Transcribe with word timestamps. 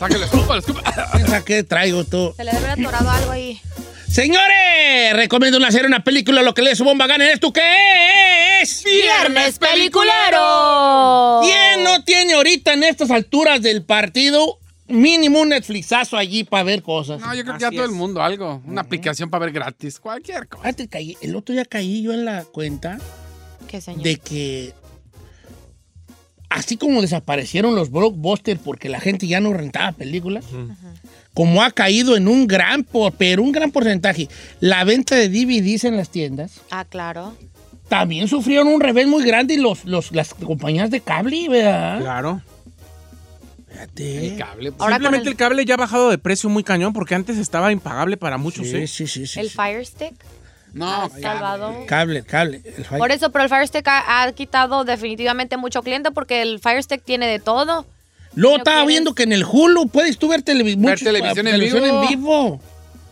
Sáquele, 0.00 0.24
escupa, 0.24 0.56
escupa. 0.56 1.42
¿Qué 1.44 1.62
traigo 1.62 2.04
tú? 2.04 2.32
Se 2.34 2.42
le 2.42 2.52
debe 2.52 2.68
haber 2.70 2.86
atorado 2.86 3.10
algo 3.10 3.32
ahí. 3.32 3.60
Señores, 4.10 5.12
recomiendo 5.12 5.58
una 5.58 5.70
serie, 5.70 5.86
una 5.88 6.02
película, 6.02 6.40
lo 6.40 6.54
que 6.54 6.62
le 6.62 6.74
su 6.74 6.84
bomba 6.84 7.06
gana. 7.06 7.30
¿Esto 7.30 7.52
qué 7.52 7.60
es? 8.62 8.82
¡Viernes 8.82 9.58
peliculero! 9.58 11.40
¿Quién 11.42 11.84
no 11.84 12.02
tiene 12.02 12.32
ahorita 12.32 12.72
en 12.72 12.84
estas 12.84 13.10
alturas 13.10 13.60
del 13.60 13.82
partido 13.84 14.58
mínimo 14.88 15.40
un 15.42 15.50
Netflixazo 15.50 16.16
allí 16.16 16.44
para 16.44 16.62
ver 16.62 16.82
cosas? 16.82 17.20
No, 17.20 17.34
yo 17.34 17.42
creo 17.42 17.56
que 17.56 17.60
ya 17.60 17.70
todo 17.70 17.84
el 17.84 17.90
mundo 17.90 18.22
algo. 18.22 18.62
Una 18.64 18.80
aplicación 18.80 19.28
para 19.28 19.44
ver 19.44 19.52
gratis. 19.52 20.00
Cualquier 20.00 20.48
cosa. 20.48 20.72
Caí- 20.88 21.18
el 21.20 21.36
otro 21.36 21.54
día 21.54 21.66
caí 21.66 22.00
yo 22.00 22.14
en 22.14 22.24
la 22.24 22.44
cuenta 22.44 22.96
¿Qué, 23.68 23.82
señor? 23.82 24.02
de 24.02 24.16
que 24.16 24.72
así 26.50 26.76
como 26.76 27.00
desaparecieron 27.00 27.74
los 27.74 27.90
blockbusters 27.90 28.60
porque 28.62 28.88
la 28.90 29.00
gente 29.00 29.26
ya 29.26 29.40
no 29.40 29.52
rentaba 29.54 29.92
películas, 29.92 30.44
como 31.32 31.62
ha 31.62 31.70
caído 31.70 32.16
en 32.16 32.28
un 32.28 32.46
gran, 32.46 32.84
por, 32.84 33.12
pero 33.14 33.42
un 33.42 33.52
gran 33.52 33.70
porcentaje, 33.70 34.28
la 34.60 34.84
venta 34.84 35.16
de 35.16 35.28
DVDs 35.28 35.84
en 35.84 35.96
las 35.96 36.10
tiendas, 36.10 36.60
Ah, 36.70 36.84
claro. 36.84 37.34
también 37.88 38.28
sufrieron 38.28 38.66
un 38.68 38.80
revés 38.80 39.06
muy 39.06 39.24
grande 39.24 39.54
y 39.54 39.56
los, 39.56 39.84
los, 39.84 40.12
las 40.12 40.34
compañías 40.34 40.90
de 40.90 41.00
cable, 41.00 41.48
¿verdad? 41.48 42.00
Claro. 42.00 42.42
Fíjate. 43.70 44.26
El 44.26 44.36
cable. 44.36 44.72
pues, 44.72 44.80
Ahora 44.82 44.96
Simplemente 44.96 45.28
el, 45.28 45.32
el 45.32 45.36
cable 45.36 45.64
ya 45.64 45.74
ha 45.74 45.76
bajado 45.78 46.10
de 46.10 46.18
precio 46.18 46.50
muy 46.50 46.64
cañón 46.64 46.92
porque 46.92 47.14
antes 47.14 47.38
estaba 47.38 47.70
impagable 47.72 48.16
para 48.16 48.36
muchos, 48.36 48.66
Sí, 48.66 48.76
¿eh? 48.76 48.86
sí, 48.86 49.06
sí, 49.06 49.26
sí, 49.26 49.38
el 49.40 49.48
sí. 49.48 49.54
Fire 49.56 49.86
Stick 49.86 50.14
No, 50.72 50.90
ha 50.90 51.08
cable. 51.08 51.22
salvado. 51.22 51.86
Cable, 51.86 52.22
cable. 52.22 52.62
el 52.64 52.84
fi- 52.84 52.96
Por 52.98 53.10
eso, 53.12 53.30
pero 53.30 53.44
el 53.44 53.50
Fire 53.50 53.66
Stick 53.66 53.86
ha, 53.88 54.22
ha 54.22 54.32
quitado 54.32 54.84
definitivamente 54.84 55.56
mucho 55.56 55.82
cliente 55.82 56.10
porque 56.10 56.42
el 56.42 56.60
Fire 56.60 56.82
Stick 56.82 57.02
tiene 57.04 57.26
de 57.26 57.38
todo. 57.38 57.86
Luego 58.34 58.56
¿no 58.56 58.60
estaba 58.62 58.76
quieres? 58.82 58.88
viendo 58.88 59.14
que 59.14 59.24
en 59.24 59.32
el 59.32 59.44
Hulu 59.44 59.88
puedes 59.88 60.16
tú 60.18 60.28
ver, 60.28 60.44
televi- 60.44 60.76
muchos- 60.76 61.00
televisión 61.02 61.46
en 61.46 61.52
televisión 61.54 61.82
vivo. 61.82 62.02
en 62.02 62.08
vivo. 62.08 62.60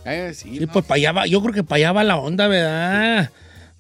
Eh, 0.05 0.33
sí, 0.35 0.59
Sí, 0.59 0.65
no. 0.67 0.73
pues 0.73 0.85
para 0.85 0.97
allá 0.97 1.13
va, 1.13 1.27
yo 1.27 1.43
creo 1.43 1.53
que 1.53 1.65
para 1.65 1.77
allá 1.79 1.93
va 1.93 2.05
la 2.05 2.17
onda, 2.17 2.47
¿verdad? 2.49 3.31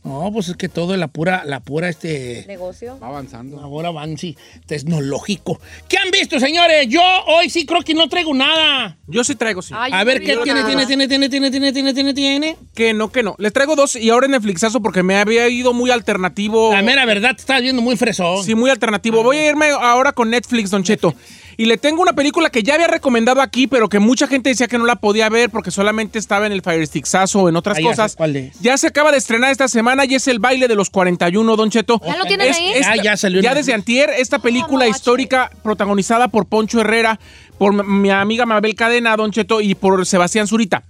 No, 0.04 0.30
pues 0.32 0.48
es 0.48 0.56
que 0.56 0.68
todo 0.68 0.94
es 0.94 1.00
la 1.00 1.08
pura, 1.08 1.42
la 1.44 1.60
pura, 1.60 1.88
este, 1.88 2.44
Negocio. 2.46 2.98
Va 3.02 3.08
avanzando. 3.08 3.60
ahora 3.60 3.88
avance 3.88 4.36
tecnológico. 4.66 5.60
¿Qué 5.88 5.98
han 5.98 6.10
visto, 6.10 6.38
señores? 6.41 6.86
Yo 6.88 7.02
hoy 7.27 7.50
sí 7.50 7.66
creo 7.66 7.82
que 7.82 7.94
no 7.94 8.08
traigo 8.08 8.32
nada. 8.32 8.96
Yo 9.06 9.24
sí 9.24 9.34
traigo, 9.34 9.60
sí. 9.60 9.74
Ay, 9.76 9.92
A 9.92 10.04
ver, 10.04 10.20
no 10.20 10.26
¿qué 10.26 10.36
tiene, 10.44 10.60
nada. 10.60 10.66
tiene, 10.66 10.86
tiene, 10.86 11.08
tiene, 11.08 11.28
tiene, 11.28 11.50
tiene, 11.50 11.72
tiene, 11.72 11.94
tiene, 11.94 12.14
tiene? 12.14 12.56
Que 12.74 12.94
no, 12.94 13.10
que 13.10 13.22
no. 13.22 13.34
Les 13.38 13.52
traigo 13.52 13.76
dos 13.76 13.96
y 13.96 14.08
ahora 14.10 14.26
en 14.26 14.32
Netflixazo 14.32 14.80
porque 14.80 15.02
me 15.02 15.16
había 15.16 15.48
ido 15.48 15.72
muy 15.72 15.91
alternativo. 15.91 16.72
La 16.72 16.82
mera 16.82 17.04
verdad, 17.04 17.30
te 17.34 17.41
estás 17.41 17.60
viendo 17.60 17.82
muy 17.82 17.96
fresón. 17.96 18.44
Sí, 18.44 18.54
muy 18.54 18.70
alternativo. 18.70 19.22
Voy 19.22 19.36
a 19.36 19.48
irme 19.48 19.66
ahora 19.69 20.12
con 20.12 20.30
Netflix, 20.30 20.70
Don 20.70 20.84
Cheto. 20.84 21.14
Y 21.60 21.64
le 21.66 21.76
tengo 21.76 22.00
una 22.00 22.12
película 22.12 22.50
que 22.50 22.62
ya 22.62 22.74
había 22.74 22.86
recomendado 22.86 23.40
aquí, 23.42 23.66
pero 23.66 23.88
que 23.88 23.98
mucha 23.98 24.28
gente 24.28 24.48
decía 24.50 24.68
que 24.68 24.78
no 24.78 24.86
la 24.86 24.94
podía 24.94 25.28
ver 25.28 25.50
porque 25.50 25.72
solamente 25.72 26.16
estaba 26.20 26.46
en 26.46 26.52
el 26.52 26.62
Fire 26.62 26.86
Sticksazo 26.86 27.40
o 27.40 27.48
en 27.48 27.56
otras 27.56 27.78
Ah, 27.78 27.80
ya 27.80 27.88
sé 27.90 27.96
cosas. 27.96 28.14
cuál 28.16 28.36
es. 28.36 28.60
Ya 28.60 28.78
se 28.78 28.86
acaba 28.86 29.10
de 29.10 29.18
estrenar 29.18 29.50
esta 29.50 29.66
semana 29.66 30.04
y 30.04 30.14
es 30.14 30.28
el 30.28 30.38
baile 30.38 30.68
de 30.68 30.76
los 30.76 30.88
41, 30.88 31.56
Don 31.56 31.68
Cheto. 31.68 32.00
¿Ya 32.06 32.16
lo 32.16 32.26
tienes 32.26 32.56
ahí? 32.56 32.74
Ah, 32.86 32.94
ya 33.02 33.16
salió 33.16 33.40
Ya 33.42 33.56
desde 33.56 33.74
antier, 33.74 34.08
esta 34.18 34.38
película 34.38 34.84
no, 34.84 34.90
histórica 34.92 35.50
protagonizada 35.64 36.28
por 36.28 36.46
Poncho 36.46 36.80
Herrera, 36.80 37.18
por 37.58 37.84
mi 37.84 38.10
amiga 38.10 38.46
Mabel 38.46 38.76
Cadena, 38.76 39.16
Don 39.16 39.32
Cheto, 39.32 39.60
y 39.60 39.74
por 39.74 40.06
Sebastián 40.06 40.47
Zurita. 40.47 40.84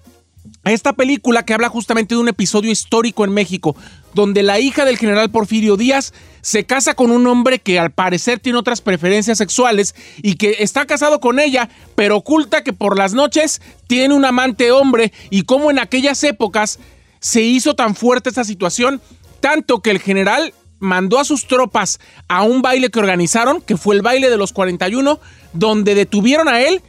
Esta 0.65 0.93
película 0.93 1.45
que 1.45 1.55
habla 1.55 1.69
justamente 1.69 2.15
de 2.15 2.21
un 2.21 2.29
episodio 2.29 2.71
histórico 2.71 3.25
en 3.25 3.33
México, 3.33 3.77
donde 4.13 4.43
la 4.43 4.59
hija 4.59 4.85
del 4.85 4.99
general 4.99 5.31
Porfirio 5.31 5.77
Díaz 5.77 6.13
se 6.41 6.65
casa 6.65 6.95
con 6.95 7.11
un 7.11 7.27
hombre 7.27 7.59
que 7.59 7.79
al 7.79 7.91
parecer 7.91 8.39
tiene 8.39 8.59
otras 8.59 8.81
preferencias 8.81 9.39
sexuales 9.39 9.95
y 10.23 10.35
que 10.35 10.57
está 10.61 10.85
casado 10.85 11.21
con 11.21 11.39
ella, 11.39 11.71
pero 11.95 12.17
oculta 12.17 12.65
que 12.65 12.73
por 12.73 12.99
las 12.99 13.15
noches 13.15 13.63
tiene 13.87 14.15
un 14.15 14.25
amante 14.25 14.71
hombre 14.71 15.13
y 15.31 15.43
cómo 15.43 15.71
en 15.71 15.79
aquellas 15.79 16.23
épocas 16.25 16.79
se 17.21 17.43
hizo 17.43 17.75
tan 17.75 17.95
fuerte 17.95 18.29
esta 18.29 18.45
situación, 18.45 19.01
tanto 19.41 19.81
que 19.81 19.91
el 19.91 20.01
general 20.01 20.53
mandó 20.81 21.19
a 21.19 21.25
sus 21.25 21.47
tropas 21.47 21.99
a 22.29 22.43
un 22.43 22.63
baile 22.63 22.91
que 22.91 22.99
organizaron, 22.99 23.61
que 23.61 23.77
fue 23.77 23.95
el 23.95 24.03
baile 24.03 24.31
de 24.31 24.37
los 24.37 24.53
41, 24.53 25.19
donde 25.53 25.95
detuvieron 25.95 26.49
a 26.49 26.61
él, 26.61 26.83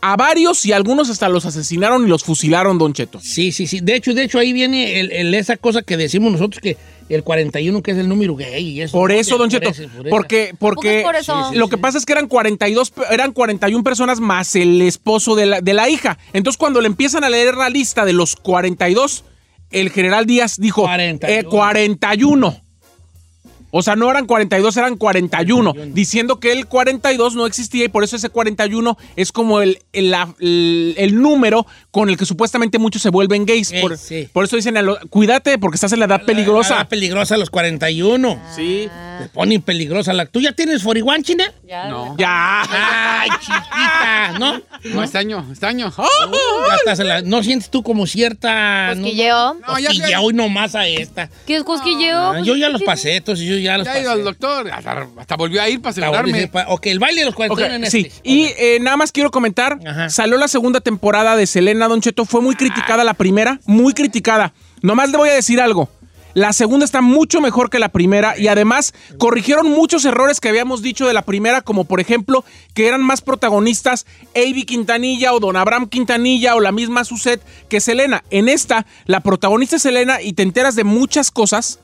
a 0.00 0.16
varios 0.16 0.64
y 0.64 0.72
algunos 0.72 1.10
hasta 1.10 1.28
los 1.28 1.44
asesinaron 1.46 2.04
y 2.06 2.08
los 2.08 2.22
fusilaron, 2.24 2.78
Don 2.78 2.92
Cheto. 2.92 3.20
Sí, 3.20 3.50
sí, 3.52 3.66
sí. 3.66 3.80
De 3.80 3.96
hecho, 3.96 4.14
de 4.14 4.22
hecho 4.24 4.38
ahí 4.38 4.52
viene 4.52 5.00
el- 5.00 5.10
el- 5.12 5.34
esa 5.34 5.56
cosa 5.56 5.82
que 5.82 5.96
decimos 5.96 6.30
nosotros 6.32 6.60
que 6.60 6.76
el 7.08 7.24
41 7.24 7.82
que 7.82 7.90
es 7.92 7.96
el 7.98 8.08
número 8.08 8.36
gay. 8.36 8.64
y 8.68 8.82
eso. 8.82 8.92
Por 8.92 9.10
eso, 9.10 9.38
Don 9.38 9.48
Por 9.48 9.60
Cheto, 9.60 9.70
eso, 9.70 9.82
por 9.88 10.06
eso. 10.06 10.10
porque, 10.10 10.54
porque 10.58 11.00
por 11.02 11.16
eso? 11.16 11.34
Sí, 11.44 11.52
sí, 11.54 11.58
lo 11.58 11.64
sí. 11.66 11.70
que 11.70 11.78
pasa 11.78 11.98
es 11.98 12.04
que 12.06 12.12
eran 12.12 12.28
42, 12.28 12.90
pe- 12.90 13.02
eran 13.10 13.32
41 13.32 13.82
personas 13.82 14.20
más 14.20 14.54
el 14.54 14.80
esposo 14.82 15.34
de 15.34 15.46
la, 15.46 15.60
de 15.60 15.74
la 15.74 15.88
hija. 15.88 16.18
Entonces, 16.32 16.58
cuando 16.58 16.80
le 16.80 16.86
empiezan 16.86 17.24
a 17.24 17.28
leer 17.30 17.54
la 17.56 17.68
lista 17.70 18.04
de 18.04 18.12
los 18.12 18.36
42, 18.36 19.24
el 19.70 19.90
general 19.90 20.26
Díaz 20.26 20.58
dijo 20.60 20.82
41. 20.82 21.40
eh, 21.40 21.44
41. 21.44 22.60
O 23.70 23.82
sea, 23.82 23.96
no 23.96 24.10
eran 24.10 24.26
42, 24.26 24.76
eran 24.76 24.96
41, 24.96 25.74
diciendo 25.88 26.40
que 26.40 26.52
el 26.52 26.66
42 26.66 27.34
no 27.34 27.46
existía 27.46 27.84
y 27.84 27.88
por 27.88 28.02
eso 28.04 28.16
ese 28.16 28.30
41 28.30 28.96
es 29.16 29.30
como 29.32 29.60
el, 29.60 29.78
el, 29.92 30.10
la- 30.10 30.34
el- 30.40 30.94
el 30.96 31.20
número 31.20 31.66
con 31.90 32.08
el 32.08 32.16
que 32.16 32.24
supuestamente 32.24 32.78
muchos 32.78 33.02
se 33.02 33.10
vuelven 33.10 33.44
gays. 33.46 33.70
Gay, 33.70 33.82
por, 33.82 33.98
sí. 33.98 34.28
por 34.32 34.44
eso 34.44 34.56
dicen, 34.56 34.76
cuídate 35.10 35.58
porque 35.58 35.74
estás 35.76 35.92
en 35.92 35.98
la 36.00 36.06
edad 36.06 36.22
peligrosa. 36.24 36.80
Ah, 36.80 36.88
peligrosa 36.88 37.36
los 37.36 37.50
41. 37.50 38.40
Sí. 38.54 38.88
Te 39.18 39.28
ponen 39.30 39.60
peligrosa 39.62 40.12
la. 40.12 40.26
¿Tú 40.26 40.40
ya 40.40 40.52
tienes 40.52 40.82
41, 40.82 41.22
China? 41.22 41.52
Ya, 41.66 41.88
No. 41.88 42.14
Ya. 42.16 42.62
Ay, 43.20 43.30
chiquita, 43.40 44.38
¿no? 44.38 44.60
No, 44.94 45.02
este 45.02 45.18
año, 45.18 45.44
este 45.52 45.66
año. 45.66 45.92
Ya 45.96 46.74
estás 46.76 47.00
en 47.00 47.08
la- 47.08 47.22
¿No 47.22 47.42
sientes 47.42 47.68
tú 47.68 47.82
como 47.82 48.06
cierta. 48.06 48.94
no? 48.94 49.02
Cosquilleo. 49.02 49.54
No, 49.54 49.78
ya- 49.78 49.88
Cosquilleo 49.88 50.20
hoy 50.22 50.34
nomás 50.34 50.74
a 50.76 50.86
esta. 50.86 51.28
¿Qué 51.46 51.56
es 51.56 51.64
cosquilleo? 51.64 52.16
Ah, 52.32 52.40
yo 52.44 52.54
ya 52.56 52.68
los 52.68 52.82
pasé, 52.82 53.16
entonces 53.16 53.44
yo 53.44 53.57
ya 53.58 53.78
los 53.78 53.86
Ya 53.86 53.92
ha 53.92 54.00
ido 54.00 54.10
al 54.12 54.24
doctor. 54.24 54.70
Hasta, 54.70 55.08
hasta 55.18 55.36
volvió 55.36 55.60
a 55.62 55.68
ir 55.68 55.80
para 55.80 55.94
pa- 56.50 56.66
Ok, 56.68 56.86
el 56.86 56.98
baile 56.98 57.20
de 57.20 57.26
los 57.26 57.34
41 57.34 57.74
en 57.74 57.84
Ok, 57.84 57.90
sí, 57.90 58.10
y 58.22 58.46
eh, 58.58 58.78
nada 58.80 58.96
más 58.96 59.12
quiero 59.12 59.30
comentar, 59.30 59.78
Ajá. 59.86 60.08
salió 60.10 60.36
la 60.38 60.48
segunda 60.48 60.80
temporada 60.80 61.36
de 61.36 61.46
Selena 61.46 61.88
Don 61.88 62.00
Cheto, 62.00 62.24
fue 62.24 62.40
muy 62.40 62.54
criticada 62.56 63.04
la 63.04 63.14
primera, 63.14 63.60
muy 63.66 63.92
criticada. 63.94 64.52
Nomás 64.82 65.10
le 65.10 65.16
voy 65.18 65.28
a 65.28 65.34
decir 65.34 65.60
algo. 65.60 65.88
La 66.34 66.52
segunda 66.52 66.84
está 66.84 67.00
mucho 67.00 67.40
mejor 67.40 67.68
que 67.68 67.78
la 67.80 67.88
primera 67.88 68.38
y 68.38 68.46
además 68.48 68.94
corrigieron 69.16 69.70
muchos 69.70 70.04
errores 70.04 70.40
que 70.40 70.48
habíamos 70.48 70.82
dicho 70.82 71.06
de 71.06 71.14
la 71.14 71.22
primera, 71.22 71.62
como 71.62 71.84
por 71.84 72.00
ejemplo 72.00 72.44
que 72.74 72.86
eran 72.86 73.02
más 73.02 73.22
protagonistas 73.22 74.06
Avi 74.36 74.64
Quintanilla 74.64 75.32
o 75.32 75.40
Don 75.40 75.56
Abraham 75.56 75.88
Quintanilla 75.88 76.54
o 76.54 76.60
la 76.60 76.70
misma 76.70 77.04
Suset 77.04 77.40
que 77.68 77.80
Selena. 77.80 78.22
En 78.30 78.48
esta, 78.48 78.86
la 79.06 79.20
protagonista 79.20 79.76
es 79.76 79.82
Selena 79.82 80.20
y 80.22 80.34
te 80.34 80.42
enteras 80.44 80.76
de 80.76 80.84
muchas 80.84 81.30
cosas 81.32 81.80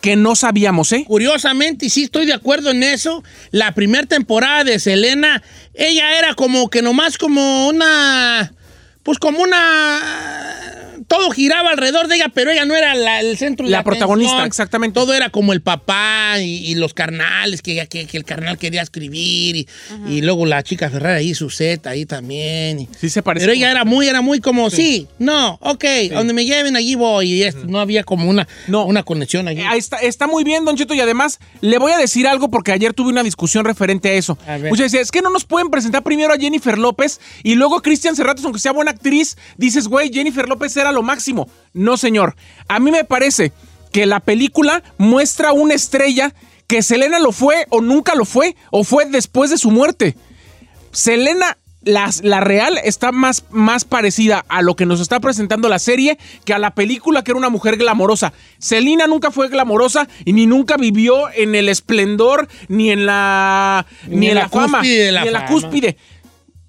que 0.00 0.16
no 0.16 0.36
sabíamos, 0.36 0.92
¿eh? 0.92 1.04
Curiosamente, 1.06 1.86
y 1.86 1.90
sí 1.90 2.04
estoy 2.04 2.26
de 2.26 2.34
acuerdo 2.34 2.70
en 2.70 2.82
eso, 2.82 3.24
la 3.50 3.72
primera 3.72 4.06
temporada 4.06 4.64
de 4.64 4.78
Selena, 4.78 5.42
ella 5.74 6.18
era 6.18 6.34
como 6.34 6.68
que 6.70 6.82
nomás 6.82 7.18
como 7.18 7.68
una, 7.68 8.52
pues 9.02 9.18
como 9.18 9.40
una, 9.40 10.75
todo 11.26 11.34
giraba 11.34 11.70
alrededor 11.70 12.08
de 12.08 12.16
ella, 12.16 12.30
pero 12.32 12.50
ella 12.50 12.64
no 12.64 12.74
era 12.74 12.94
la- 12.94 13.20
el 13.20 13.36
centro 13.36 13.66
de 13.66 13.70
La 13.72 13.78
atención. 13.80 13.98
protagonista, 13.98 14.44
exactamente. 14.44 14.94
Todo 14.94 15.14
era 15.14 15.30
como 15.30 15.52
el 15.52 15.60
papá 15.62 16.36
y, 16.40 16.66
y 16.70 16.74
los 16.74 16.94
carnales, 16.94 17.62
que, 17.62 17.86
que, 17.88 18.06
que 18.06 18.16
el 18.16 18.24
carnal 18.24 18.58
quería 18.58 18.82
escribir, 18.82 19.56
y, 19.56 19.66
y 20.08 20.22
luego 20.22 20.46
la 20.46 20.62
chica 20.62 20.88
Ferrari 20.90 21.16
ahí, 21.18 21.34
su 21.34 21.50
set 21.50 21.86
ahí 21.86 22.06
también. 22.06 22.80
y- 22.80 22.88
Sí 22.98 23.10
se 23.10 23.22
parece. 23.22 23.44
pero 23.46 23.54
ella 23.56 23.70
era 23.70 23.84
muy, 23.84 24.06
era 24.08 24.20
muy 24.20 24.40
como, 24.40 24.70
sí, 24.70 25.06
no, 25.18 25.58
ok, 25.62 25.84
donde 26.12 26.32
me 26.32 26.44
lleven 26.44 26.76
allí 26.76 26.94
voy, 26.94 27.32
y 27.32 27.42
esto, 27.42 27.62
no 27.66 27.80
había 27.80 28.04
como 28.04 28.28
una, 28.28 28.46
No. 28.68 28.84
una 28.86 29.02
conexión 29.02 29.48
allí. 29.48 29.60
Eh, 29.60 29.66
Ahí 29.66 29.78
está, 29.78 29.96
está 29.98 30.26
muy 30.26 30.44
bien, 30.44 30.64
Don 30.64 30.76
Cheto, 30.76 30.94
y 30.94 31.00
además 31.00 31.38
le 31.60 31.78
voy 31.78 31.92
a 31.92 31.98
decir 31.98 32.26
algo 32.26 32.48
porque 32.50 32.72
ayer 32.72 32.92
tuve 32.94 33.08
una 33.10 33.22
discusión 33.22 33.64
referente 33.64 34.10
a 34.10 34.12
eso. 34.14 34.38
A 34.46 34.58
ver. 34.58 34.70
Muchas 34.70 34.84
decían, 34.86 35.02
es 35.02 35.10
que 35.10 35.22
no 35.22 35.30
nos 35.30 35.44
pueden 35.44 35.70
presentar 35.70 36.02
primero 36.02 36.32
a 36.32 36.36
Jennifer 36.38 36.78
López 36.78 37.20
y 37.42 37.54
luego 37.54 37.76
a 37.78 37.82
Cristian 37.82 38.14
Serratos, 38.16 38.44
aunque 38.44 38.60
sea 38.60 38.72
buena 38.72 38.90
actriz, 38.92 39.36
dices, 39.56 39.88
güey, 39.88 40.12
Jennifer 40.12 40.48
López 40.48 40.76
era 40.76 40.92
lo 40.92 41.02
máximo. 41.02 41.15
No, 41.72 41.96
señor. 41.96 42.36
A 42.68 42.78
mí 42.78 42.90
me 42.90 43.04
parece 43.04 43.52
que 43.92 44.06
la 44.06 44.20
película 44.20 44.82
muestra 44.98 45.52
una 45.52 45.74
estrella 45.74 46.34
que 46.66 46.82
Selena 46.82 47.18
lo 47.18 47.32
fue 47.32 47.66
o 47.70 47.80
nunca 47.80 48.14
lo 48.14 48.24
fue 48.24 48.56
o 48.70 48.82
fue 48.84 49.04
después 49.06 49.50
de 49.50 49.58
su 49.58 49.70
muerte. 49.70 50.16
Selena 50.92 51.56
las- 51.82 52.24
la 52.24 52.40
real 52.40 52.80
está 52.82 53.12
más, 53.12 53.44
más 53.50 53.84
parecida 53.84 54.44
a 54.48 54.60
lo 54.62 54.74
que 54.74 54.86
nos 54.86 55.00
está 55.00 55.20
presentando 55.20 55.68
la 55.68 55.78
serie 55.78 56.18
que 56.44 56.52
a 56.52 56.58
la 56.58 56.74
película 56.74 57.22
que 57.22 57.30
era 57.30 57.38
una 57.38 57.48
mujer 57.48 57.76
glamorosa. 57.76 58.32
Selina 58.58 59.06
nunca 59.06 59.30
fue 59.30 59.48
glamorosa 59.48 60.08
y 60.24 60.32
ni 60.32 60.46
nunca 60.46 60.76
vivió 60.78 61.30
en 61.32 61.54
el 61.54 61.68
esplendor 61.68 62.48
ni 62.66 62.90
en 62.90 63.06
la 63.06 63.86
ni, 64.08 64.28
en 64.28 64.34
la, 64.34 64.48
fama 64.48 64.82
la 65.12 65.20
ni 65.22 65.26
en 65.28 65.32
la 65.32 65.40
fama. 65.42 65.52
cúspide. 65.52 65.96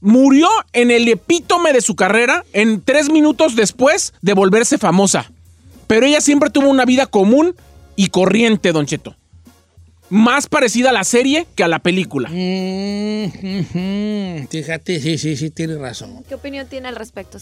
Murió 0.07 0.47
en 0.71 0.89
el 0.89 1.05
epítome 1.09 1.73
de 1.73 1.81
su 1.81 1.97
carrera 1.97 2.45
en 2.53 2.79
tres 2.81 3.09
minutos 3.11 3.57
después 3.57 4.13
de 4.21 4.31
volverse 4.33 4.77
famosa. 4.77 5.29
Pero 5.87 6.05
ella 6.05 6.21
siempre 6.21 6.49
tuvo 6.49 6.69
una 6.69 6.85
vida 6.85 7.07
común 7.07 7.55
y 7.97 8.07
corriente, 8.07 8.71
Don 8.71 8.85
Cheto. 8.85 9.17
Más 10.09 10.47
parecida 10.47 10.91
a 10.91 10.93
la 10.93 11.03
serie 11.03 11.45
que 11.55 11.63
a 11.65 11.67
la 11.67 11.79
película. 11.79 12.29
Mm. 12.31 13.27
Fíjate, 14.49 15.01
sí, 15.01 15.17
sí, 15.17 15.35
sí, 15.35 15.49
tienes 15.49 15.77
razón. 15.79 16.23
¿Qué 16.27 16.35
opinión 16.35 16.67
tiene 16.67 16.87
al 16.87 16.95
respecto? 16.95 17.37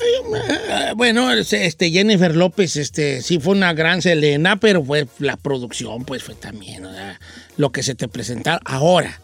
Ah, 0.71 0.93
Bueno, 0.95 1.31
este 1.31 1.91
Jennifer 1.91 2.35
López, 2.35 2.75
este, 2.77 3.21
sí 3.21 3.39
fue 3.39 3.53
una 3.53 3.73
gran 3.73 4.01
Selena, 4.01 4.55
pero 4.59 4.83
fue 4.83 5.07
la 5.19 5.37
producción, 5.37 6.03
pues 6.05 6.23
fue 6.23 6.33
también, 6.33 6.83
o 6.85 6.91
sea, 6.91 7.19
lo 7.57 7.71
que 7.71 7.83
se 7.83 7.93
te 7.93 8.07
presentaron. 8.07 8.61
Ahora, 8.65 9.21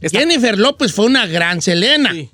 Está- 0.00 0.20
Jennifer 0.20 0.58
López 0.58 0.94
fue 0.94 1.04
una 1.04 1.26
gran 1.26 1.60
Selena. 1.60 2.12
Sí. 2.12 2.30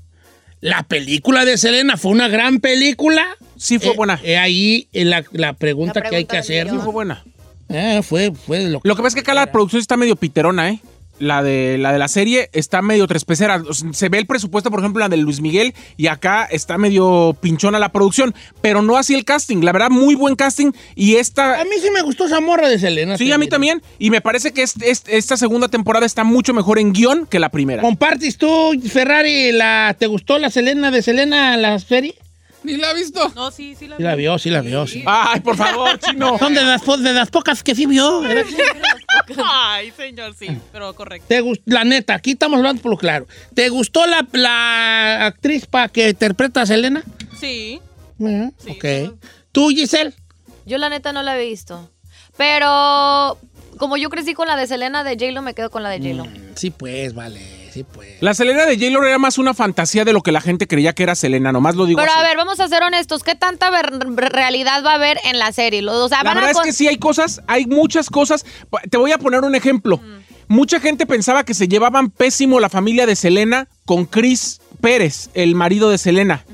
La 0.67 0.83
película 0.83 1.45
de 1.45 1.57
Selena 1.59 1.97
fue 1.97 2.11
una 2.11 2.29
gran 2.29 2.59
película. 2.61 3.25
Sí 3.57 3.79
fue 3.79 3.91
Eh, 3.93 3.97
buena. 3.97 4.21
eh, 4.25 4.37
ahí 4.37 4.89
eh, 4.93 5.05
la, 5.05 5.25
la 5.33 5.53
pregunta 5.53 6.01
La 6.01 6.11
que 6.11 6.17
hay 6.17 6.25
que 6.25 6.37
hacer. 6.39 6.69
Sí, 6.69 6.77
fue 6.83 6.93
buena. 6.93 7.25
Eh, 7.69 8.01
fue, 8.03 8.33
fue 8.33 8.69
lo 8.69 8.81
que. 8.81 8.89
Lo 8.89 8.97
que 8.97 9.03
pasa 9.03 9.09
es 9.09 9.15
que 9.15 9.21
acá 9.21 9.35
la 9.35 9.51
producción 9.53 9.81
está 9.81 9.97
medio 9.97 10.17
piterona, 10.17 10.71
¿eh? 10.71 10.81
La 11.19 11.43
de, 11.43 11.79
la 11.79 11.93
de 11.93 11.99
la 11.99 12.09
serie 12.09 12.51
está 12.53 12.83
medio 12.83 13.07
trespecera. 13.07 13.63
Se 13.93 14.09
ve 14.11 14.19
el 14.19 14.27
presupuesto, 14.27 14.71
por 14.71 14.81
ejemplo, 14.81 15.01
la 15.01 15.09
de 15.09 15.17
Luis 15.17 15.41
Miguel, 15.41 15.75
y 15.97 16.09
acá 16.09 16.45
está 16.45 16.77
medio 16.77 17.35
pinchona 17.41 17.79
la 17.79 17.91
producción, 17.91 18.35
pero 18.61 18.83
no 18.83 18.97
así 18.99 19.15
el 19.15 19.25
casting. 19.25 19.63
La 19.63 19.73
verdad, 19.73 19.89
muy 19.91 20.15
buen 20.15 20.37
casting. 20.37 20.73
Y 20.95 21.17
esta. 21.17 21.61
A 21.61 21.65
mí 21.65 21.71
sí 21.81 21.89
me 21.91 22.03
gustó 22.03 22.27
esa 22.27 22.41
morra 22.41 22.69
de 22.69 22.79
Selena. 22.79 23.17
Sí, 23.17 23.33
a 23.33 23.39
mí 23.39 23.49
también. 23.49 23.83
Y 23.99 24.11
me 24.11 24.21
parece 24.21 24.53
que 24.53 24.63
este- 24.63 24.91
este- 24.91 25.17
esta 25.17 25.37
segunda 25.39 25.69
temporada 25.69 26.05
está 26.05 26.23
mucho 26.23 26.53
mejor 26.53 26.79
en 26.79 26.93
guion 26.93 27.27
que 27.27 27.39
la 27.39 27.49
primera. 27.49 27.81
¿Compartes 27.83 28.37
tú, 28.37 28.73
Ferrari, 28.87 29.53
la, 29.53 29.97
¿te 29.99 30.07
gustó 30.07 30.39
la 30.39 30.51
Selena 30.51 30.91
de 30.91 31.01
Selena, 31.03 31.57
la 31.57 31.79
serie? 31.79 32.15
Ni 32.67 32.77
la 32.77 32.91
ha 32.91 32.95
visto. 32.95 33.33
No, 33.35 33.51
sí, 33.51 33.75
sí 33.79 33.87
la 33.87 33.97
Sí 33.97 34.03
la 34.03 34.15
vio, 34.15 34.39
sí 34.39 34.51
la 34.51 34.61
vio, 34.61 34.87
sí. 34.87 35.03
Ay, 35.07 35.41
por 35.41 35.57
favor, 35.57 35.99
chino. 35.99 36.39
Son 36.39 36.53
de 36.55 36.63
las, 36.65 36.83
po- 36.83 36.97
de 36.99 37.13
las 37.13 37.31
pocas 37.31 37.63
que 37.63 37.75
sí 37.75 37.87
vio. 37.87 38.23
Ay, 39.45 39.93
señor, 39.97 40.35
sí, 40.39 40.49
pero 40.73 40.95
correcto. 40.95 41.27
¿Te 41.29 41.43
la 41.65 41.85
neta, 41.85 42.15
aquí 42.15 42.33
estamos 42.33 42.59
hablando 42.59 42.83
por 42.83 42.91
lo 42.93 42.97
claro. 42.99 43.27
¿Te 43.55 43.69
gustó 43.69 44.07
la, 44.07 44.27
la 44.33 45.27
actriz 45.27 45.67
para 45.67 45.89
que 45.89 46.11
interpreta 46.11 46.63
a 46.63 46.67
Selena? 46.67 47.03
Sí. 47.41 47.81
Ujú, 48.19 48.53
Sí, 48.59 48.71
ok. 48.71 49.15
¿Tú, 49.53 49.69
Giselle? 49.69 50.13
Yo 50.65 50.79
la 50.79 50.89
neta 50.89 51.13
no 51.13 51.23
la 51.23 51.39
he 51.41 51.47
visto. 51.49 51.91
Pero 52.37 53.39
como 53.79 53.97
yo 53.97 54.09
crecí 54.11 54.35
con 54.35 54.49
la 54.49 54.57
de 54.57 54.67
Selena 54.67 55.05
de 55.05 55.13
J-Lo, 55.15 55.43
me 55.43 55.55
quedo 55.55 55.71
con 55.71 55.83
la 55.83 55.91
de 55.91 55.99
J-Lo. 55.99 56.25
Mm, 56.25 56.55
Sí, 56.55 56.71
pues, 56.71 57.15
vale, 57.15 57.41
sí, 57.77 57.85
pues. 57.93 58.21
La 58.23 58.35
Selena 58.35 58.67
de 58.67 58.77
J-Lo 58.77 59.05
era 59.05 59.19
más 59.19 59.39
una 59.39 59.55
fantasía 59.55 60.05
de 60.05 60.13
lo 60.13 60.23
que 60.23 60.33
la 60.33 60.41
gente 60.41 60.67
creía 60.67 60.93
que 60.95 61.03
era 61.05 61.15
Selena, 61.15 61.53
nomás 61.53 61.75
lo 61.77 61.87
digo 61.87 61.99
Pero 62.01 62.11
así. 62.13 62.21
a 62.21 62.27
ver, 62.27 62.37
vamos 62.37 62.59
a 62.61 62.69
ser 62.69 62.83
honestos. 62.83 63.23
¿Qué 63.23 63.35
tanta 63.35 63.71
ver- 63.71 63.91
realidad 64.17 64.83
va 64.85 64.93
a 64.93 64.95
haber 64.97 65.19
en 65.25 65.39
la 65.39 65.53
serie? 65.53 65.83
Lo- 65.83 66.05
O 66.05 66.09
sea, 66.09 66.23
La 66.23 66.35
verdad 66.35 66.51
es 66.51 66.61
que 66.61 66.73
sí 66.73 66.89
hay 66.89 66.97
cosas, 66.99 67.43
hay 67.47 67.67
muchas 67.67 68.11
cosas. 68.11 68.45
Te 68.91 68.97
voy 68.97 69.13
a 69.13 69.19
poner 69.19 69.41
un 69.43 69.55
ejemplo. 69.55 70.01
Mucha 70.49 70.79
gente 70.81 71.07
pensaba 71.07 71.45
que 71.45 71.55
se 71.55 71.67
llevaban 71.69 72.11
pésimo 72.11 72.61
la 72.61 72.69
familia 72.69 73.05
de 73.07 73.17
Selena 73.17 73.69
con 73.85 74.05
Chris 74.07 74.61
Pérez, 74.81 75.31
el 75.35 75.55
marido 75.55 75.91
de 75.91 75.99
Selena. 75.99 76.45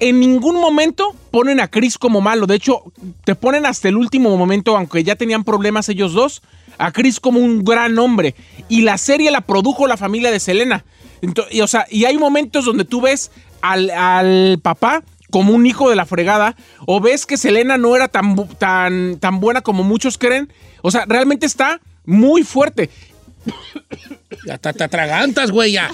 En 0.00 0.18
ningún 0.18 0.56
momento 0.60 1.14
ponen 1.30 1.60
a 1.60 1.68
Chris 1.68 1.96
como 1.96 2.20
malo. 2.20 2.46
De 2.48 2.56
hecho, 2.56 2.82
te 3.24 3.36
ponen 3.36 3.64
hasta 3.66 3.88
el 3.88 3.96
último 3.96 4.36
momento, 4.36 4.76
aunque 4.76 5.04
ya 5.04 5.14
tenían 5.14 5.44
problemas 5.44 5.88
ellos 5.88 6.12
dos, 6.12 6.42
a 6.78 6.92
Chris 6.92 7.20
como 7.20 7.40
un 7.40 7.64
gran 7.64 7.98
hombre. 7.98 8.34
Y 8.68 8.82
la 8.82 8.98
serie 8.98 9.30
la 9.30 9.40
produjo 9.42 9.86
la 9.86 9.96
familia 9.96 10.30
de 10.30 10.40
Selena. 10.40 10.84
Ento- 11.22 11.46
y, 11.50 11.60
o 11.60 11.66
sea, 11.66 11.86
y 11.90 12.04
hay 12.04 12.18
momentos 12.18 12.64
donde 12.64 12.84
tú 12.84 13.00
ves 13.00 13.30
al, 13.60 13.90
al 13.90 14.58
papá 14.62 15.02
como 15.30 15.54
un 15.54 15.64
hijo 15.66 15.88
de 15.88 15.96
la 15.96 16.04
fregada, 16.04 16.56
o 16.86 17.00
ves 17.00 17.24
que 17.24 17.38
Selena 17.38 17.78
no 17.78 17.96
era 17.96 18.08
tan, 18.08 18.36
tan, 18.58 19.18
tan 19.18 19.40
buena 19.40 19.62
como 19.62 19.82
muchos 19.82 20.18
creen. 20.18 20.52
O 20.82 20.90
sea, 20.90 21.04
realmente 21.06 21.46
está 21.46 21.80
muy 22.04 22.42
fuerte. 22.42 22.90
Ya 24.46 24.58
te, 24.58 24.72
te 24.72 24.82
atragantas, 24.84 25.50
güey, 25.50 25.72
ya. 25.72 25.90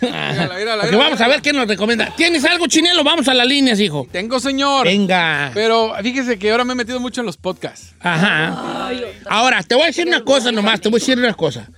Mírala, 0.00 0.54
mírala. 0.56 0.96
vamos 0.96 1.20
a 1.20 1.28
ver 1.28 1.42
qué 1.42 1.52
nos 1.52 1.66
recomienda. 1.66 2.12
¿Tienes 2.16 2.44
algo, 2.44 2.66
Chinelo? 2.66 3.02
Vamos 3.04 3.28
a 3.28 3.34
las 3.34 3.46
líneas, 3.46 3.80
hijo. 3.80 4.06
Tengo, 4.10 4.38
señor. 4.40 4.86
Venga. 4.86 5.50
Pero 5.54 5.94
fíjese 6.02 6.38
que 6.38 6.50
ahora 6.50 6.64
me 6.64 6.72
he 6.72 6.76
metido 6.76 7.00
mucho 7.00 7.20
en 7.20 7.26
los 7.26 7.36
podcasts. 7.36 7.94
Ajá. 8.00 8.90
Ahora, 9.28 9.62
te 9.62 9.74
voy 9.74 9.84
a 9.84 9.86
decir 9.86 10.06
una 10.06 10.22
cosa 10.24 10.52
nomás, 10.52 10.80
te 10.80 10.88
voy 10.88 10.98
a 10.98 11.00
decir 11.00 11.18
una 11.18 11.34
cosa. 11.34 11.68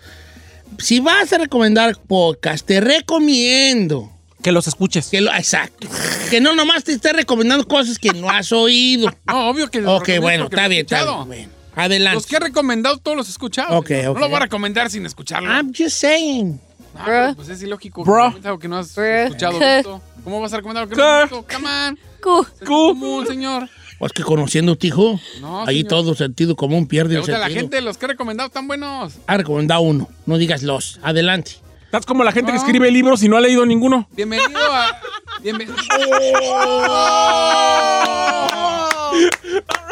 Si 0.79 1.01
vas 1.01 1.33
a 1.33 1.39
recomendar 1.39 1.97
podcast, 2.07 2.65
te 2.67 2.81
recomiendo 2.81 4.11
Que 4.43 4.53
los 4.53 4.67
escuches. 4.67 5.09
que 5.09 5.21
lo... 5.21 5.33
Exacto. 5.35 5.89
Que 6.31 6.41
no 6.41 6.55
nomás 6.55 6.85
te 6.85 6.93
esté 6.93 7.13
recomendando 7.13 7.67
cosas 7.67 7.99
que 7.99 8.13
no 8.13 8.31
has 8.31 8.51
oído. 8.53 9.11
No, 9.27 9.49
obvio 9.51 9.69
que. 9.71 9.85
Ok, 9.85 10.11
bueno, 10.21 10.45
está 10.45 10.69
bien, 10.69 10.83
está 10.83 11.05
bien. 11.05 11.27
Bueno, 11.27 11.49
adelante. 11.77 12.15
Los 12.15 12.27
que 12.27 12.37
he 12.37 12.41
recomendado 12.41 12.97
todos 12.99 13.17
los 13.17 13.29
he 13.29 13.31
escuchado. 13.33 13.77
Ok, 13.77 13.89
señor. 13.89 14.09
ok. 14.09 14.15
No 14.15 14.21
lo 14.21 14.29
voy 14.29 14.37
a 14.37 14.41
recomendar 14.41 14.89
sin 14.91 15.05
escucharlo. 15.05 15.51
I'm 15.51 15.73
just 15.77 15.97
saying. 15.97 16.61
Ah, 16.97 17.03
pero 17.07 17.35
pues 17.35 17.49
es 17.49 17.63
ilógico. 17.63 18.05
Bro. 18.05 18.35
que 18.35 18.59
que 18.61 18.69
no 18.69 18.79
has 18.79 18.95
Bro. 18.95 19.05
escuchado. 19.05 19.59
visto. 19.77 20.03
¿Cómo 20.25 20.41
vas 20.41 20.53
a 20.53 20.57
recomendar 20.57 20.83
algo 20.85 20.95
que 20.95 21.01
no 21.01 21.07
has 21.09 21.31
visto? 21.31 21.47
Come 21.53 21.69
on. 21.89 21.99
Cu- 22.23 22.47
Es 22.61 22.67
común, 22.69 23.27
señor. 23.27 23.69
Pues 23.99 24.13
que 24.13 24.23
conociendo 24.23 24.73
a 24.73 24.77
tu 24.77 24.87
hijo, 24.87 25.21
No, 25.41 25.63
ahí 25.67 25.77
señor. 25.79 25.89
todo 25.89 26.15
sentido 26.15 26.57
común 26.57 26.87
pierde 26.87 27.15
el 27.15 27.21
gusta 27.21 27.39
la 27.39 27.45
sentido. 27.47 27.61
gente, 27.61 27.81
los 27.83 27.99
que 27.99 28.07
he 28.07 28.09
recomendado 28.09 28.47
están 28.49 28.67
buenos. 28.67 29.15
Ha 29.27 29.37
recomendado 29.37 29.81
uno, 29.83 30.09
no 30.27 30.39
digas 30.39 30.63
los. 30.63 30.99
Adelante. 31.03 31.53
Estás 31.85 32.07
como 32.07 32.25
la 32.25 32.33
gente 32.33 32.53
que 32.53 32.59
escribe 32.59 32.91
libros 32.91 33.23
y 33.23 33.29
no 33.29 33.37
ha 33.37 33.41
leído 33.41 33.67
ninguno. 33.67 34.09
Bienvenido 34.13 34.59
a. 34.73 34.99
Bienvenido. 35.43 35.77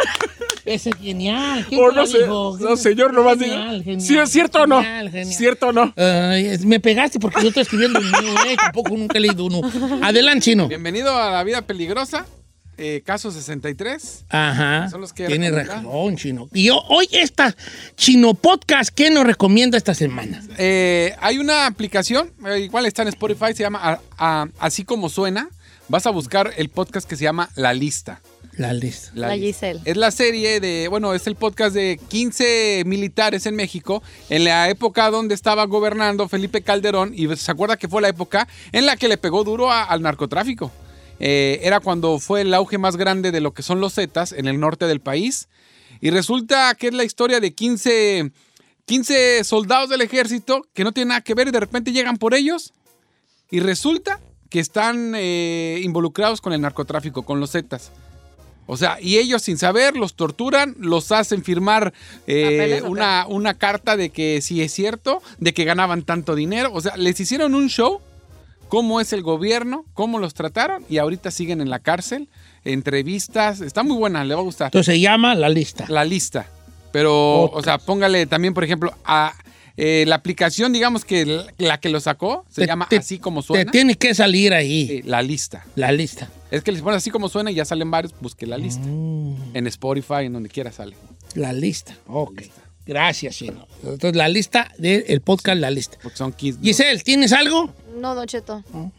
Ese 0.69 0.91
es 0.91 0.97
genial. 0.97 1.65
¿Quién 1.69 1.81
Oh, 1.81 1.91
no 1.93 2.07
sé, 2.07 2.27
no, 2.27 2.77
señor, 2.77 3.13
nomás 3.15 3.39
genial. 3.39 3.83
¿Sí 4.01 4.19
es 4.19 4.31
cierto 4.31 4.63
o 4.63 4.67
no? 4.67 4.83
Genial, 4.83 5.11
genial. 5.11 5.35
¿Cierto 5.37 5.69
o 5.69 5.73
no? 5.73 5.95
Me 6.65 6.81
pegaste 6.81 7.19
porque 7.19 7.43
yo 7.43 7.49
estoy 7.49 7.63
escribiendo 7.63 7.99
un 8.01 8.07
mío, 8.11 8.35
eh. 8.47 8.57
Tampoco 8.57 8.91
nunca 8.97 9.19
he 9.19 9.21
leído 9.21 9.45
uno. 9.45 9.61
Adelante, 10.03 10.45
chino. 10.45 10.69
Bienvenido 10.69 11.17
a 11.17 11.31
la 11.31 11.45
vida 11.45 11.63
peligrosa. 11.63 12.27
eh, 12.81 13.03
caso 13.05 13.33
63. 13.33 14.25
Ajá. 14.29 14.89
Son 14.89 15.01
los 15.01 15.13
que 15.13 15.27
Tiene 15.27 15.51
razón, 15.51 16.17
chino. 16.17 16.49
Y 16.55 16.71
hoy 16.71 17.09
esta 17.11 17.57
Chino 17.97 18.35
Podcast, 18.35 18.91
¿qué 18.95 19.11
nos 19.11 19.25
recomienda 19.27 19.77
esta 19.77 19.95
semana? 19.95 20.41
Eh, 20.59 21.13
hay 21.21 21.39
una 21.39 21.67
aplicación, 21.67 22.31
eh, 22.47 22.61
igual 22.61 22.87
está 22.87 23.03
en 23.03 23.09
Spotify, 23.09 23.47
se 23.53 23.65
llama 23.65 23.81
a- 23.83 24.01
a- 24.19 24.47
Así 24.61 24.85
como 24.85 25.09
suena. 25.09 25.49
Vas 25.89 26.07
a 26.07 26.11
buscar 26.11 26.53
el 26.57 26.69
podcast 26.69 27.09
que 27.09 27.17
se 27.17 27.25
llama 27.25 27.49
La 27.57 27.73
Lista. 27.73 28.21
La 28.59 28.73
lista. 28.75 29.13
La. 29.15 29.37
Giselle. 29.37 29.81
Es 29.85 29.97
la 29.97 30.11
serie 30.11 30.59
de, 30.61 30.89
bueno, 30.89 31.15
es 31.15 31.27
el 31.29 31.37
podcast 31.37 31.75
de 31.75 31.99
15 32.09 32.83
militares 32.87 33.47
en 33.47 33.55
México, 33.55 34.03
en 34.29 34.45
la 34.45 34.69
época 34.69 35.11
donde 35.11 35.35
estaba 35.35 35.65
gobernando 35.67 36.29
Felipe 36.29 36.63
Calderón, 36.63 37.13
y 37.15 37.35
se 37.37 37.51
acuerda 37.53 37.77
que 37.77 37.89
fue 37.89 38.03
la 38.03 38.09
época 38.09 38.49
en 38.73 38.85
la 38.85 38.97
que 38.97 39.09
le 39.09 39.17
pegó 39.17 39.45
duro 39.45 39.71
a- 39.71 39.85
al 39.85 40.03
narcotráfico. 40.03 40.73
Eh, 41.21 41.61
era 41.63 41.81
cuando 41.81 42.19
fue 42.19 42.41
el 42.43 42.53
auge 42.53 42.79
más 42.79 42.97
grande 42.97 43.31
de 43.31 43.41
lo 43.41 43.53
que 43.53 43.63
son 43.63 43.81
los 43.81 43.95
Zetas 43.95 44.33
en 44.33 44.47
el 44.49 44.59
norte 44.61 44.87
del 44.87 45.01
país. 45.01 45.49
Y 46.01 46.11
resulta 46.11 46.75
que 46.75 46.89
es 46.89 46.95
la 46.95 47.05
historia 47.05 47.41
de 47.41 47.55
15, 47.55 48.31
15 48.87 49.45
soldados 49.45 49.89
del 49.89 50.01
ejército 50.01 50.63
que 50.75 50.85
no 50.85 50.93
tienen 50.93 51.09
nada 51.09 51.21
que 51.21 51.35
ver 51.35 51.49
y 51.49 51.51
de 51.53 51.61
repente 51.61 51.93
llegan 51.93 52.17
por 52.19 52.35
ellos 52.35 52.73
y 53.51 53.61
resulta 53.61 54.21
que 54.51 54.61
están 54.61 55.13
eh, 55.17 55.81
involucrados 55.83 56.41
con 56.41 56.53
el 56.53 56.61
narcotráfico, 56.61 57.23
con 57.23 57.39
los 57.41 57.53
Zetas. 57.53 57.91
O 58.71 58.77
sea, 58.77 58.99
y 59.01 59.17
ellos 59.17 59.41
sin 59.41 59.57
saber 59.57 59.97
los 59.97 60.13
torturan, 60.13 60.77
los 60.79 61.11
hacen 61.11 61.43
firmar 61.43 61.95
eh, 62.27 62.83
una, 62.85 63.25
una 63.27 63.55
carta 63.55 63.97
de 63.97 64.11
que 64.11 64.43
sí 64.43 64.61
es 64.61 64.73
cierto, 64.75 65.23
de 65.39 65.55
que 65.55 65.65
ganaban 65.65 66.03
tanto 66.03 66.35
dinero. 66.35 66.71
O 66.75 66.83
sea, 66.83 66.95
les 66.99 67.19
hicieron 67.19 67.55
un 67.55 67.71
show, 67.71 68.03
cómo 68.69 69.01
es 69.01 69.15
el 69.15 69.23
gobierno, 69.23 69.87
cómo 69.95 70.19
los 70.19 70.35
trataron 70.35 70.85
y 70.91 70.99
ahorita 70.99 71.31
siguen 71.31 71.63
en 71.63 71.71
la 71.71 71.79
cárcel, 71.79 72.29
entrevistas. 72.63 73.63
Está 73.63 73.83
muy 73.83 73.97
buena, 73.97 74.23
le 74.23 74.35
va 74.35 74.41
a 74.41 74.45
gustar. 74.45 74.67
Entonces 74.67 74.95
se 74.95 75.01
llama 75.01 75.35
La 75.35 75.49
Lista. 75.49 75.87
La 75.89 76.05
lista. 76.05 76.47
Pero, 76.93 77.45
o 77.45 77.63
sea, 77.63 77.79
póngale 77.79 78.27
también, 78.27 78.53
por 78.53 78.65
ejemplo, 78.65 78.93
a 79.03 79.33
eh, 79.79 80.05
la 80.07 80.17
aplicación, 80.17 80.73
digamos 80.73 81.05
que 81.05 81.25
la, 81.25 81.47
la 81.57 81.79
que 81.81 81.89
lo 81.89 82.01
sacó, 82.01 82.45
se 82.51 82.63
Te- 82.63 82.67
llama 82.67 82.87
te- 82.91 82.97
así 82.97 83.19
como 83.19 83.41
Te 83.43 83.47
suena. 83.47 83.71
tiene 83.71 83.95
que 83.95 84.15
salir 84.15 84.53
ahí. 84.53 84.87
Sí, 84.89 85.03
la 85.05 85.23
lista. 85.23 85.65
La 85.77 85.93
lista. 85.93 86.29
Es 86.51 86.63
que 86.63 86.73
les 86.73 86.83
pones 86.83 86.97
así 86.99 87.11
como 87.11 87.29
suena 87.29 87.51
y 87.51 87.55
ya 87.55 87.65
salen 87.65 87.91
varios, 87.91 88.13
busque 88.21 88.47
la 88.47 88.59
lista. 88.59 88.85
Mm. 88.87 89.55
En 89.57 89.67
Spotify, 89.69 90.25
en 90.25 90.33
donde 90.35 90.49
quiera 90.49 90.73
sale. 90.73 90.97
La 91.35 91.53
lista. 91.53 91.95
Ok. 92.07 92.43
Gracias, 92.87 93.37
Chino. 93.37 93.67
Entonces, 93.83 94.17
la 94.17 94.29
lista 94.29 94.73
del 94.79 95.21
podcast 95.21 95.61
La 95.61 95.71
Lista. 95.71 95.99
Porque 96.03 96.17
son 96.17 96.33
kids. 96.33 96.59
Giselle, 96.63 97.01
¿tienes 97.03 97.33
algo? 97.35 97.71
No, 98.01 98.15
Don 98.15 98.27
Cheto. 98.27 98.65
No, 98.73 98.91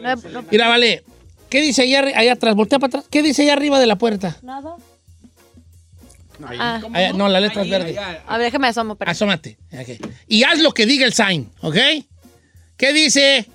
no, 0.00 0.44
Mira, 0.50 0.68
vale. 0.68 1.02
¿Qué 1.50 1.60
dice 1.60 1.82
allá, 1.82 2.00
allá 2.18 2.32
atrás? 2.34 2.54
Voltea 2.54 2.78
para 2.78 2.88
atrás. 2.88 3.04
¿Qué 3.10 3.20
dice 3.22 3.42
allá 3.42 3.54
arriba 3.54 3.78
de 3.80 3.86
la 3.86 3.96
puerta? 3.98 4.36
nada. 4.42 4.76
Ahí. 6.46 6.58
Ah, 6.60 6.80
Allá- 6.92 7.12
no, 7.12 7.28
la 7.28 7.40
letra 7.40 7.62
es 7.62 7.70
verde. 7.70 7.90
Allá. 7.98 8.22
a 8.26 8.36
ver, 8.38 8.46
déjame 8.46 8.68
asomo. 8.68 8.94
pero- 8.96 9.10
Asómate. 9.10 9.56
Ok. 9.72 10.06
Y 10.28 10.42
haz 10.44 10.58
lo 10.58 10.72
que 10.72 10.86
diga 10.86 11.06
el 11.06 11.12
sign, 11.12 11.50
¿ok? 11.60 11.76
¿Qué 12.76 12.92
dice? 12.92 13.46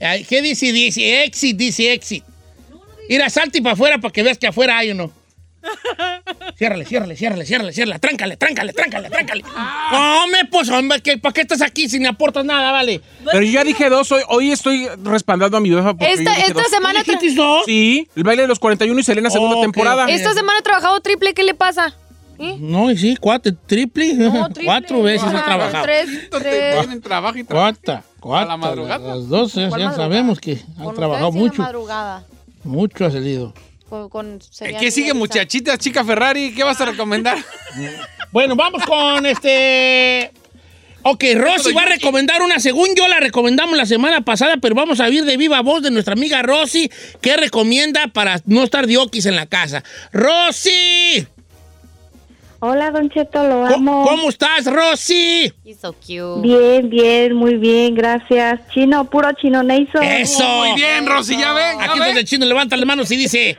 Ay, 0.00 0.24
¿Qué 0.24 0.42
dice? 0.42 0.72
Dice 0.72 1.24
exit, 1.24 1.56
dice 1.56 1.92
exit. 1.92 2.24
Mira, 3.08 3.28
salte 3.30 3.60
para 3.62 3.74
afuera 3.74 3.98
para 3.98 4.12
que 4.12 4.22
veas 4.22 4.38
que 4.38 4.46
afuera 4.46 4.78
hay 4.78 4.90
uno. 4.90 5.12
Ciérrale, 6.56 6.84
ciérrale, 6.84 7.16
ciérrale, 7.16 7.44
ciérrale, 7.44 7.72
ciérrale. 7.72 7.98
Tráncale, 7.98 8.36
tráncale, 8.36 8.72
tráncale, 8.72 9.10
tráncale. 9.10 9.44
Hombre, 9.92 10.40
pues, 10.50 10.68
hombre, 10.70 11.00
¿qué- 11.02 11.18
¿para 11.18 11.32
qué 11.32 11.40
estás 11.42 11.62
aquí 11.62 11.88
si 11.88 11.98
me 12.00 12.08
aportas 12.08 12.44
nada, 12.44 12.70
vale? 12.72 13.00
Pero 13.24 13.42
yo 13.42 13.52
ya 13.52 13.64
dije 13.64 13.88
dos, 13.88 14.10
hoy, 14.12 14.22
hoy 14.28 14.52
estoy 14.52 14.86
respaldando 15.02 15.56
a 15.56 15.60
mi 15.60 15.70
befa 15.70 15.94
porque 15.94 16.12
Esta, 16.12 16.30
dije 16.30 16.42
esta 16.48 16.54
dos. 16.54 16.68
semana. 16.68 17.00
tra- 17.00 17.18
¿Dijiste 17.20 17.34
dos? 17.40 17.64
Sí, 17.66 18.08
el 18.14 18.22
baile 18.24 18.42
de 18.42 18.48
los 18.48 18.58
41 18.58 18.98
y 19.00 19.02
Selena 19.02 19.30
segunda 19.30 19.60
temporada. 19.60 20.06
Esta 20.08 20.32
semana 20.32 20.58
he 20.58 20.62
trabajado 20.62 21.00
triple, 21.00 21.34
¿qué 21.34 21.42
le 21.42 21.54
pasa? 21.54 21.94
¿Eh? 22.38 22.56
No, 22.58 22.90
y 22.90 22.96
sí, 22.98 23.16
cuatro, 23.20 23.52
triple. 23.66 24.12
No, 24.14 24.46
triple. 24.46 24.64
Cuatro 24.64 25.02
veces 25.02 25.28
ha 25.32 25.44
trabajado. 25.44 25.84
Tres, 25.84 26.08
tres. 26.30 27.00
trabajo 27.02 27.38
y 27.38 27.44
trabajo. 27.44 27.76
Cuatro. 28.20 28.36
A 28.36 28.44
la 28.44 28.56
madrugada. 28.56 29.14
Las 29.16 29.28
dos, 29.28 29.54
ya, 29.54 29.70
sabemos 29.70 30.40
que 30.40 30.58
han 30.78 30.94
trabajado 30.94 31.30
mucho. 31.30 31.62
madrugada. 31.62 32.24
Mucho 32.64 33.04
ha 33.04 33.10
salido. 33.10 33.52
Con, 33.88 34.40
¿Qué 34.80 34.90
sigue, 34.90 35.10
Elisa. 35.10 35.14
muchachitas, 35.14 35.78
chica 35.78 36.04
Ferrari? 36.04 36.54
¿Qué 36.54 36.64
vas 36.64 36.80
a 36.80 36.86
recomendar? 36.86 37.38
Bueno, 38.32 38.56
vamos 38.56 38.84
con 38.84 39.24
este. 39.26 40.32
Ok, 41.02 41.22
Rosy 41.36 41.72
va 41.72 41.82
a 41.82 41.86
recomendar 41.86 42.42
una, 42.42 42.58
según 42.58 42.88
yo 42.96 43.06
la 43.06 43.20
recomendamos 43.20 43.76
la 43.76 43.86
semana 43.86 44.22
pasada, 44.22 44.56
pero 44.56 44.74
vamos 44.74 44.98
a 44.98 45.04
oír 45.04 45.24
de 45.24 45.36
viva 45.36 45.60
voz 45.60 45.82
de 45.82 45.92
nuestra 45.92 46.14
amiga 46.14 46.42
Rosy, 46.42 46.90
que 47.20 47.36
recomienda 47.36 48.08
para 48.08 48.40
no 48.46 48.64
estar 48.64 48.88
diokis 48.88 49.26
en 49.26 49.36
la 49.36 49.46
casa. 49.46 49.84
¡Rosy! 50.12 51.28
Hola, 52.66 52.90
Don 52.90 53.10
Cheto, 53.10 53.42
lo 53.42 53.68
¿Cómo, 53.68 53.74
amo. 53.74 54.06
cómo 54.08 54.30
estás, 54.30 54.64
Rosy? 54.64 55.52
He's 55.66 55.80
so 55.82 55.92
cute. 55.92 56.40
Bien, 56.40 56.88
bien, 56.88 57.34
muy 57.34 57.58
bien, 57.58 57.94
gracias. 57.94 58.58
Chino, 58.72 59.04
puro 59.04 59.30
chino 59.34 59.62
Nation. 59.62 60.02
¡Eso! 60.02 60.48
Muy 60.48 60.72
bien, 60.72 61.06
Rosy, 61.06 61.36
ya 61.36 61.52
ven, 61.52 61.78
Aquí 61.82 61.98
donde 61.98 62.20
el 62.20 62.24
chino 62.24 62.46
levanta 62.46 62.74
las 62.78 62.86
manos 62.86 63.10
y 63.10 63.18
dice: 63.18 63.58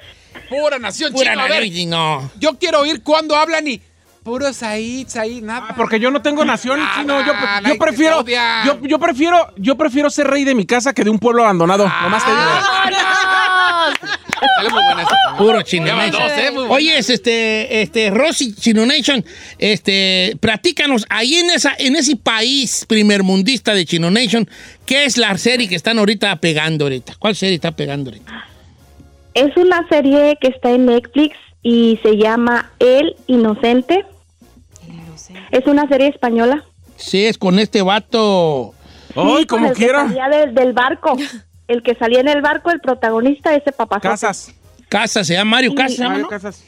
Pura 0.50 0.80
nación 0.80 1.14
Pura 1.14 1.34
chino. 1.34 1.44
A 1.44 1.48
ver, 1.48 2.32
yo 2.40 2.58
quiero 2.58 2.80
oír 2.80 3.04
cuando 3.04 3.36
hablan 3.36 3.68
y... 3.68 3.80
Puro 4.24 4.52
Said, 4.52 5.08
Said, 5.08 5.44
nada. 5.44 5.68
Ah, 5.70 5.74
Porque 5.78 6.00
yo 6.00 6.10
no 6.10 6.24
tengo 6.24 6.44
nación, 6.44 6.80
Nada, 6.80 6.96
chino. 6.96 7.22
Yo, 7.64 7.78
prefiero, 7.78 8.26
yo, 8.26 8.80
yo 8.82 8.98
prefiero, 8.98 9.54
yo 9.56 9.78
prefiero 9.78 10.10
ser 10.10 10.26
rey 10.26 10.44
de 10.44 10.56
mi 10.56 10.66
casa 10.66 10.94
que 10.96 11.04
de 11.04 11.12
un 11.12 11.20
pueblo 11.20 11.44
abandonado. 11.44 11.88
Nomás 12.02 12.26
te 12.26 12.32
digo. 12.32 12.42
¡Vámonos! 12.42 14.25
Sale 14.58 14.70
muy 14.70 14.84
buena 14.84 15.02
esta. 15.02 15.16
Puro 15.38 15.62
Chino 15.64 15.96
Nation. 15.96 16.24
¿eh? 16.24 16.50
Oye, 16.70 16.98
es 16.98 17.10
este, 17.10 17.82
este, 17.82 18.10
Rosy 18.10 18.54
Chino 18.56 18.86
Nation, 18.86 19.24
este, 19.58 20.38
platícanos, 20.40 21.06
ahí 21.10 21.36
en, 21.36 21.50
esa, 21.50 21.74
en 21.78 21.96
ese 21.96 22.16
país 22.16 22.86
primermundista 22.88 23.74
de 23.74 23.86
Chino 23.86 24.12
Nation, 24.12 24.50
¿qué 24.86 25.06
es 25.06 25.18
la 25.18 25.38
serie 25.38 25.68
que 25.68 25.76
están 25.76 26.00
ahorita 26.00 26.36
pegando 26.38 26.86
ahorita? 26.86 27.16
¿Cuál 27.20 27.36
serie 27.36 27.56
está 27.56 27.72
pegando 27.72 28.12
ahorita? 28.12 28.46
Es 29.34 29.56
una 29.58 29.86
serie 29.90 30.38
que 30.40 30.48
está 30.48 30.72
en 30.72 30.86
Netflix 30.86 31.36
y 31.62 32.00
se 32.02 32.16
llama 32.18 32.72
El 32.80 33.16
Inocente. 33.28 34.06
Es 35.52 35.66
una 35.68 35.88
serie 35.88 36.08
española. 36.08 36.64
Sí, 36.96 37.26
es 37.26 37.38
con 37.38 37.60
este 37.60 37.82
vato. 37.82 38.74
Ay, 39.16 39.40
Sí, 39.40 39.46
como 39.46 39.72
quiera. 39.74 40.06
del, 40.06 40.54
del 40.54 40.74
barco. 40.74 41.18
El 41.68 41.82
que 41.84 41.96
salía 41.96 42.20
en 42.20 42.28
el 42.28 42.42
barco, 42.42 42.72
el 42.72 42.80
protagonista, 42.80 43.56
ese 43.56 43.72
papá. 43.72 44.00
Casas. 44.00 44.54
Casas, 44.90 45.26
se 45.28 45.34
llama 45.34 45.52
Mario 45.52 45.72
Sí, 45.72 45.76
Casas. 45.78 45.92
¿se 45.96 45.98
llama, 46.04 46.10
Mario 46.10 46.24
no? 46.26 46.30
Casas. 46.30 46.64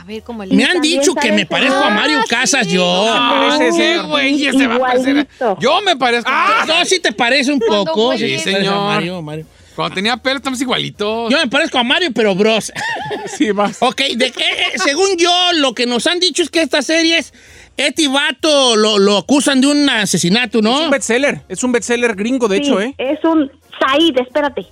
A 0.00 0.04
ver, 0.04 0.22
cómo 0.22 0.42
el. 0.44 0.52
Me 0.52 0.64
han 0.64 0.80
dicho 0.80 1.12
que 1.14 1.32
me 1.32 1.44
parezco 1.44 1.76
a 1.76 1.82
señor. 1.88 1.92
Mario 1.94 2.18
Ah, 2.20 2.24
Casas 2.28 2.66
sí. 2.66 2.72
yo. 2.74 3.16
parece 3.30 3.72
Sí, 3.72 3.78
ser. 3.78 4.02
güey, 4.02 4.46
ese 4.46 4.66
va 4.68 4.74
a 4.76 4.78
parecer. 4.78 5.28
Yo 5.60 5.80
me 5.82 5.96
parezco. 5.96 6.30
No, 6.66 6.84
sí 6.84 7.00
te 7.00 7.12
parece 7.12 7.52
un 7.52 7.58
poco. 7.60 8.16
Sí, 8.16 8.38
señor. 8.38 8.74
Mario, 8.94 9.22
Mario. 9.22 9.46
Cuando 9.74 9.94
tenía 9.94 10.16
pelo 10.16 10.36
estamos 10.38 10.60
igualitos. 10.60 11.30
Yo 11.30 11.38
me 11.38 11.46
parezco 11.48 11.78
a 11.78 11.84
Mario, 11.84 12.10
pero 12.14 12.34
bros. 12.34 12.72
Sí, 13.26 13.52
más. 13.52 13.76
Ok, 13.80 14.00
de 14.16 14.30
que, 14.32 14.44
según 14.82 15.16
yo, 15.18 15.30
lo 15.56 15.74
que 15.74 15.86
nos 15.86 16.06
han 16.06 16.18
dicho 16.18 16.42
es 16.42 16.50
que 16.50 16.62
esta 16.62 16.80
serie 16.82 17.18
es. 17.18 17.32
Este 17.76 18.08
vato 18.08 18.74
lo, 18.74 18.98
lo 18.98 19.18
acusan 19.18 19.60
de 19.60 19.68
un 19.68 19.88
asesinato, 19.88 20.58
Es 20.58 20.64
¿no? 20.64 20.80
un 20.84 20.90
bestseller. 20.90 21.42
Es 21.48 21.62
un 21.62 21.70
bestseller 21.70 22.16
gringo, 22.16 22.48
de 22.48 22.56
Sí, 22.56 22.62
hecho, 22.62 22.80
¿eh? 22.80 22.92
Es 22.98 23.22
un 23.22 23.52
Said, 23.78 24.18
espérate. 24.18 24.66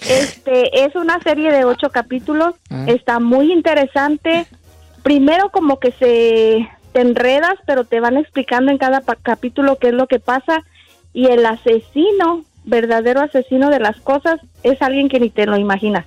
Este 0.00 0.84
es 0.84 0.94
una 0.94 1.20
serie 1.20 1.50
de 1.52 1.64
ocho 1.64 1.90
capítulos. 1.90 2.54
Ah. 2.70 2.84
Está 2.86 3.20
muy 3.20 3.52
interesante. 3.52 4.46
Primero 5.02 5.50
como 5.50 5.78
que 5.78 5.92
se 5.92 6.68
te 6.92 7.00
enredas, 7.00 7.54
pero 7.66 7.84
te 7.84 8.00
van 8.00 8.16
explicando 8.16 8.70
en 8.70 8.78
cada 8.78 9.02
capítulo 9.22 9.76
qué 9.76 9.88
es 9.88 9.94
lo 9.94 10.06
que 10.06 10.20
pasa 10.20 10.64
y 11.12 11.26
el 11.26 11.44
asesino, 11.46 12.44
verdadero 12.64 13.20
asesino 13.20 13.70
de 13.70 13.80
las 13.80 13.96
cosas, 14.00 14.40
es 14.62 14.80
alguien 14.82 15.08
que 15.08 15.20
ni 15.20 15.30
te 15.30 15.46
lo 15.46 15.56
imaginas. 15.56 16.06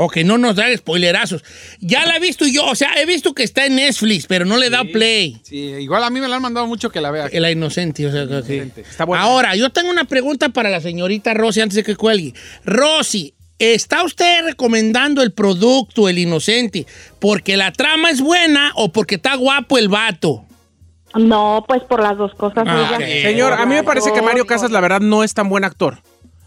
Ok, 0.00 0.18
no 0.18 0.38
nos 0.38 0.54
da 0.54 0.64
spoilerazos. 0.76 1.42
Ya 1.80 2.06
la 2.06 2.16
he 2.16 2.20
visto 2.20 2.46
yo, 2.46 2.64
o 2.66 2.74
sea, 2.76 2.90
he 3.00 3.04
visto 3.04 3.34
que 3.34 3.42
está 3.42 3.66
en 3.66 3.74
Netflix, 3.74 4.26
pero 4.28 4.44
no 4.44 4.56
le 4.56 4.66
he 4.66 4.70
dado 4.70 4.84
play. 4.92 5.40
Sí, 5.42 5.56
igual 5.56 6.04
a 6.04 6.10
mí 6.10 6.20
me 6.20 6.28
la 6.28 6.36
han 6.36 6.42
mandado 6.42 6.68
mucho 6.68 6.90
que 6.90 7.00
la 7.00 7.10
vea. 7.10 7.28
La 7.32 7.50
inocente, 7.50 8.06
o 8.06 8.12
sea, 8.12 8.26
que- 8.26 8.32
Inocente. 8.34 8.82
Está 8.82 9.04
buena. 9.04 9.24
Ahora, 9.24 9.56
yo 9.56 9.70
tengo 9.70 9.90
una 9.90 10.04
pregunta 10.04 10.50
para 10.50 10.70
la 10.70 10.80
señorita 10.80 11.34
Rosy 11.34 11.62
antes 11.62 11.74
de 11.74 11.82
que 11.82 11.96
cuelgue. 11.96 12.32
Rosy, 12.64 13.34
¿está 13.58 14.04
usted 14.04 14.44
recomendando 14.44 15.20
el 15.22 15.32
producto, 15.32 16.08
el 16.08 16.18
inocente, 16.18 16.86
porque 17.18 17.56
la 17.56 17.72
trama 17.72 18.10
es 18.10 18.20
buena 18.20 18.70
o 18.76 18.92
porque 18.92 19.16
está 19.16 19.34
guapo 19.34 19.78
el 19.78 19.88
vato? 19.88 20.44
No, 21.14 21.64
pues 21.66 21.82
por 21.84 22.00
las 22.02 22.16
dos 22.16 22.34
cosas. 22.34 22.64
Ah, 22.68 22.92
ok. 22.94 23.00
Señor, 23.02 23.54
a 23.54 23.66
mí 23.66 23.74
me 23.74 23.82
parece 23.82 24.12
que 24.12 24.22
Mario 24.22 24.46
Casas, 24.46 24.70
la 24.70 24.80
verdad, 24.80 25.00
no 25.00 25.24
es 25.24 25.34
tan 25.34 25.48
buen 25.48 25.64
actor. 25.64 25.98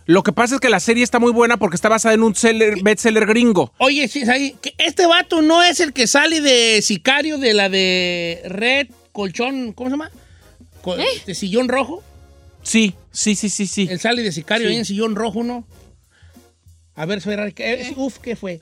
Lo 0.08 0.24
que 0.24 0.32
pasa 0.34 0.56
es 0.56 0.62
que 0.62 0.70
la 0.70 0.80
serie 0.80 1.04
está 1.04 1.20
muy 1.20 1.32
buena 1.32 1.58
porque 1.58 1.76
está 1.76 1.88
basada 1.90 2.14
en 2.16 2.24
un 2.24 2.34
seller- 2.36 2.82
bestseller 2.84 3.26
gringo. 3.26 3.72
Oye, 3.78 4.08
sí, 4.08 4.24
ahí, 4.30 4.56
que 4.62 4.74
este 4.78 5.06
vato 5.06 5.42
no 5.42 5.62
es 5.64 5.80
el 5.80 5.94
que 5.94 6.08
sale 6.08 6.42
de 6.42 6.82
sicario 6.82 7.38
de 7.38 7.54
la 7.54 7.70
de 7.70 8.42
Red 8.46 8.88
Colchón, 9.12 9.74
¿cómo 9.74 9.90
se 9.90 9.94
llama? 9.94 10.12
Co- 10.82 10.96
De 10.98 11.36
sillón 11.36 11.70
rojo. 11.70 12.04
Sí, 12.64 12.94
sí, 13.12 13.36
sí, 13.36 13.50
sí, 13.50 13.68
sí. 13.68 13.88
Él 13.90 14.00
sale 14.00 14.24
de 14.24 14.32
sicario 14.32 14.68
Sí. 14.68 14.74
ahí 14.74 14.80
en 14.80 14.86
sillón 14.86 15.16
rojo, 15.16 15.44
¿no? 15.44 15.66
A 16.96 17.06
ver, 17.06 17.22
Ferrari, 17.22 17.54
¿qué 17.54 17.74
es? 17.82 17.94
Uf, 17.96 18.18
¿qué 18.20 18.36
fue? 18.36 18.62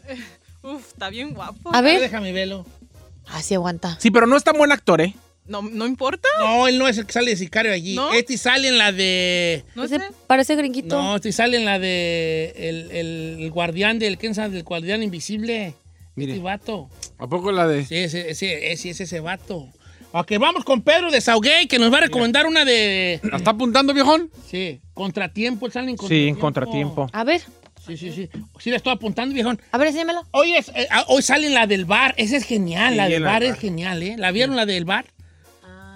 Uf, 0.62 0.88
está 0.90 1.10
bien 1.10 1.34
guapo. 1.34 1.74
A 1.74 1.82
ver. 1.82 2.00
Déjame 2.00 2.32
verlo. 2.32 2.66
Así 3.28 3.54
aguanta. 3.54 3.98
Sí, 4.00 4.12
pero 4.12 4.28
no 4.28 4.36
es 4.38 4.44
tan 4.44 4.58
buen 4.58 4.72
actor, 4.72 5.02
¿eh? 5.02 5.14
No, 5.50 5.62
no 5.64 5.86
importa. 5.88 6.28
No, 6.40 6.68
él 6.68 6.78
no 6.78 6.88
es 6.88 6.98
el 6.98 7.06
que 7.06 7.12
sale 7.14 7.32
de 7.32 7.38
sicario 7.38 7.74
allí. 7.74 7.96
¿No? 7.96 8.14
Este 8.14 8.38
sale 8.38 8.68
en 8.70 8.78
la 8.78 8.92
de. 8.92 9.64
No 9.76 9.88
sé. 9.88 10.00
parece 10.28 10.56
gringuito. 10.56 11.02
No, 11.02 11.16
este 11.16 11.32
sale 11.32 11.58
en 11.58 11.66
la 11.66 11.80
de. 11.80 12.54
El, 12.56 12.92
el- 12.92 13.38
el 13.42 13.52
guardián 13.52 14.00
del. 14.00 14.18
¿Quién 14.18 14.36
sabe? 14.36 14.54
Del 14.54 14.64
guardián 14.64 15.02
invisible. 15.04 15.74
Mire. 16.16 16.34
Este 16.34 16.44
vato. 16.44 16.90
¿A 17.18 17.28
poco 17.28 17.52
la 17.52 17.68
de.? 17.68 17.84
Sí, 17.86 17.96
ese, 17.98 18.30
ese, 18.30 18.72
ese, 18.72 18.90
es 18.92 19.02
ese 19.02 19.20
vato. 19.20 19.68
Ok, 20.12 20.32
vamos 20.40 20.64
con 20.64 20.82
Pedro 20.82 21.12
de 21.12 21.22
Sauguey, 21.22 21.68
que 21.68 21.78
nos 21.78 21.94
va 21.94 21.98
a 21.98 22.02
recomendar 22.02 22.46
una 22.48 22.64
de. 22.66 23.20
¿La 23.24 23.38
está 23.38 23.52
apuntando, 23.52 23.94
viejón? 23.94 24.30
Sí, 24.50 24.80
contratiempo, 24.94 25.70
salen 25.70 25.90
en 25.90 25.98
Sí, 26.00 26.28
en 26.28 26.36
contratiempo. 26.36 27.08
A 27.14 27.24
ver, 27.24 27.42
Sí, 27.86 27.96
sí, 27.98 28.12
sí. 28.12 28.30
Sí, 28.60 28.70
la 28.70 28.76
estoy 28.78 28.94
apuntando, 28.94 29.34
viejón. 29.34 29.60
a 29.72 29.78
ver, 29.80 29.88
enséñamelo. 29.88 30.22
Hoy, 30.32 30.54
es, 30.54 30.70
eh, 30.76 30.88
ah, 30.92 31.06
hoy 31.08 31.22
sale 31.24 31.50
la 31.50 31.66
del 31.66 31.86
bar. 31.86 32.14
Esa 32.18 32.38
es 32.38 32.44
genial. 32.44 32.92
Sí, 32.92 32.98
la 32.98 33.08
del 33.10 33.24
bar 33.24 33.44
es 33.44 33.58
genial, 33.58 34.04
¿eh? 34.04 34.16
¿La 34.18 34.32
vieron 34.32 34.56
la 34.56 34.66
del 34.68 34.86
bar? 34.86 35.06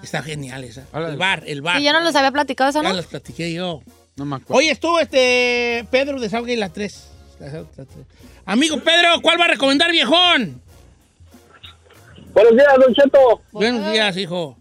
Está 0.03 0.21
genial 0.21 0.63
esa. 0.65 0.83
El 0.93 1.17
bar, 1.17 1.43
el 1.47 1.61
bar. 1.61 1.77
Sí, 1.77 1.83
ya 1.83 1.93
no 1.93 2.01
los 2.01 2.13
había 2.15 2.31
platicado 2.31 2.69
eso, 2.69 2.83
Ya 2.83 2.89
¿no? 2.89 2.95
las 2.95 3.05
platiqué 3.07 3.51
yo. 3.53 3.81
No 4.15 4.25
me 4.25 4.35
acuerdo. 4.35 4.59
Oye, 4.59 4.69
estuvo 4.69 4.99
este 4.99 5.87
Pedro 5.89 6.19
de 6.19 6.29
Sauguey 6.29 6.55
la 6.57 6.69
3. 6.69 7.09
Amigo 8.45 8.77
Pedro, 8.79 9.21
¿cuál 9.21 9.39
va 9.39 9.45
a 9.45 9.47
recomendar, 9.49 9.89
viejón? 9.91 10.61
Buenos 12.33 12.53
días, 12.53 12.67
Don 12.79 12.93
Cheto. 12.93 13.41
Buenos 13.51 13.91
días, 13.91 14.17
hijo. 14.17 14.57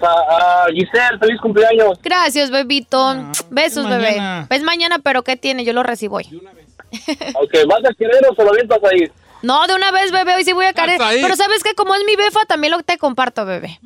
A 0.00 0.66
Giselle, 0.72 1.18
feliz 1.18 1.40
cumpleaños. 1.40 1.98
Gracias, 2.02 2.50
bebito. 2.50 3.14
Besos, 3.50 3.84
es 3.84 3.90
bebé. 3.90 4.12
mañana. 4.12 4.46
Es 4.50 4.62
mañana, 4.62 4.98
pero 5.00 5.22
¿qué 5.22 5.36
tiene? 5.36 5.64
Yo 5.64 5.72
lo 5.72 5.82
recibo 5.82 6.16
hoy. 6.16 6.24
Ok, 7.34 7.52
¿vas 7.68 7.84
a 7.84 7.92
querer 7.94 8.22
o 8.30 8.34
se 8.34 8.42
lo 8.42 8.50
avientas 8.50 8.78
ahí? 8.90 9.10
No, 9.42 9.66
de 9.66 9.74
una 9.74 9.90
vez, 9.92 10.10
bebé, 10.12 10.34
hoy 10.34 10.44
sí 10.44 10.52
voy 10.52 10.66
a 10.66 10.72
caer. 10.72 10.98
Pero 10.98 11.36
sabes 11.36 11.62
que 11.62 11.74
como 11.74 11.94
es 11.94 12.02
mi 12.06 12.16
befa, 12.16 12.40
también 12.48 12.72
lo 12.72 12.82
te 12.82 12.98
comparto, 12.98 13.44
bebé. 13.44 13.78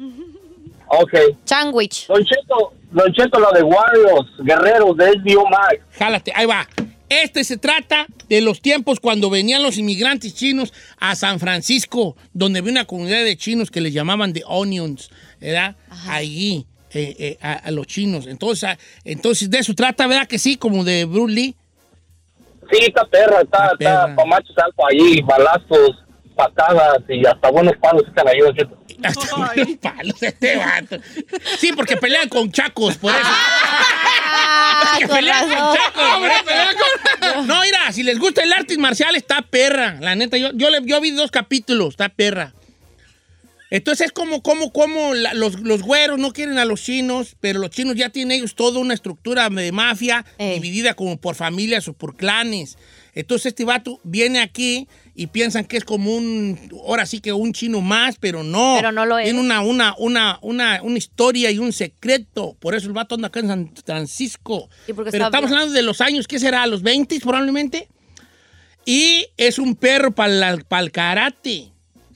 Ok. 0.88 1.12
Sandwich. 1.44 2.06
Don 2.06 2.24
Cheto, 2.24 2.72
Don 2.90 3.12
Cheto, 3.12 3.40
la 3.40 3.50
de 3.52 3.62
Warriors, 3.62 4.28
Guerreros 4.38 4.96
de 4.96 5.10
HBO 5.18 5.48
Max. 5.48 5.76
Jálate, 5.98 6.32
ahí 6.34 6.46
va. 6.46 6.66
Este 7.08 7.44
se 7.44 7.58
trata 7.58 8.06
de 8.28 8.40
los 8.40 8.62
tiempos 8.62 8.98
cuando 8.98 9.28
venían 9.28 9.62
los 9.62 9.76
inmigrantes 9.76 10.34
chinos 10.34 10.72
a 10.98 11.14
San 11.14 11.38
Francisco, 11.40 12.16
donde 12.32 12.60
había 12.60 12.72
una 12.72 12.86
comunidad 12.86 13.22
de 13.24 13.36
chinos 13.36 13.70
que 13.70 13.82
les 13.82 13.92
llamaban 13.92 14.32
The 14.32 14.44
Onions, 14.46 15.10
¿verdad? 15.40 15.76
Allí. 16.08 16.66
eh, 16.94 17.16
eh, 17.18 17.38
a, 17.40 17.52
a 17.54 17.70
los 17.70 17.86
chinos. 17.86 18.26
Entonces, 18.26 18.76
entonces, 19.04 19.48
de 19.50 19.58
eso 19.58 19.74
trata, 19.74 20.06
¿verdad 20.06 20.26
que 20.28 20.38
sí? 20.38 20.56
Como 20.56 20.84
de 20.84 21.04
Bruce 21.06 21.34
Lee. 21.34 21.56
Sí, 22.72 22.78
está 22.86 23.04
perra, 23.06 23.42
está, 23.42 23.64
Está 23.66 23.76
perra. 23.76 24.06
está 24.10 24.24
machos 24.24 24.56
algo 24.58 24.86
ahí, 24.88 25.20
balazos, 25.22 26.02
patadas 26.34 26.98
y 27.08 27.26
hasta 27.26 27.50
buenos 27.50 27.74
palos 27.76 28.02
están 28.08 28.26
ahí, 28.28 28.38
Cheto. 28.56 28.78
Hasta 29.04 29.36
unos 29.36 29.76
palos 29.80 30.22
este 30.22 30.56
vato. 30.56 30.96
Sí, 31.58 31.72
porque 31.74 31.96
pelean 31.96 32.28
con 32.28 32.50
chacos, 32.50 32.96
por 32.96 33.12
eso. 33.12 33.20
Ah, 33.24 34.98
pelean 35.08 35.48
con 35.48 35.76
chacos, 35.76 36.24
eso 36.24 36.44
pelean 36.44 36.74
con- 36.76 37.46
No, 37.46 37.60
mira, 37.62 37.92
si 37.92 38.02
les 38.02 38.18
gusta 38.18 38.42
el 38.42 38.52
arte 38.52 38.76
marcial, 38.78 39.14
está 39.16 39.42
perra. 39.42 39.96
La 40.00 40.14
neta, 40.14 40.36
yo, 40.36 40.50
yo, 40.54 40.70
le- 40.70 40.82
yo 40.84 41.00
vi 41.00 41.10
dos 41.10 41.30
capítulos, 41.30 41.90
está 41.90 42.08
perra. 42.08 42.52
Entonces 43.74 44.08
es 44.08 44.12
como, 44.12 44.42
como, 44.42 44.70
como 44.70 45.14
la- 45.14 45.32
los, 45.32 45.58
los 45.60 45.80
güeros 45.80 46.18
no 46.18 46.32
quieren 46.34 46.58
a 46.58 46.66
los 46.66 46.82
chinos, 46.82 47.36
pero 47.40 47.58
los 47.58 47.70
chinos 47.70 47.96
ya 47.96 48.10
tienen 48.10 48.36
ellos 48.36 48.54
toda 48.54 48.78
una 48.80 48.92
estructura 48.92 49.48
de 49.48 49.72
mafia 49.72 50.26
dividida 50.38 50.92
como 50.92 51.16
por 51.16 51.34
familias 51.36 51.88
o 51.88 51.94
por 51.94 52.14
clanes. 52.14 52.76
Entonces 53.14 53.46
este 53.46 53.64
vato 53.64 53.98
viene 54.04 54.40
aquí 54.40 54.88
y 55.14 55.28
piensan 55.28 55.64
que 55.64 55.78
es 55.78 55.84
como 55.84 56.14
un, 56.14 56.58
ahora 56.86 57.06
sí 57.06 57.20
que 57.20 57.32
un 57.32 57.54
chino 57.54 57.80
más, 57.80 58.16
pero 58.20 58.42
no. 58.44 58.74
Pero 58.76 58.92
no 58.92 59.06
lo 59.06 59.18
es. 59.18 59.24
Tiene 59.24 59.40
una, 59.40 59.62
una, 59.62 59.94
una, 59.96 60.38
una, 60.42 60.80
una 60.82 60.98
historia 60.98 61.50
y 61.50 61.56
un 61.58 61.72
secreto. 61.72 62.54
Por 62.60 62.74
eso 62.74 62.88
el 62.88 62.92
vato 62.92 63.14
anda 63.14 63.28
acá 63.28 63.40
en 63.40 63.48
San 63.48 63.72
Francisco. 63.86 64.68
Porque 64.94 65.10
Pero 65.12 65.24
estamos 65.24 65.48
bien. 65.48 65.54
hablando 65.60 65.72
de 65.74 65.82
los 65.82 66.02
años, 66.02 66.28
¿qué 66.28 66.38
será? 66.38 66.66
¿Los 66.66 66.82
20 66.82 67.18
probablemente? 67.20 67.88
Y 68.84 69.28
es 69.38 69.58
un 69.58 69.76
perro 69.76 70.12
para 70.14 70.50
el 70.50 70.90
karate. 70.92 71.71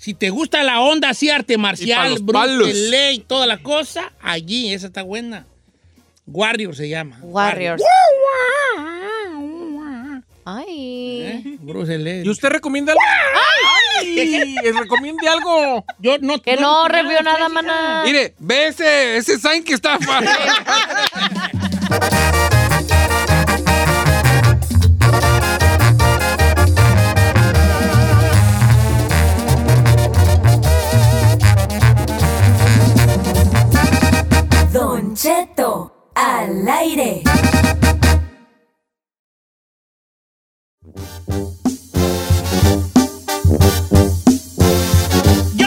Si 0.07 0.15
te 0.15 0.31
gusta 0.31 0.63
la 0.63 0.83
onda 0.83 1.09
así, 1.09 1.31
arte 1.31 1.59
marcial, 1.59 2.11
los 2.11 2.25
Bruce 2.25 2.33
palos. 2.33 2.73
Lee 2.73 3.15
y 3.15 3.19
toda 3.19 3.45
la 3.45 3.59
cosa, 3.59 4.13
allí, 4.23 4.73
esa 4.73 4.87
está 4.87 5.03
buena. 5.03 5.47
Warrior 6.29 6.77
se 6.77 6.89
llama. 6.89 7.19
Warriors. 7.23 7.83
Ay. 10.45 11.23
¿Eh? 11.23 11.43
Bruce 11.59 11.99
Lee. 11.99 12.23
¿Y 12.25 12.29
usted 12.29 12.51
recomienda 12.51 12.93
algo? 12.93 13.03
¡Ay! 13.99 14.55
¡Recomiende 14.79 15.27
algo! 15.27 15.85
Yo 15.99 16.19
no, 16.21 16.41
Que 16.41 16.57
no 16.57 16.87
revió 16.87 17.21
nada, 17.23 17.49
maná. 17.49 18.05
Mire, 18.05 18.33
ve 18.39 18.69
ese, 18.69 19.17
ese 19.17 19.41
sign 19.41 19.65
que 19.65 19.75
está. 19.75 19.99
Cheto, 35.17 36.11
al 36.15 36.69
aire. 36.69 37.23
¡Yo! 45.55 45.67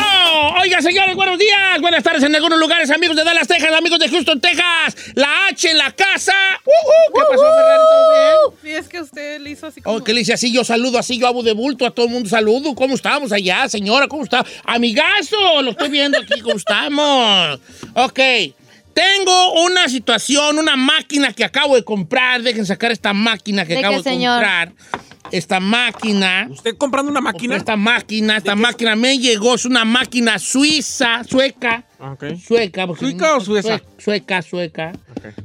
Oiga, 0.62 0.84
señores, 0.84 1.16
buenos 1.16 1.40
días. 1.40 1.82
Buenas 1.82 2.04
tardes 2.04 2.22
en 2.22 2.36
algunos 2.36 2.60
lugares, 2.60 2.92
amigos 2.92 3.16
de 3.16 3.24
Dallas, 3.24 3.48
Texas, 3.48 3.72
amigos 3.76 3.98
de 3.98 4.10
Houston, 4.10 4.40
Texas. 4.40 5.14
La 5.16 5.48
H 5.48 5.72
en 5.72 5.80
la 5.80 5.94
casa. 5.94 6.34
¿Qué 6.64 7.22
pasó, 7.28 7.42
Ferrari? 7.42 7.82
¿Todo 7.90 8.12
bien? 8.12 8.60
Sí, 8.62 8.70
es 8.78 8.88
que 8.88 9.02
usted 9.02 9.40
le 9.42 9.50
hizo 9.50 9.66
así 9.66 9.82
como... 9.82 9.96
Oh, 9.96 10.04
que 10.04 10.14
le 10.14 10.20
dice 10.20 10.34
así, 10.34 10.54
yo 10.54 10.64
saludo, 10.64 11.00
así 11.00 11.18
yo 11.18 11.26
hago 11.26 11.42
de 11.42 11.54
bulto, 11.54 11.88
a 11.88 11.92
todo 11.92 12.06
el 12.06 12.12
mundo 12.12 12.30
saludo. 12.30 12.76
¿Cómo 12.76 12.94
estamos 12.94 13.32
allá, 13.32 13.68
señora? 13.68 14.08
¿Cómo 14.08 14.24
está? 14.24 14.46
Amigazo, 14.64 15.64
lo 15.64 15.72
estoy 15.72 15.90
viendo 15.90 16.20
aquí, 16.20 16.40
¿cómo 16.42 16.58
estamos? 16.58 17.60
Ok, 17.96 18.20
tengo 19.00 19.64
una 19.64 19.88
situación, 19.88 20.58
una 20.60 20.76
máquina 20.76 21.32
que 21.34 21.46
acabo 21.46 21.76
de 21.76 21.84
comprar. 21.84 22.42
Dejen 22.42 22.66
sacar 22.66 22.92
esta 22.92 23.14
máquina 23.14 23.66
que 23.66 23.74
¿De 23.74 23.80
acabo 23.80 23.98
qué, 23.98 24.10
de 24.10 24.16
señor? 24.16 24.34
comprar. 24.42 24.74
Esta 25.32 25.60
máquina. 25.60 26.48
¿Usted 26.50 26.76
comprando 26.76 27.12
una 27.12 27.22
máquina? 27.22 27.56
Esta 27.56 27.76
máquina, 27.76 28.38
esta 28.38 28.56
máquina 28.56 28.96
me 28.96 29.18
llegó, 29.20 29.56
es 29.56 29.66
una 29.66 29.86
máquina 29.86 30.40
suiza, 30.40 31.24
sueca. 31.24 31.86
Ok. 32.00 32.24
Sueca. 32.46 32.88
porque- 32.88 33.06
¿Suica 33.06 33.36
o 33.36 33.40
sueza? 33.40 33.80
Sueca, 34.00 34.42
sueca. 34.42 34.92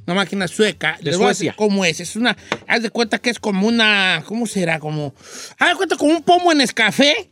Una 0.06 0.14
máquina 0.14 0.48
sueca. 0.48 0.96
De 0.98 1.10
Les 1.10 1.16
voy 1.18 1.26
a 1.26 1.28
decir 1.28 1.48
Suecia. 1.48 1.54
¿Cómo 1.56 1.84
es? 1.84 2.00
Es 2.00 2.16
una. 2.16 2.36
Haz 2.66 2.82
de 2.82 2.90
cuenta 2.90 3.18
que 3.18 3.30
es 3.30 3.38
como 3.38 3.66
una. 3.68 4.22
¿Cómo 4.26 4.46
será? 4.46 4.78
Como. 4.80 5.14
Haz 5.58 5.68
de 5.70 5.74
cuenta 5.76 5.96
como 5.96 6.12
un 6.12 6.22
pomo 6.22 6.50
en 6.50 6.60
escafé. 6.62 7.28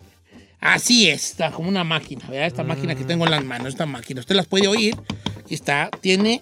Así 0.62 1.08
es, 1.08 1.30
está 1.30 1.50
como 1.50 1.68
una 1.68 1.82
máquina. 1.82 2.24
¿verdad? 2.28 2.46
Esta 2.46 2.62
máquina 2.62 2.94
que 2.94 3.04
tengo 3.04 3.24
en 3.24 3.32
las 3.32 3.44
manos, 3.44 3.68
esta 3.68 3.84
máquina. 3.84 4.20
Usted 4.20 4.36
las 4.36 4.46
puede 4.46 4.68
oír. 4.68 4.96
Aquí 5.40 5.54
está. 5.54 5.90
Tiene 6.00 6.40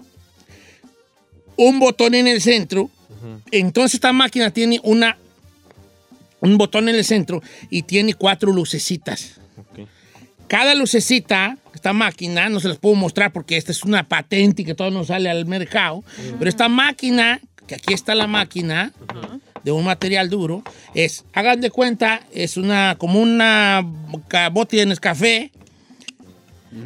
un 1.57 1.79
botón 1.79 2.13
en 2.13 2.27
el 2.27 2.39
centro. 2.39 2.91
Entonces 3.49 3.95
esta 3.95 4.13
máquina 4.13 4.51
tiene 4.51 4.79
una. 4.83 5.17
Un 6.39 6.57
botón 6.57 6.87
en 6.87 6.95
el 6.95 7.03
centro 7.03 7.41
y 7.71 7.81
tiene 7.81 8.13
cuatro 8.13 8.51
lucecitas. 8.53 9.39
Cada 10.47 10.75
lucecita, 10.75 11.57
esta 11.73 11.93
máquina, 11.93 12.49
no 12.49 12.59
se 12.59 12.67
las 12.67 12.77
puedo 12.77 12.93
mostrar 12.93 13.31
porque 13.31 13.57
esta 13.57 13.71
es 13.71 13.83
una 13.83 14.07
patente 14.07 14.61
y 14.61 14.65
que 14.65 14.75
todo 14.75 14.91
no 14.91 15.03
sale 15.03 15.29
al 15.29 15.45
mercado, 15.45 16.03
pero 16.37 16.49
esta 16.49 16.67
máquina, 16.67 17.39
que 17.67 17.75
aquí 17.75 17.93
está 17.93 18.15
la 18.15 18.27
máquina 18.27 18.91
de 19.63 19.71
un 19.71 19.83
material 19.83 20.29
duro, 20.29 20.63
es, 20.95 21.23
hagan 21.33 21.61
de 21.61 21.69
cuenta, 21.71 22.21
es 22.33 22.57
una, 22.57 22.95
como 22.97 23.19
una 23.21 23.85
botella 24.51 24.81
de 24.83 24.87
Nescafé. 24.87 25.51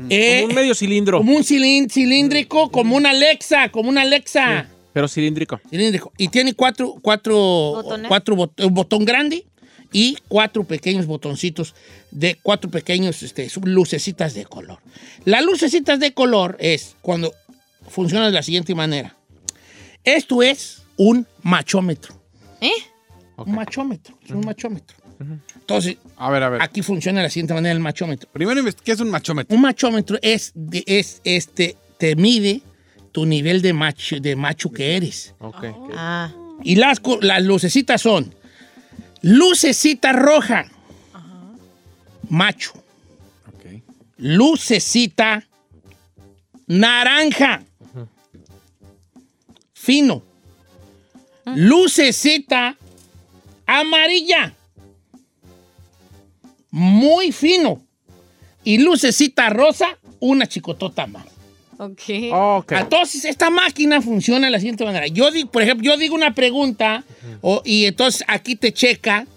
eh, 0.10 0.40
Como 0.42 0.50
un 0.50 0.56
medio 0.56 0.76
cilindro. 0.76 1.18
como 1.20 1.36
un 1.36 1.44
cilín- 1.44 1.90
cilíndrico, 1.92 2.70
como 2.72 2.96
una 2.96 3.12
Alexa, 3.12 3.70
como 3.70 3.90
una 3.90 4.02
Alexa. 4.02 4.68
Pero 4.94 5.08
cilíndrico. 5.08 5.60
Cilíndrico. 5.70 6.12
Y 6.18 6.30
tiene 6.30 6.54
cuatro, 6.54 6.96
cuatro, 7.02 7.36
¿Botones? 7.36 8.08
cuatro 8.08 8.36
bot- 8.36 8.66
un 8.66 8.74
botón 8.74 9.04
grande 9.06 9.46
y 9.92 10.18
cuatro 10.28 10.64
pequeños 10.64 11.06
botoncitos 11.06 11.76
de 12.12 12.38
cuatro 12.42 12.70
pequeños 12.72 13.22
este, 13.22 13.48
lucecitas 13.64 14.34
de 14.34 14.46
color. 14.46 14.80
Las 15.26 15.44
lucecitas 15.44 16.00
de 16.00 16.14
color 16.14 16.56
es 16.60 16.96
cuando 17.02 17.34
funciona 17.90 18.26
de 18.28 18.32
la 18.32 18.42
siguiente 18.44 18.74
manera. 18.74 19.16
Esto 20.04 20.42
es 20.44 20.84
un 20.98 21.28
machómetro. 21.44 22.16
¿Eh? 22.62 22.72
Un 23.38 23.54
machómetro. 23.54 24.18
Es 24.24 24.32
un 24.32 24.46
machómetro. 24.46 24.98
Entonces, 25.56 25.98
A 26.18 26.30
ver, 26.30 26.44
a 26.44 26.50
ver. 26.50 26.62
aquí 26.62 26.82
funciona 26.82 27.20
de 27.20 27.24
la 27.28 27.30
siguiente 27.30 27.54
manera 27.54 27.74
el 27.74 27.80
machómetro. 27.80 28.30
Primero, 28.32 28.62
¿qué 28.84 28.92
es 28.92 29.00
un 29.00 29.10
machómetro? 29.10 29.56
Un 29.56 29.62
machómetro 29.62 30.18
es, 30.22 30.52
de- 30.56 30.84
es 30.88 31.22
este, 31.24 31.78
te 31.98 32.16
mide 32.16 32.62
tu 33.12 33.26
nivel 33.26 33.62
de 33.62 33.72
macho, 33.74 34.20
de 34.20 34.36
macho 34.36 34.72
que 34.72 34.96
eres. 34.98 35.34
Ok. 35.40 35.66
Ah. 35.96 36.32
Y 36.64 36.76
las, 36.76 37.00
co- 37.00 37.20
las 37.22 37.44
lucecitas 37.44 38.02
son 38.02 38.34
lucecita 39.22 40.12
roja, 40.14 40.66
macho, 42.30 42.72
Ok. 43.48 43.82
lucecita 44.18 45.46
naranja, 46.68 47.64
fino, 49.74 50.24
lucecita 51.54 52.76
amarilla, 53.66 54.54
muy 56.72 57.32
fino, 57.32 57.82
y 58.64 58.78
lucecita 58.80 59.50
rosa, 59.50 59.98
una 60.20 60.48
chicotota 60.48 61.06
más. 61.08 61.26
Ok. 61.78 62.02
Ok. 62.32 62.72
Entonces, 62.72 63.26
esta 63.26 63.50
máquina 63.50 64.02
funciona 64.02 64.48
de 64.48 64.52
la 64.52 64.60
siguiente 64.60 64.86
manera. 64.86 65.08
Yo 65.08 65.30
digo, 65.32 65.52
por 65.52 65.62
ejemplo, 65.62 65.86
yo 65.86 65.98
digo 65.98 66.16
una 66.16 66.34
pregunta 66.34 67.04
o- 67.42 67.62
y 67.66 67.86
entonces 67.86 68.24
aquí 68.28 68.56
te 68.56 68.72
checa 68.74 69.28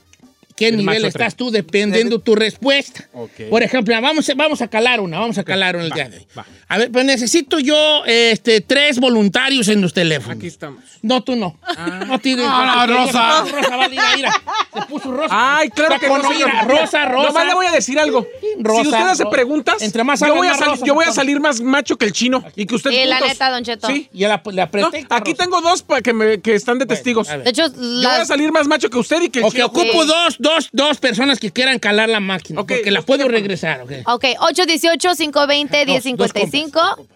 qué 0.59 0.69
El 0.69 0.77
nivel 0.79 1.05
estás 1.05 1.37
tú 1.37 1.51
dependiendo 1.53 2.19
tu 2.19 2.35
respuesta. 2.35 3.09
Por 3.49 3.63
ejemplo, 3.63 3.95
vamos, 4.03 4.29
a- 4.29 4.35
vamos 4.35 4.61
a 4.61 4.67
calar 4.69 5.01
una, 5.01 5.21
vamos 5.21 5.39
a 5.39 5.45
calar 5.45 5.77
una 5.77 5.85
el 5.85 5.91
día 5.93 6.09
de 6.09 6.19
hoy. 6.19 6.27
va. 6.37 6.45
A 6.67 6.79
ver, 6.79 6.91
pues 6.91 7.05
necesito 7.05 7.59
yo 7.61 8.03
este, 8.07 8.61
tres 8.61 8.99
voluntarios 8.99 9.69
en 9.69 9.81
los 9.81 9.95
teléfonos. 9.95 10.37
Aquí 10.37 10.49
estamos. 10.49 10.83
No, 11.01 11.23
tú 11.23 11.37
no. 11.37 11.59
No 12.07 12.19
tienes. 12.19 12.45
Ah, 12.49 12.85
no, 12.89 12.97
Rosa. 12.97 13.43
Rosa, 13.51 13.77
va, 13.77 13.89
mira, 13.89 14.03
mira. 14.17 14.33
Se 14.75 14.81
puso 14.87 15.13
rosa. 15.13 15.29
Ay, 15.59 15.69
claro 15.71 15.95
Está 15.95 16.07
que 16.09 16.13
no, 16.23 16.31
mira, 16.31 16.63
Rosa, 16.65 17.05
rosa. 17.07 17.29
Nomás 17.29 17.47
le 17.47 17.55
voy 17.55 17.67
a 17.67 17.71
decir 17.71 17.99
algo. 17.99 18.27
Rosa, 18.59 18.83
si 18.83 18.89
usted 18.89 19.07
hace 19.07 19.27
preguntas, 19.27 19.81
entre 19.83 20.03
más 20.03 20.19
yo 20.21 20.35
voy, 20.35 20.49
a 20.49 20.55
salir, 20.55 20.85
yo 20.85 20.95
voy 20.95 21.05
a 21.07 21.13
salir 21.13 21.39
más 21.41 21.61
macho 21.61 21.97
que 21.97 22.05
el 22.07 22.13
chino. 22.13 22.45
Y 22.57 22.67
que 22.67 22.75
usted 22.75 22.91
Sí, 22.91 23.05
la 23.07 23.21
neta, 23.21 23.51
Don 23.51 23.63
Cheto. 23.63 23.87
Sí. 23.87 24.09
Y 24.13 24.21
la, 24.23 24.43
la 24.45 24.53
No, 24.53 24.63
apreté. 24.63 25.07
aquí 25.09 25.31
Rosa. 25.33 25.45
tengo 25.45 25.61
dos 25.61 25.83
para 25.83 26.01
que, 26.03 26.13
me, 26.13 26.41
que 26.41 26.55
están 26.55 26.79
de 26.79 26.87
testigos. 26.87 27.29
a 27.31 27.37
ver. 27.37 27.45
De 27.45 27.51
hecho, 27.51 27.69
Yo 27.69 27.73
voy 28.09 28.21
a 28.21 28.25
salir 28.25 28.51
más 28.51 28.67
macho 28.67 28.91
que 28.91 28.99
usted 28.99 29.23
y 29.23 29.29
que 29.31 29.39
el 29.39 29.45
Ok, 29.45 29.53
chino. 29.53 29.67
ocupo 29.67 30.03
Sí. 30.03 30.09
dos, 30.09 30.37
dos, 30.49 30.69
dos 30.73 30.99
personas 30.99 31.39
que 31.39 31.51
quieran 31.51 31.79
calar 31.79 32.09
la 32.09 32.21
máquina. 32.21 32.61
Ok, 32.61 32.73
porque 32.75 32.91
la 32.91 33.03
puedo 33.03 33.29
regresar, 33.29 33.83
ok. 33.83 33.93
Ok, 34.07 34.25
818-520-1055. 34.41 37.07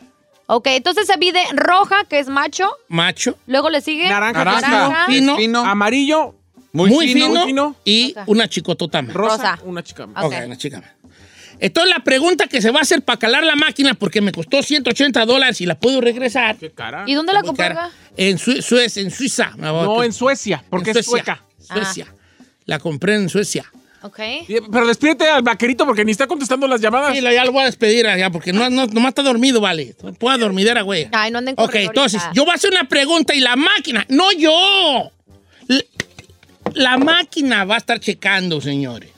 Ok, 0.46 0.66
entonces 0.68 1.06
se 1.06 1.16
pide 1.18 1.40
roja, 1.54 2.04
que 2.08 2.18
es 2.18 2.28
macho. 2.28 2.68
Macho, 2.88 3.38
Luego 3.46 3.70
le 3.70 3.80
sigue 3.80 4.08
Naranja, 4.08 4.44
Naranja. 4.44 5.06
Fino. 5.06 5.36
Fino. 5.36 5.64
Amarillo, 5.64 6.34
Muy, 6.72 6.90
muy, 6.90 7.06
fino. 7.08 7.26
fino, 7.26 7.38
muy 7.40 7.46
fino. 7.46 7.76
y 7.84 8.14
una 8.26 8.48
chicotota 8.48 9.00
más. 9.02 9.14
rosa, 9.14 9.52
Rosa. 9.56 9.58
una 9.64 9.82
chica 9.82 10.06
más. 10.06 10.24
Ok. 10.24 10.32
Ok, 10.34 10.46
una 10.46 10.56
chica 10.58 10.80
más. 10.80 10.90
Entonces 11.60 11.94
la 11.96 12.02
pregunta 12.02 12.48
que 12.48 12.60
se 12.60 12.72
va 12.72 12.80
a 12.80 12.82
hacer 12.82 13.02
para 13.02 13.18
calar 13.20 13.44
la 13.44 13.54
máquina, 13.54 13.94
porque 13.94 14.20
me 14.20 14.32
costó 14.32 14.62
180 14.62 15.24
dólares 15.26 15.60
y 15.60 15.66
la 15.66 15.78
puedo 15.78 16.00
regresar. 16.00 16.56
Qué 16.56 16.72
cara. 16.72 17.04
¿Y 17.06 17.14
dónde 17.14 17.32
la 17.32 17.38
acá? 17.40 17.90
En, 18.16 18.36
Sue- 18.38 18.60
en 18.96 19.10
Suiza. 19.12 19.52
No, 19.56 20.02
en 20.02 20.12
Suecia, 20.12 20.64
porque 20.68 20.90
En 20.90 20.98
es 20.98 21.06
sueca. 21.06 21.44
Suecia. 21.60 22.12
La 22.66 22.78
compré 22.78 23.14
en 23.16 23.28
Suecia. 23.28 23.64
Ok. 24.02 24.18
Y- 24.48 24.60
Pero 24.72 24.86
despídete 24.86 25.28
al 25.28 25.42
vaquerito 25.42 25.86
porque 25.86 26.04
ni 26.04 26.10
está 26.12 26.26
contestando 26.26 26.66
las 26.66 26.80
llamadas. 26.80 27.14
Sí, 27.14 27.20
la- 27.20 27.32
ya 27.32 27.44
lo 27.44 27.52
voy 27.52 27.62
a 27.62 27.66
despedir 27.66 28.04
ya, 28.18 28.30
porque 28.30 28.52
no, 28.52 28.68
no, 28.70 28.86
nomás 28.86 29.10
está 29.10 29.22
dormido, 29.22 29.60
vale. 29.60 29.94
Pueda 30.18 30.38
dormidera, 30.38 30.82
güey. 30.82 31.08
Ay, 31.12 31.30
no 31.30 31.38
anden 31.38 31.54
Ok, 31.56 31.66
corriendo 31.66 31.90
entonces, 31.92 32.20
ahorita. 32.20 32.34
yo 32.34 32.44
voy 32.44 32.52
a 32.52 32.54
hacer 32.56 32.70
una 32.70 32.88
pregunta 32.88 33.34
y 33.34 33.40
la 33.40 33.54
máquina, 33.56 34.04
no 34.08 34.32
yo. 34.32 35.10
L- 35.68 35.86
La 36.74 36.96
máquina 36.96 37.64
va 37.64 37.74
a 37.74 37.78
estar 37.78 38.00
checando, 38.00 38.60
señores. 38.60 39.10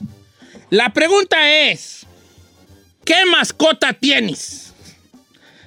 La 0.71 0.93
pregunta 0.93 1.51
es, 1.71 2.05
¿qué 3.05 3.25
mascota 3.27 3.93
tienes? 3.93 4.73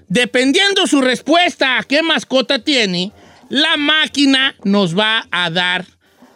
Dependiendo 0.09 0.87
su 0.87 1.01
respuesta 1.01 1.77
a 1.79 1.83
qué 1.83 2.01
mascota 2.01 2.59
tiene, 2.59 3.11
la 3.49 3.77
máquina 3.77 4.55
nos 4.63 4.97
va 4.97 5.27
a 5.31 5.49
dar 5.49 5.85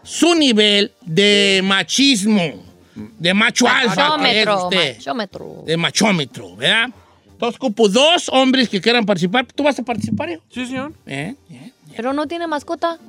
su 0.04 0.36
nivel 0.36 0.92
de 1.02 1.62
machismo, 1.64 2.64
de 2.96 3.34
macho 3.34 3.68
alfa. 3.68 4.16
es 4.32 4.46
Machómetro, 4.46 5.64
de 5.66 5.78
machómetro, 5.78 6.56
¿verdad? 6.56 6.90
Entonces 7.32 7.58
ocupo 7.58 7.90
dos 7.90 8.30
hombres 8.30 8.70
que 8.70 8.80
quieran 8.80 9.06
participar. 9.06 9.48
¿Tú 9.48 9.64
vas 9.64 9.80
a 9.80 9.84
participar, 9.84 10.30
hijo? 10.30 10.44
Sí, 10.50 10.66
señor. 10.66 10.94
Bien, 11.06 11.36
bien. 11.50 11.74
Pero 11.96 12.14
no 12.14 12.28
tiene 12.28 12.46
mascota. 12.46 13.00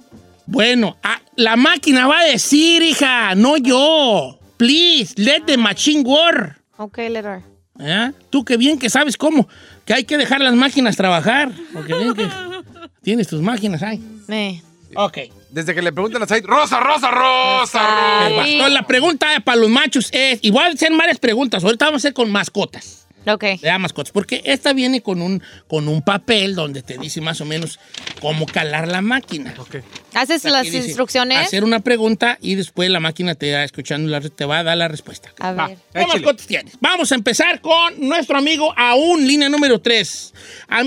Bueno, 0.46 0.96
ah, 1.02 1.20
la 1.36 1.56
máquina 1.56 2.06
va 2.06 2.20
a 2.20 2.24
decir, 2.24 2.82
hija, 2.82 3.34
no 3.34 3.56
yo. 3.58 4.38
Please, 4.56 5.14
let 5.16 5.42
the 5.46 5.56
machine 5.56 6.02
work. 6.02 6.58
Ok, 6.78 6.98
letter. 7.10 7.42
¿Eh? 7.78 8.12
Tú 8.30 8.44
que 8.44 8.56
bien 8.56 8.78
que 8.78 8.88
sabes 8.88 9.16
cómo, 9.16 9.48
que 9.84 9.94
hay 9.94 10.04
que 10.04 10.16
dejar 10.16 10.40
las 10.40 10.54
máquinas 10.54 10.96
trabajar. 10.96 11.52
Porque 11.72 11.94
bien 11.94 12.14
que 12.14 12.26
tienes 13.02 13.28
tus 13.28 13.42
máquinas 13.42 13.82
ahí. 13.82 14.02
Eh. 14.28 14.62
Ok. 14.94 15.18
Desde 15.52 15.74
que 15.74 15.82
le 15.82 15.92
preguntan 15.92 16.22
a 16.22 16.26
Said, 16.26 16.46
Rosa, 16.46 16.80
Rosa, 16.80 17.10
Rosa. 17.10 18.26
Ay. 18.26 18.54
Entonces, 18.54 18.72
la 18.72 18.86
pregunta 18.86 19.26
para 19.44 19.56
los 19.56 19.68
machos 19.68 20.08
es, 20.10 20.38
y 20.40 20.50
voy 20.50 20.64
a 20.64 20.68
hacer 20.68 20.90
varias 20.96 21.18
preguntas, 21.18 21.62
ahorita 21.62 21.84
vamos 21.84 21.98
a 21.98 22.00
hacer 22.00 22.14
con 22.14 22.32
mascotas. 22.32 23.06
Ok. 23.26 23.44
de 23.60 23.78
mascotas, 23.78 24.12
porque 24.12 24.42
esta 24.44 24.72
viene 24.72 25.02
con 25.02 25.22
un, 25.22 25.42
con 25.68 25.88
un 25.88 26.02
papel 26.02 26.54
donde 26.54 26.82
te 26.82 26.98
dice 26.98 27.20
más 27.20 27.40
o 27.40 27.44
menos 27.44 27.78
cómo 28.20 28.46
calar 28.46 28.88
la 28.88 29.00
máquina. 29.00 29.54
Ok. 29.58 29.76
¿Haces 30.14 30.44
las 30.44 30.64
dice, 30.64 30.78
instrucciones? 30.78 31.38
Hacer 31.38 31.64
una 31.64 31.80
pregunta 31.80 32.38
y 32.40 32.54
después 32.54 32.90
la 32.90 33.00
máquina 33.00 33.34
te 33.34 33.52
va 33.52 33.64
escuchando, 33.64 34.10
la, 34.10 34.20
te 34.20 34.44
va 34.44 34.58
a 34.58 34.62
dar 34.62 34.76
la 34.76 34.88
respuesta. 34.88 35.32
A 35.38 35.52
ver. 35.52 35.78
¿Qué 35.92 36.06
mascotas 36.06 36.46
tienes? 36.46 36.76
Vamos 36.80 37.12
a 37.12 37.14
empezar 37.14 37.60
con 37.60 37.94
nuestro 38.08 38.38
amigo 38.38 38.72
Aún, 38.76 39.26
línea 39.26 39.48
número 39.48 39.80
3. 39.80 40.34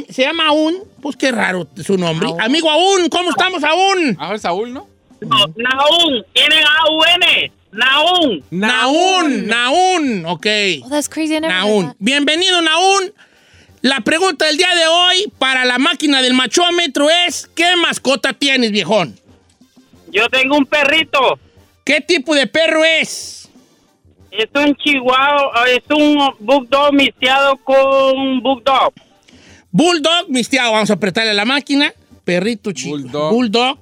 Se 0.09 0.21
llama 0.21 0.47
Aún, 0.47 0.83
pues 1.01 1.15
qué 1.15 1.31
raro 1.31 1.67
su 1.83 1.97
nombre. 1.97 2.27
Aún. 2.27 2.41
Amigo 2.41 2.69
Aún, 2.69 3.09
¿cómo 3.09 3.29
estamos 3.29 3.63
Aún? 3.63 4.17
A 4.19 4.29
ver, 4.29 4.39
Saúl, 4.39 4.73
¿no? 4.73 4.95
Naún, 5.21 6.23
N-A-U-N, 6.33 7.51
Naún. 7.75 8.43
Naún, 8.51 9.47
Naún, 9.47 10.25
ok. 10.25 10.47
Oh, 10.83 10.89
that's 10.89 11.09
crazy. 11.09 11.35
I 11.35 11.39
never 11.39 11.53
Naún. 11.53 11.85
that. 11.87 11.95
Bienvenido, 11.99 12.61
Naún. 12.61 13.13
La 13.81 14.01
pregunta 14.01 14.45
del 14.45 14.57
día 14.57 14.73
de 14.73 14.87
hoy 14.87 15.31
para 15.37 15.65
la 15.65 15.77
máquina 15.77 16.21
del 16.21 16.33
machómetro 16.33 17.07
es, 17.27 17.47
¿qué 17.53 17.75
mascota 17.75 18.33
tienes, 18.33 18.71
viejón? 18.71 19.19
Yo 20.11 20.27
tengo 20.29 20.57
un 20.57 20.65
perrito. 20.65 21.37
¿Qué 21.83 22.01
tipo 22.01 22.33
de 22.33 22.47
perro 22.47 22.83
es? 22.83 23.47
Es 24.31 24.49
un 24.55 24.75
chihuahua, 24.75 25.65
es 25.69 25.83
un 25.89 26.17
bulldog 26.39 26.93
mixteado 26.93 27.57
con 27.57 28.41
bulldog. 28.41 28.93
Bulldog 29.71 30.29
mixteado. 30.29 30.71
Vamos 30.71 30.89
a 30.89 30.93
apretarle 30.93 31.31
a 31.31 31.35
la 31.35 31.45
máquina. 31.45 31.93
Perrito 32.23 32.71
chico. 32.71 32.97
Bulldog. 32.97 33.33
Bulldog. 33.33 33.79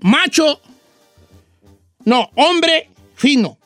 Macho. 0.00 0.60
No, 2.08 2.30
hombre 2.36 2.88
fino. 3.16 3.58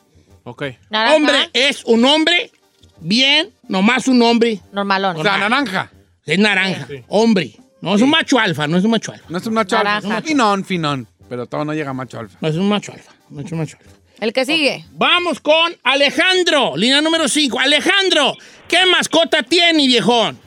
Ok. 0.43 0.63
Naranja. 0.89 1.15
Hombre 1.15 1.49
es 1.53 1.85
un 1.85 2.03
hombre 2.03 2.51
bien, 2.99 3.49
nomás 3.69 4.09
un 4.09 4.21
hombre. 4.21 4.59
Normalón. 4.73 5.15
O 5.15 5.23
sea, 5.23 5.37
naranja. 5.37 5.89
Es 6.25 6.37
naranja. 6.37 6.85
Hombre. 7.07 7.55
No 7.79 7.95
es 7.95 8.01
un 8.01 8.09
macho 8.09 8.37
alfa, 8.37 8.67
no 8.67 8.77
es 8.77 8.83
un 8.83 8.91
macho 8.91 9.13
alfa. 9.13 9.25
No 9.29 9.37
es 9.37 9.47
un 9.47 9.53
macho 9.53 9.77
alfa. 9.77 9.85
Naranja. 9.85 10.17
Es 10.17 10.23
un 10.23 10.27
Finón, 10.27 10.65
finón. 10.65 11.07
Pero 11.29 11.45
todo 11.45 11.63
no 11.63 11.73
llega 11.73 11.91
a 11.91 11.93
macho 11.93 12.19
alfa. 12.19 12.37
No 12.41 12.49
es 12.49 12.55
un 12.55 12.67
macho 12.67 12.91
alfa. 12.91 13.13
No 13.29 13.39
es 13.39 13.49
un 13.49 13.59
macho 13.59 13.77
alfa. 13.79 13.91
El 14.19 14.33
que 14.33 14.43
sigue. 14.43 14.83
Vamos 14.91 15.39
con 15.39 15.73
Alejandro, 15.83 16.75
línea 16.75 16.99
número 16.99 17.29
5. 17.29 17.61
Alejandro, 17.61 18.35
¿qué 18.67 18.85
mascota 18.91 19.43
tiene, 19.43 19.87
viejón? 19.87 20.37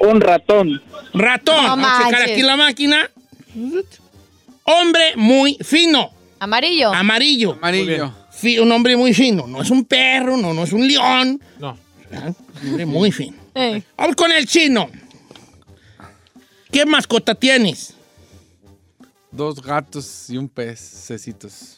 Un 0.00 0.22
ratón. 0.22 0.82
Ratón. 1.12 1.62
No 1.64 1.68
Vamos 1.68 1.90
a 1.90 2.04
checar 2.06 2.22
aquí 2.22 2.40
la 2.40 2.56
máquina. 2.56 3.10
Hombre 4.64 5.12
muy 5.16 5.58
fino, 5.62 6.12
Amarillo. 6.40 6.92
amarillo. 6.92 7.52
Amarillo. 7.60 8.12
Fi- 8.30 8.58
un 8.60 8.70
hombre 8.72 8.96
muy 8.96 9.12
fino. 9.14 9.46
No 9.46 9.60
es 9.62 9.70
un 9.70 9.84
perro, 9.84 10.36
no, 10.36 10.54
no 10.54 10.64
es 10.64 10.72
un 10.72 10.86
león. 10.86 11.40
No. 11.58 11.76
¿verdad? 12.10 12.34
Un 12.62 12.68
hombre 12.68 12.86
muy 12.86 13.12
fino. 13.12 13.36
Eh. 13.54 13.82
Vamos 13.96 14.16
con 14.16 14.30
el 14.32 14.46
chino. 14.46 14.88
¿Qué 16.70 16.84
mascota 16.86 17.34
tienes? 17.34 17.94
Dos 19.30 19.60
gatos 19.62 20.30
y 20.30 20.36
un 20.36 20.48
pez, 20.48 20.78
cecitos. 20.80 21.77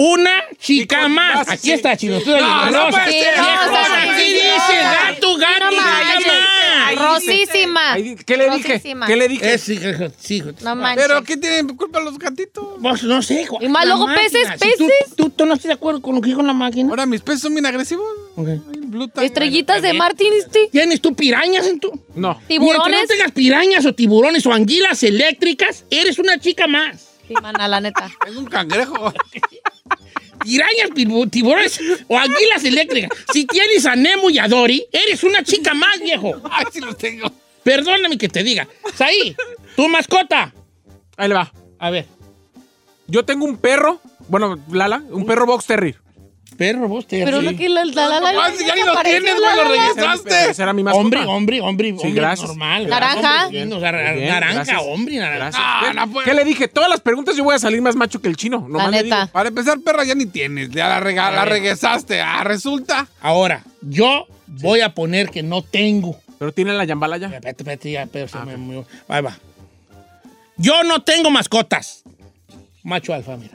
Una 0.00 0.30
chica 0.60 1.08
más. 1.08 1.48
Aquí 1.48 1.58
sí. 1.68 1.72
está, 1.72 1.96
chino. 1.96 2.20
Tú 2.20 2.30
No, 2.30 2.70
no 2.70 2.88
puede 2.90 3.10
ser. 3.10 3.34
Aquí 3.36 4.22
dice 4.32 4.76
gato, 4.80 5.36
gato, 5.36 5.70
No 5.72 5.76
más. 5.76 6.94
Rosísima. 6.94 7.96
¿Qué 8.24 8.36
le 8.36 8.48
dije? 8.50 8.68
Rosísima. 8.74 9.06
¿Qué 9.06 9.16
le 9.16 9.28
dije? 9.28 9.54
Es, 9.54 9.62
sí, 9.62 9.78
sí, 10.18 10.36
hijo. 10.36 10.50
No 10.62 10.76
manches. 10.76 11.04
¿Pero 11.06 11.22
qué 11.24 11.36
tienen 11.36 11.76
culpa 11.76 11.98
los 12.00 12.16
gatitos? 12.18 12.80
Vos 12.80 13.02
no 13.02 13.20
sé. 13.22 13.46
Juan, 13.46 13.62
Y 13.64 13.68
más 13.68 13.86
luego 13.86 14.06
peces, 14.06 14.48
máquina. 14.48 14.56
Si 14.72 14.78
tú- 14.78 14.86
peces. 14.86 15.16
tú, 15.16 15.30
tú 15.30 15.46
no 15.46 15.54
estás 15.54 15.66
de 15.68 15.72
acuerdo 15.74 16.00
con 16.00 16.14
lo 16.14 16.20
que 16.20 16.28
dijo 16.28 16.42
la 16.42 16.52
máquina? 16.52 16.88
Ahora 16.90 17.04
mis 17.04 17.20
peces 17.20 17.42
son 17.42 17.54
bien 17.54 17.66
agresivos. 17.66 18.06
Estrellitas 19.20 19.82
de 19.82 19.92
Martin, 19.94 20.32
este. 20.38 20.68
¿Tienes 20.70 21.00
tú 21.00 21.14
pirañas 21.14 21.66
en 21.66 21.80
tu...? 21.80 21.88
No. 22.14 22.34
Mientras 22.34 22.40
no 22.40 22.46
Tiburones. 22.46 23.08
tengas 23.08 23.32
pirañas 23.32 23.84
o 23.84 23.92
tiburones 23.94 24.46
o 24.46 24.52
anguilas 24.52 25.02
eléctricas, 25.02 25.84
eres 25.90 26.18
una 26.20 26.38
chica 26.38 26.66
más. 26.68 27.04
Sí, 27.26 27.34
mana, 27.42 27.66
la 27.68 27.80
neta. 27.80 28.08
Es 28.26 28.36
un 28.36 28.46
cangrejo. 28.46 29.12
Pirañas, 30.42 30.90
tibu- 30.94 31.28
tiburones 31.30 31.80
o 32.08 32.16
anguilas 32.18 32.64
eléctricas. 32.64 33.10
Si 33.32 33.44
tienes 33.46 33.84
a 33.86 33.96
Nemo 33.96 34.30
y 34.30 34.38
a 34.38 34.46
Dory, 34.48 34.86
eres 34.92 35.22
una 35.24 35.42
chica 35.42 35.74
más, 35.74 36.00
viejo. 36.00 36.40
Ay, 36.50 36.64
sí 36.72 36.80
los 36.80 36.96
tengo. 36.96 37.30
Perdóname 37.62 38.16
que 38.16 38.28
te 38.28 38.42
diga. 38.42 38.66
Saí, 38.94 39.34
tu 39.76 39.88
mascota. 39.88 40.54
Ahí 41.16 41.28
le 41.28 41.34
va. 41.34 41.52
A 41.80 41.90
ver, 41.90 42.06
Yo 43.08 43.24
tengo 43.24 43.44
un 43.46 43.56
perro, 43.56 44.00
bueno, 44.28 44.58
Lala, 44.70 45.02
un 45.10 45.24
perro 45.26 45.46
box 45.46 45.66
terrier. 45.66 45.96
Perro, 46.58 46.88
vos 46.88 47.06
te 47.06 47.24
Pero 47.24 47.40
no 47.40 47.56
que 47.56 47.68
la, 47.70 47.84
la, 47.86 48.08
la, 48.08 48.20
la, 48.20 48.44
Ah, 48.44 48.50
si 48.54 48.66
ya 48.66 48.74
ni 48.74 48.82
lo 48.82 48.94
tienes, 49.00 49.22
la, 49.22 49.54
güey, 49.54 49.56
lo 49.56 49.62
la, 49.62 49.64
la. 49.64 49.76
registraste. 49.82 50.50
Esa 50.50 50.62
era 50.64 50.72
mi 50.74 50.82
mascota. 50.82 51.02
Hombre, 51.04 51.20
hombre, 51.26 51.60
hombre, 51.62 51.92
hombre 51.92 52.10
gracias. 52.12 52.48
normal. 52.48 52.86
Naranja. 52.88 53.44
Hombre, 53.46 53.58
bien, 53.58 53.72
o 53.72 53.80
sea, 53.80 53.92
Muy 53.92 54.14
bien, 54.16 54.28
naranja, 54.28 54.54
gracias. 54.54 54.80
hombre, 54.84 55.16
naranja. 55.18 55.58
Ah, 55.60 55.82
¿Qué- 55.88 55.94
no 55.94 56.10
puede- 56.12 56.24
¿Qué 56.26 56.34
le 56.34 56.44
dije? 56.44 56.68
Todas 56.68 56.90
las 56.90 57.00
preguntas 57.00 57.36
yo 57.36 57.44
voy 57.44 57.54
a 57.54 57.58
salir 57.58 57.80
más 57.80 57.96
macho 57.96 58.20
que 58.20 58.28
el 58.28 58.36
chino. 58.36 58.66
La 58.68 58.88
le 58.90 59.02
neta. 59.04 59.20
digo. 59.22 59.32
Para 59.32 59.48
empezar, 59.48 59.78
perra, 59.80 60.04
ya 60.04 60.14
ni 60.14 60.26
tienes. 60.26 60.68
Ya 60.70 60.88
la, 60.88 61.00
rega 61.00 61.30
la 61.30 61.44
reguesaste. 61.46 62.20
Ah, 62.20 62.42
resulta. 62.44 63.06
Ahora, 63.22 63.62
yo 63.80 64.26
voy 64.48 64.80
a 64.80 64.94
poner 64.94 65.30
que 65.30 65.42
no 65.42 65.62
tengo. 65.62 66.20
Pero 66.38 66.52
tiene 66.52 66.72
la 66.74 66.84
yambalaya. 66.84 67.26
Espérate, 67.26 67.62
espérate, 67.62 67.90
ya, 67.90 68.06
pero 68.06 68.28
se 68.28 68.36
Ah, 68.38 68.44
me- 68.44 68.84
Ahí 69.08 69.22
va. 69.22 69.38
Yo 70.56 70.82
no 70.84 71.02
tengo 71.02 71.30
mascotas. 71.30 72.02
Macho 72.82 73.14
alfa, 73.14 73.36
mira. 73.36 73.54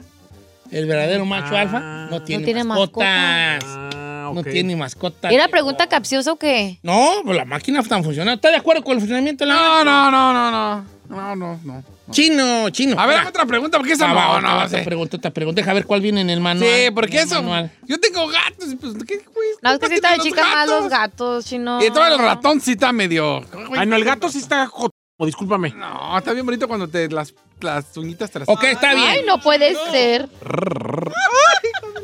El 0.70 0.86
verdadero 0.86 1.24
macho 1.24 1.54
Ah. 1.56 1.60
alfa 1.60 1.80
no 2.10 2.22
tiene, 2.22 2.44
tiene 2.44 2.64
mascotas. 2.64 3.64
Ah, 3.66 4.30
No 4.32 4.40
ok. 4.40 4.48
tiene 4.50 4.74
mascotas. 4.76 5.30
¿Era 5.30 5.44
viejo. 5.44 5.50
pregunta 5.50 5.86
capciosa 5.86 6.32
o 6.32 6.36
qué? 6.36 6.78
No, 6.82 7.20
pues 7.24 7.36
la 7.36 7.44
máquina 7.44 7.80
está 7.80 8.02
funcionando. 8.02 8.34
¿Estás 8.36 8.52
de 8.52 8.58
acuerdo 8.58 8.82
con 8.82 8.94
el 8.94 9.00
funcionamiento 9.00 9.44
de 9.44 9.48
la 9.48 9.54
No, 9.56 9.62
máquina? 9.74 9.84
no, 9.84 10.10
no, 10.10 10.32
no, 10.32 10.50
no. 10.50 10.94
No, 11.06 11.36
no, 11.36 11.60
no. 11.64 11.84
Chino, 12.10 12.70
chino. 12.70 12.98
A 12.98 13.04
ver, 13.06 13.18
mira. 13.18 13.28
otra 13.28 13.44
pregunta, 13.44 13.76
porque 13.76 13.92
esa 13.92 14.10
Ah, 14.10 14.40
no, 14.40 14.60
no, 14.62 14.68
sé. 14.68 14.78
pregunta, 14.82 15.18
otra 15.18 15.30
pregunta. 15.30 15.60
Deja 15.60 15.74
ver 15.74 15.84
cuál 15.84 16.00
viene 16.00 16.22
en 16.22 16.30
el 16.30 16.40
manual. 16.40 16.68
Sí, 16.68 16.90
porque 16.94 17.18
eso. 17.20 17.36
manual. 17.36 17.70
Yo 17.86 18.00
tengo 18.00 18.26
gatos. 18.26 18.72
y 18.72 18.76
Pues, 18.76 18.94
¿qué, 19.06 19.16
güey? 19.34 19.48
No, 19.62 19.72
es 19.72 19.78
que 19.78 19.88
sí 19.88 19.94
está 19.94 20.12
de 20.12 20.18
chica 20.20 20.42
más 20.42 20.66
los 20.66 20.88
gatos. 20.88 21.44
chino. 21.44 21.78
Y 21.84 21.90
todo 21.90 22.06
el 22.06 22.18
ratón 22.18 22.60
sí 22.60 22.72
está 22.72 22.90
medio. 22.92 23.44
Ay, 23.76 23.86
no, 23.86 23.96
el 23.96 24.04
gato 24.04 24.30
sí 24.30 24.38
está 24.38 24.66
joto. 24.66 24.94
Discúlpame. 25.18 25.70
No, 25.74 26.16
está 26.18 26.32
bien 26.32 26.44
bonito 26.44 26.66
cuando 26.66 26.88
te 26.88 27.08
las, 27.08 27.34
las 27.64 27.96
uñitas 27.96 28.30
te 28.30 28.38
las. 28.38 28.48
Ok, 28.48 28.62
está 28.64 28.94
bien. 28.94 29.08
Ay, 29.08 29.20
no 29.26 29.40
puede 29.40 29.74
ser. 29.90 30.28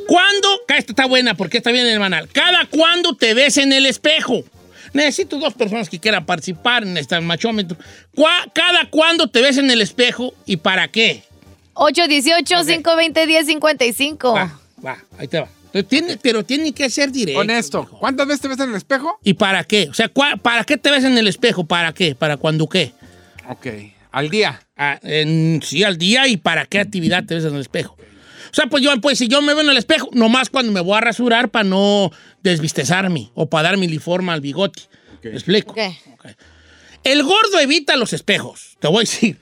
¿Cuándo? 0.07 0.49
Esta 0.69 0.93
está 0.93 1.07
buena 1.07 1.35
porque 1.35 1.59
está 1.59 1.71
bien 1.71 1.87
en 1.87 1.93
el 1.93 2.01
manual. 2.01 2.29
¿Cada 2.33 2.67
cuándo 2.67 3.15
te 3.17 3.35
ves 3.35 3.59
en 3.59 3.73
el 3.73 3.87
espejo? 3.87 4.43
Necesito 4.93 5.39
dos 5.39 5.55
personas 5.55 5.89
que 5.89 6.01
quieran 6.01 6.27
participar 6.27 6.83
en 6.83 6.97
este 6.97 7.21
machómetro. 7.21 7.77
¿Cuá- 8.17 8.51
¿Cada 8.53 8.89
cuándo 8.91 9.29
te 9.31 9.41
ves 9.41 9.57
en 9.59 9.71
el 9.71 9.81
espejo 9.83 10.35
y 10.47 10.57
para 10.57 10.89
qué? 10.89 11.23
818-520-1055. 11.75 14.35
Va, 14.35 14.59
va, 14.85 14.99
ahí 15.19 15.29
te 15.29 15.39
va. 15.41 15.49
Pero 15.73 15.87
tiene, 15.87 16.17
pero 16.17 16.45
tiene 16.45 16.73
que 16.73 16.91
ser 16.91 17.13
directo. 17.13 17.41
Honesto. 17.41 17.87
¿Cuántas 18.01 18.27
veces 18.27 18.41
te 18.41 18.49
ves 18.49 18.59
en 18.59 18.71
el 18.71 18.75
espejo? 18.77 19.21
¿Y 19.23 19.35
para 19.35 19.63
qué? 19.63 19.87
O 19.89 19.95
sea, 19.95 20.09
¿cuá- 20.09 20.37
¿para 20.37 20.65
qué 20.65 20.77
te 20.77 20.91
ves 20.91 21.05
en 21.05 21.17
el 21.17 21.29
espejo? 21.29 21.63
¿Para 21.65 21.93
qué? 21.93 22.17
¿Para 22.17 22.37
cuándo 22.37 22.69
qué? 22.69 22.93
Ok. 23.49 23.67
Al 24.13 24.29
día. 24.31 24.61
Ah, 24.77 24.99
en- 25.03 25.61
sí, 25.65 25.85
al 25.85 25.97
día 25.99 26.27
y 26.29 26.37
para 26.37 26.67
qué 26.67 26.81
actividad 26.81 27.25
te 27.25 27.35
ves 27.35 27.45
en 27.45 27.55
el 27.55 27.61
espejo. 27.61 27.97
O 28.51 28.55
sea, 28.55 28.67
pues 28.67 28.83
yo, 28.83 28.99
pues 29.01 29.19
si 29.19 29.29
yo 29.29 29.41
me 29.43 29.55
veo 29.55 29.63
en 29.63 29.71
el 29.71 29.77
espejo, 29.77 30.09
nomás 30.13 30.51
cuando 30.51 30.73
me 30.73 30.81
voy 30.81 30.97
a 30.97 31.01
rasurar 31.01 31.51
para 31.51 31.63
no 31.65 32.11
desvistezarme 32.43 33.31
o 33.35 33.49
para 33.49 33.69
dar 33.71 33.77
mi 33.79 33.87
liforma 33.87 34.33
al 34.33 34.41
bigote. 34.41 34.83
¿Me 35.23 35.31
explico? 35.31 35.73
El 37.05 37.23
gordo 37.23 37.59
evita 37.61 37.97
los 37.97 38.13
espejos, 38.13 38.77
te 38.81 38.89
voy 38.89 38.97
a 38.99 39.01
decir. 39.01 39.39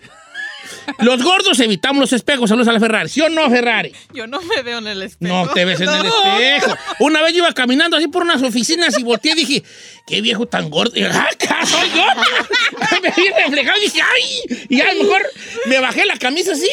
Los 0.98 1.22
gordos 1.22 1.58
evitamos 1.60 2.00
los 2.00 2.12
espejos. 2.12 2.48
Saludos 2.48 2.68
a 2.68 2.72
la 2.72 2.80
Ferrari. 2.80 3.08
¿Sí 3.08 3.20
o 3.20 3.28
no, 3.28 3.48
Ferrari? 3.50 3.92
Yo 4.12 4.26
no 4.26 4.40
me 4.40 4.62
veo 4.62 4.78
en 4.78 4.86
el 4.86 5.02
espejo. 5.02 5.34
No 5.34 5.52
te 5.52 5.64
ves 5.64 5.80
en 5.80 5.88
el 5.88 6.06
espejo. 6.06 6.76
Una 7.00 7.22
vez 7.22 7.32
yo 7.32 7.38
iba 7.38 7.52
caminando 7.52 7.96
así 7.96 8.08
por 8.08 8.22
unas 8.22 8.42
oficinas 8.42 8.98
y 8.98 9.02
volteé 9.02 9.32
y 9.32 9.36
dije, 9.36 9.62
qué 10.06 10.20
viejo 10.20 10.46
tan 10.46 10.70
gordo. 10.70 10.92
Y, 10.94 11.04
¡Ah, 11.04 11.28
acá 11.32 11.64
soy 11.66 11.88
yo! 11.90 12.04
me 13.02 13.10
vi 13.16 13.28
reflejado 13.28 13.78
y 13.78 13.82
dije, 13.82 14.00
¡ay! 14.02 14.66
Y 14.68 14.80
a 14.80 14.92
lo 14.94 15.04
mejor 15.04 15.22
me 15.66 15.78
bajé 15.78 16.04
la 16.06 16.16
camisa 16.16 16.52
así 16.52 16.70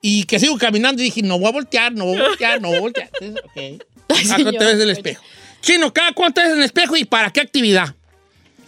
y 0.00 0.24
que 0.24 0.38
sigo 0.38 0.56
caminando 0.58 1.02
y 1.02 1.06
dije, 1.06 1.22
no 1.22 1.38
voy 1.38 1.48
a 1.48 1.52
voltear, 1.52 1.92
no 1.92 2.04
voy 2.04 2.18
a 2.18 2.28
voltear, 2.28 2.60
no 2.60 2.68
voy 2.68 2.76
a 2.76 2.80
voltear. 2.80 3.10
Entonces, 3.20 3.44
ok. 3.44 3.82
Ah, 4.08 4.14
¿cuánto 4.28 4.52
te 4.52 4.64
ves 4.64 4.74
en 4.74 4.80
el 4.82 4.90
espejo? 4.90 5.22
Chino, 5.60 5.92
¿cada 5.92 6.12
cuánto 6.12 6.40
ves 6.40 6.52
en 6.52 6.58
el 6.58 6.64
espejo 6.64 6.96
y 6.96 7.04
para 7.04 7.30
qué 7.30 7.40
actividad? 7.40 7.94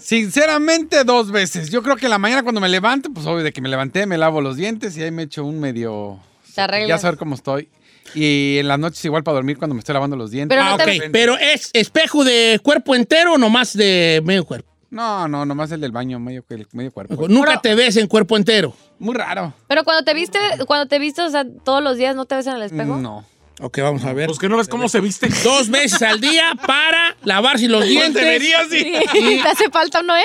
Sinceramente, 0.08 1.04
dos 1.04 1.30
veces. 1.30 1.68
Yo 1.68 1.82
creo 1.82 1.96
que 1.96 2.06
en 2.06 2.10
la 2.10 2.16
mañana 2.16 2.42
cuando 2.42 2.62
me 2.62 2.68
levanto, 2.70 3.10
pues 3.12 3.26
obvio 3.26 3.44
de 3.44 3.52
que 3.52 3.60
me 3.60 3.68
levanté, 3.68 4.06
me 4.06 4.16
lavo 4.16 4.40
los 4.40 4.56
dientes 4.56 4.96
y 4.96 5.02
ahí 5.02 5.10
me 5.10 5.24
echo 5.24 5.44
un 5.44 5.60
medio... 5.60 6.18
Te 6.54 6.62
arreglas. 6.62 6.88
Ya 6.88 6.96
saber 6.96 7.18
cómo 7.18 7.34
estoy. 7.34 7.68
Y 8.14 8.56
en 8.56 8.68
las 8.68 8.78
noches 8.78 9.04
igual 9.04 9.22
para 9.22 9.34
dormir 9.34 9.58
cuando 9.58 9.74
me 9.74 9.80
estoy 9.80 9.92
lavando 9.92 10.16
los 10.16 10.30
dientes. 10.30 10.56
Pero 10.56 10.66
no 10.66 10.76
ah, 10.76 10.78
te- 10.82 10.98
ok. 10.98 11.10
Pero 11.12 11.36
¿es 11.36 11.68
espejo 11.74 12.24
de 12.24 12.58
cuerpo 12.62 12.94
entero 12.94 13.34
o 13.34 13.38
nomás 13.38 13.74
de 13.74 14.22
medio 14.24 14.46
cuerpo? 14.46 14.72
No, 14.88 15.28
no, 15.28 15.44
nomás 15.44 15.72
el 15.72 15.82
del 15.82 15.92
baño, 15.92 16.18
medio, 16.18 16.42
el 16.48 16.66
medio 16.72 16.90
cuerpo. 16.90 17.28
Nunca 17.28 17.60
te 17.60 17.74
ves 17.74 17.98
en 17.98 18.06
cuerpo 18.06 18.38
entero. 18.38 18.72
Muy 18.98 19.14
raro. 19.14 19.52
Pero 19.66 19.84
cuando 19.84 20.04
te 20.04 20.14
viste, 20.14 20.38
cuando 20.66 20.86
te 20.86 20.98
viste, 20.98 21.20
o 21.20 21.28
sea, 21.28 21.44
todos 21.64 21.82
los 21.82 21.98
días, 21.98 22.16
¿no 22.16 22.24
te 22.24 22.34
ves 22.34 22.46
en 22.46 22.54
el 22.54 22.62
espejo? 22.62 22.96
No. 22.96 23.26
Ok, 23.60 23.78
vamos 23.80 24.04
a 24.04 24.12
ver. 24.12 24.26
Pues 24.26 24.38
que 24.38 24.48
no 24.48 24.56
ves 24.56 24.68
cómo 24.68 24.88
se 24.88 25.00
viste. 25.00 25.28
Dos 25.44 25.68
veces 25.68 26.00
al 26.02 26.20
día 26.20 26.52
para 26.66 27.16
lavarse 27.24 27.68
los 27.68 27.84
dientes. 27.86 28.14
debería, 28.14 28.64
sí. 28.70 28.92
Sí. 29.12 29.40
¿Te 29.42 29.48
hace 29.48 29.68
falta 29.70 30.00
uno, 30.00 30.14
eh? 30.16 30.22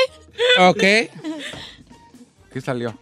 Ok. 0.60 0.84
¿Qué 2.52 2.62
salió? 2.62 2.98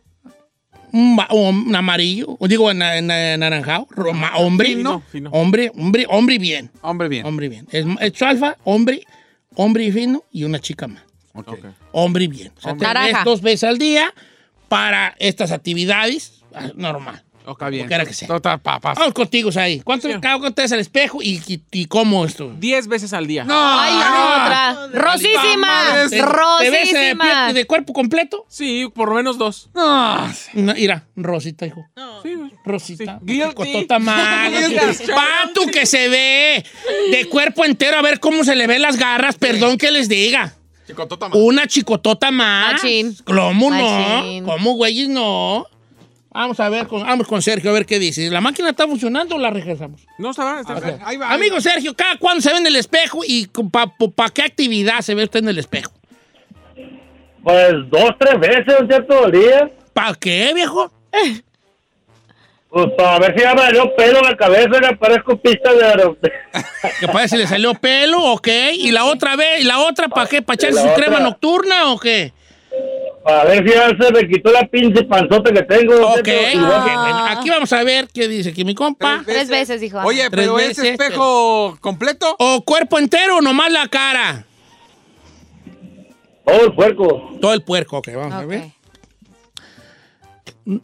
Un, 0.93 1.17
un 1.31 1.75
amarillo, 1.75 2.35
o 2.39 2.47
digo 2.49 2.69
en- 2.69 2.81
en 2.81 3.07
naranjado, 3.39 3.87
hombre, 4.35 4.67
Fino, 4.75 5.01
fino. 5.09 5.29
hombre, 5.31 5.71
hombre, 5.77 6.05
hombre 6.09 6.37
bien, 6.37 6.69
Hombre 6.81 7.07
bien. 7.07 7.25
hombre 7.25 7.47
bien. 7.47 7.65
Es, 7.71 7.85
es 8.01 8.21
alfa, 8.21 8.57
hombre, 8.65 9.05
hombre 9.55 9.89
fino 9.93 10.23
y 10.33 10.43
una 10.43 10.59
chica 10.59 10.87
más. 10.87 11.03
Ok. 11.33 11.59
Hombre 11.93 12.27
bien. 12.27 12.51
O 12.57 12.61
sea, 12.61 12.73
te 12.75 12.83
Naranja. 12.83 13.19
ves 13.19 13.23
dos 13.23 13.41
veces 13.41 13.63
al 13.69 13.77
día 13.77 14.13
para 14.67 15.15
estas 15.17 15.51
actividades, 15.53 16.41
ah, 16.53 16.71
normal. 16.75 17.23
Está 17.53 17.69
bien. 17.69 17.87
Quiera 17.87 18.05
que 18.05 18.13
sea. 18.13 18.27
Total, 18.27 18.59
papas. 18.59 18.97
Vamos 18.97 19.13
contigo, 19.13 19.49
ahí. 19.57 19.79
¿Cuánto 19.81 20.07
cada 20.21 20.37
cuánto 20.39 20.53
te 20.55 20.61
ves 20.63 20.71
al 20.71 20.79
espejo 20.79 21.21
y, 21.21 21.41
y, 21.47 21.61
y 21.71 21.85
cómo 21.85 22.25
esto? 22.25 22.51
Diez 22.57 22.87
veces 22.87 23.13
al 23.13 23.27
día. 23.27 23.43
No, 23.43 23.53
¡Ay, 23.55 23.93
la 23.93 24.85
otra! 24.89 24.99
¡Rosísima! 25.01 25.83
¿Te, 25.85 25.91
te 25.93 26.03
ves 26.03 26.13
eh, 26.13 26.21
¡Rosísima! 26.21 27.47
pie- 27.49 27.53
de 27.53 27.65
cuerpo 27.65 27.93
completo? 27.93 28.45
Sí, 28.49 28.87
por 28.93 29.09
lo 29.09 29.15
menos 29.15 29.37
dos. 29.37 29.69
No. 29.73 30.27
No, 30.53 30.73
mira, 30.73 31.05
Rosita, 31.15 31.65
hijo. 31.65 31.85
Sí, 32.23 32.33
güey. 32.35 32.51
Rosita. 32.65 33.19
Sí. 33.27 33.41
Cotota 33.55 33.99
mal. 33.99 34.51
Pato 35.07 35.61
que 35.71 35.85
se 35.85 36.07
ve 36.09 36.65
de 37.11 37.25
cuerpo 37.29 37.65
entero 37.65 37.97
a 37.97 38.01
ver 38.01 38.19
cómo 38.19 38.43
se 38.43 38.55
le 38.55 38.67
ven 38.67 38.81
las 38.81 38.97
garras. 38.97 39.35
Perdón 39.37 39.77
que 39.77 39.91
les 39.91 40.07
diga. 40.09 40.55
Una 41.33 41.67
chicotota 41.67 42.31
más. 42.31 42.73
Machín. 42.73 43.15
¿Cómo 43.23 43.69
no? 43.71 43.77
Machín. 43.79 44.43
¿Cómo, 44.43 44.73
güeyes, 44.73 45.07
no? 45.07 45.65
Vamos 46.33 46.59
a 46.61 46.69
ver, 46.69 46.87
con, 46.87 47.01
vamos 47.03 47.27
con 47.27 47.41
Sergio 47.41 47.71
a 47.71 47.73
ver 47.73 47.85
qué 47.85 47.99
dice. 47.99 48.29
¿La 48.29 48.39
máquina 48.39 48.69
está 48.69 48.87
funcionando 48.87 49.35
o 49.35 49.37
la 49.37 49.49
regresamos? 49.49 50.01
No, 50.17 50.31
está, 50.31 50.61
está 50.61 50.75
Ok. 50.77 50.83
Ahí 51.03 51.17
va. 51.17 51.29
Amigo 51.31 51.59
Sergio, 51.59 51.93
¿cada 51.93 52.17
cuándo 52.17 52.41
se 52.41 52.51
ve 52.51 52.57
en 52.59 52.67
el 52.67 52.75
espejo 52.77 53.19
y 53.27 53.47
para 54.15 54.29
qué 54.29 54.43
actividad 54.43 55.01
se 55.01 55.13
ve 55.13 55.25
usted 55.25 55.39
en 55.39 55.49
el 55.49 55.57
espejo? 55.59 55.91
Pues 57.43 57.73
dos, 57.89 58.11
tres 58.17 58.39
veces, 58.39 58.75
un 58.79 58.87
cierto 58.87 59.29
día. 59.29 59.69
¿Para 59.93 60.13
qué, 60.15 60.53
viejo? 60.53 60.89
Pues 62.69 62.87
para 62.97 63.19
ver 63.19 63.35
si 63.35 63.41
ya 63.43 63.53
me 63.53 63.61
salió 63.63 63.93
pelo 63.95 64.19
en 64.19 64.25
la 64.25 64.37
cabeza 64.37 64.69
y 64.81 64.85
aparezco 64.85 65.35
pista 65.37 65.73
de 65.73 65.85
aeropuerto. 65.85 66.29
Que 66.99 67.07
parece 67.07 67.35
que 67.35 67.41
le 67.43 67.47
salió 67.47 67.73
pelo, 67.73 68.23
ok. 68.31 68.47
¿Y 68.75 68.91
la 68.91 69.03
otra 69.05 69.35
vez? 69.35 69.59
¿Y 69.61 69.63
la 69.65 69.79
otra 69.79 70.07
para 70.07 70.27
qué? 70.29 70.41
¿Para 70.41 70.55
echarse 70.55 70.79
su 70.79 70.87
otra- 70.87 70.95
crema 70.95 71.19
nocturna 71.19 71.91
o 71.91 71.99
qué? 71.99 72.31
Para 73.23 73.43
ver 73.45 73.67
si 73.67 73.73
ya 73.73 73.87
se 73.89 74.11
me 74.11 74.27
quitó 74.27 74.51
la 74.51 74.67
pinche 74.67 75.03
panzota 75.03 75.51
que 75.53 75.61
tengo. 75.63 76.07
Ok, 76.07 76.27
aquí 77.29 77.49
vamos 77.49 77.71
a 77.71 77.83
ver 77.83 78.07
qué 78.11 78.27
dice 78.27 78.49
aquí 78.49 78.65
mi 78.65 78.73
compa. 78.73 79.21
Tres 79.25 79.47
veces, 79.49 79.79
dijo. 79.79 79.99
Oye, 79.99 80.29
Tres 80.29 80.47
pero 80.47 80.59
¿es 80.59 80.69
veces, 80.69 80.85
espejo 80.91 81.77
completo? 81.81 82.35
¿O 82.39 82.61
cuerpo 82.63 82.97
entero 82.97 83.37
o 83.37 83.41
nomás 83.41 83.71
la 83.71 83.87
cara? 83.87 84.45
Todo 86.45 86.65
el 86.65 86.73
puerco. 86.73 87.37
Todo 87.39 87.53
el 87.53 87.61
puerco, 87.61 87.97
ok, 87.97 88.09
vamos 88.15 88.33
a 88.33 88.45
ver. 88.45 88.63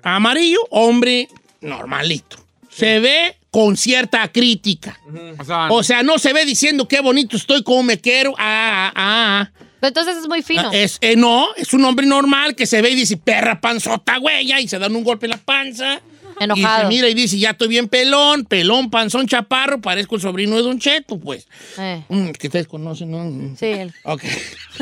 Amarillo, 0.03 0.59
hombre 0.69 1.27
normalito. 1.61 2.37
Se 2.69 2.99
ve 2.99 3.35
con 3.49 3.75
cierta 3.75 4.27
crítica. 4.31 4.99
O 5.39 5.43
sea, 5.43 5.67
O 5.71 5.83
sea, 5.83 6.03
no 6.03 6.19
se 6.19 6.33
ve 6.33 6.45
diciendo 6.45 6.87
qué 6.87 7.01
bonito 7.01 7.35
estoy, 7.35 7.63
cómo 7.63 7.81
me 7.83 7.99
quiero. 7.99 8.35
Ah, 8.37 8.91
ah, 8.95 9.49
ah. 9.51 9.56
Pero 9.87 10.01
entonces 10.01 10.17
es 10.23 10.27
muy 10.27 10.41
fino. 10.41 10.63
Ah, 10.69 10.71
Es, 10.73 10.97
eh, 11.01 11.15
no, 11.15 11.47
es 11.55 11.73
un 11.73 11.85
hombre 11.85 12.05
normal 12.05 12.55
que 12.55 12.65
se 12.65 12.81
ve 12.81 12.89
y 12.89 12.95
dice, 12.95 13.15
perra 13.17 13.61
panzota, 13.61 14.17
güey, 14.17 14.51
y 14.51 14.67
se 14.67 14.79
dan 14.79 14.93
un 14.95 15.03
golpe 15.03 15.27
en 15.27 15.31
la 15.31 15.37
panza. 15.37 16.01
Enojado. 16.39 16.79
Y 16.79 16.81
se 16.81 16.87
mira 16.89 17.07
y 17.09 17.13
dice, 17.13 17.37
ya 17.39 17.51
estoy 17.51 17.67
bien 17.69 17.87
pelón, 17.87 18.43
pelón, 18.45 18.89
panzón, 18.89 19.27
chaparro, 19.27 19.79
parezco 19.79 20.15
el 20.15 20.21
sobrino 20.21 20.55
de 20.57 20.61
Don 20.63 20.77
Cheto, 20.77 21.17
pues. 21.19 21.47
Eh, 21.77 22.03
Mm, 22.09 22.31
que 22.31 22.47
ustedes 22.47 22.67
conocen, 22.67 23.11
¿no? 23.11 23.55
Sí, 23.57 23.65
él. 23.65 23.93
Ok. 24.03 24.23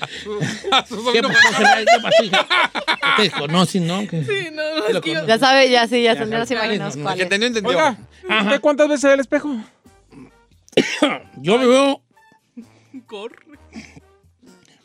a 0.00 0.06
su 0.86 1.12
¿Qué 1.12 1.20
sobrino- 1.22 1.28
pasó? 1.28 1.62
¿Qué 1.62 2.02
pasó, 2.02 2.24
hija? 2.24 2.46
Ustedes 3.10 3.32
conocen, 3.32 3.86
¿no? 3.86 4.06
Que- 4.08 4.24
Sí, 4.24 4.48
no, 4.52 4.62
no, 4.80 4.86
es 4.88 5.00
que 5.00 5.12
yo- 5.14 5.26
Ya 5.26 5.38
sabe, 5.38 5.70
ya 5.70 5.86
sí, 5.86 6.02
ya, 6.02 6.14
se- 6.14 6.28
ya 6.28 6.38
nos 6.38 6.50
imaginamos 6.50 6.96
no, 6.96 7.02
cuál 7.04 7.16
que 7.16 7.22
entendió, 7.22 7.46
entendió. 7.46 7.70
Oiga. 7.70 7.96
¿usted 8.42 8.60
cuántas 8.60 8.88
veces 8.88 9.00
se 9.02 9.06
ve 9.08 9.14
el 9.14 9.20
espejo? 9.20 9.56
Yo 11.36 11.56
me 11.58 11.66
veo, 11.66 12.00
Corre. 13.06 13.36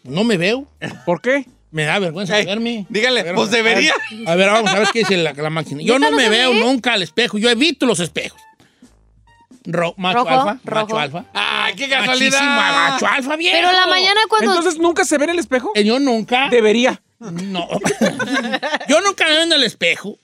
No 0.04 0.24
me 0.24 0.38
veo. 0.38 0.68
¿Por 1.06 1.22
qué? 1.22 1.46
Me 1.72 1.84
da 1.84 2.00
vergüenza 2.00 2.38
Ey, 2.40 2.46
verme. 2.46 2.86
dígale, 2.90 3.22
ver, 3.22 3.36
pues 3.36 3.50
a 3.50 3.52
ver, 3.52 3.64
debería. 3.64 3.94
A 4.26 4.36
ver, 4.36 4.50
vamos 4.50 4.72
a 4.72 4.80
ver 4.80 4.88
qué 4.92 5.00
dice 5.00 5.18
la, 5.18 5.34
la 5.34 5.50
máquina. 5.52 5.82
Yo 5.84 6.00
¿Neta 6.00 6.10
no 6.12 6.18
me 6.18 6.28
veo 6.30 6.52
ve? 6.52 6.60
nunca 6.62 6.94
al 6.94 7.04
espejo. 7.04 7.38
Yo 7.38 7.50
evito 7.50 7.86
los 7.86 8.00
espejos. 8.00 8.42
Ro- 9.66 9.94
macho 9.98 10.20
Rojo, 10.20 10.30
alfa, 10.30 10.60
rojo. 10.64 10.86
macho 10.96 11.00
alfa. 11.00 11.26
¡Ay, 11.34 11.76
qué 11.76 11.88
Machísima, 11.88 12.06
casualidad! 12.06 12.90
macho 12.92 13.08
alfa, 13.08 13.36
bien. 13.36 13.54
Pero 13.56 13.72
la 13.72 13.86
mañana 13.86 14.20
cuando... 14.30 14.52
Entonces, 14.56 14.80
¿nunca 14.80 15.04
se 15.06 15.18
ve 15.20 15.26
en 15.26 15.30
el 15.32 15.40
espejo? 15.40 15.72
Yo 15.76 16.00
nunca. 16.00 16.50
Debería. 16.50 17.02
No. 17.20 17.68
Yo 18.88 19.02
nunca 19.02 19.26
me 19.26 19.32
veo 19.32 19.44
en 19.44 19.52
el 19.54 19.64
espejo. 19.64 20.18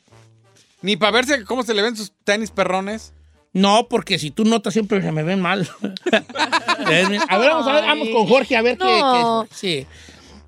Ni 0.82 0.96
para 0.98 1.12
verse 1.12 1.44
cómo 1.46 1.64
se 1.64 1.74
le 1.74 1.82
ven 1.84 1.96
sus 1.96 2.12
tenis 2.24 2.50
perrones. 2.50 3.14
No, 3.56 3.88
porque 3.88 4.20
si 4.20 4.32
tú 4.32 4.44
notas 4.44 4.74
siempre 4.74 5.02
se 5.02 5.12
me 5.14 5.24
ven 5.24 5.40
mal. 5.42 5.66
a 6.12 6.90
ver, 6.90 7.50
vamos 7.50 7.68
a 7.68 7.72
ver, 7.72 7.84
vamos 7.86 8.10
con 8.10 8.28
Jorge 8.28 8.58
a 8.58 8.62
ver 8.62 8.78
qué, 8.78 8.84
No. 9.00 9.48
qué- 9.50 9.56
Sí. 9.56 9.88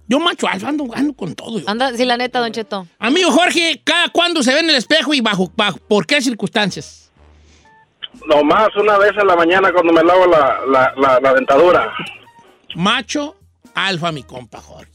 Yo 0.09 0.19
macho 0.19 0.45
alfa 0.47 0.67
ando, 0.67 0.85
ando 0.93 1.13
con 1.13 1.33
todo. 1.33 1.59
yo. 1.59 1.69
Anda, 1.69 1.93
sí, 1.95 2.03
la 2.05 2.17
neta, 2.17 2.39
Don 2.39 2.51
Cheto. 2.51 2.85
Amigo 2.99 3.31
Jorge, 3.31 3.81
¿cada 3.83 4.09
cuándo 4.09 4.43
se 4.43 4.53
ve 4.53 4.59
en 4.59 4.69
el 4.69 4.75
espejo 4.75 5.13
y 5.13 5.21
bajo, 5.21 5.49
bajo 5.55 5.77
por 5.87 6.05
qué 6.05 6.21
circunstancias? 6.21 7.09
Nomás 8.27 8.69
una 8.75 8.97
vez 8.97 9.11
en 9.19 9.25
la 9.27 9.35
mañana 9.37 9.71
cuando 9.71 9.93
me 9.93 10.03
lavo 10.03 10.25
la, 10.27 10.59
la, 10.69 10.93
la, 10.97 11.19
la 11.21 11.33
dentadura. 11.33 11.93
Macho 12.75 13.35
alfa, 13.73 14.11
mi 14.11 14.23
compa 14.23 14.59
Jorge. 14.59 14.91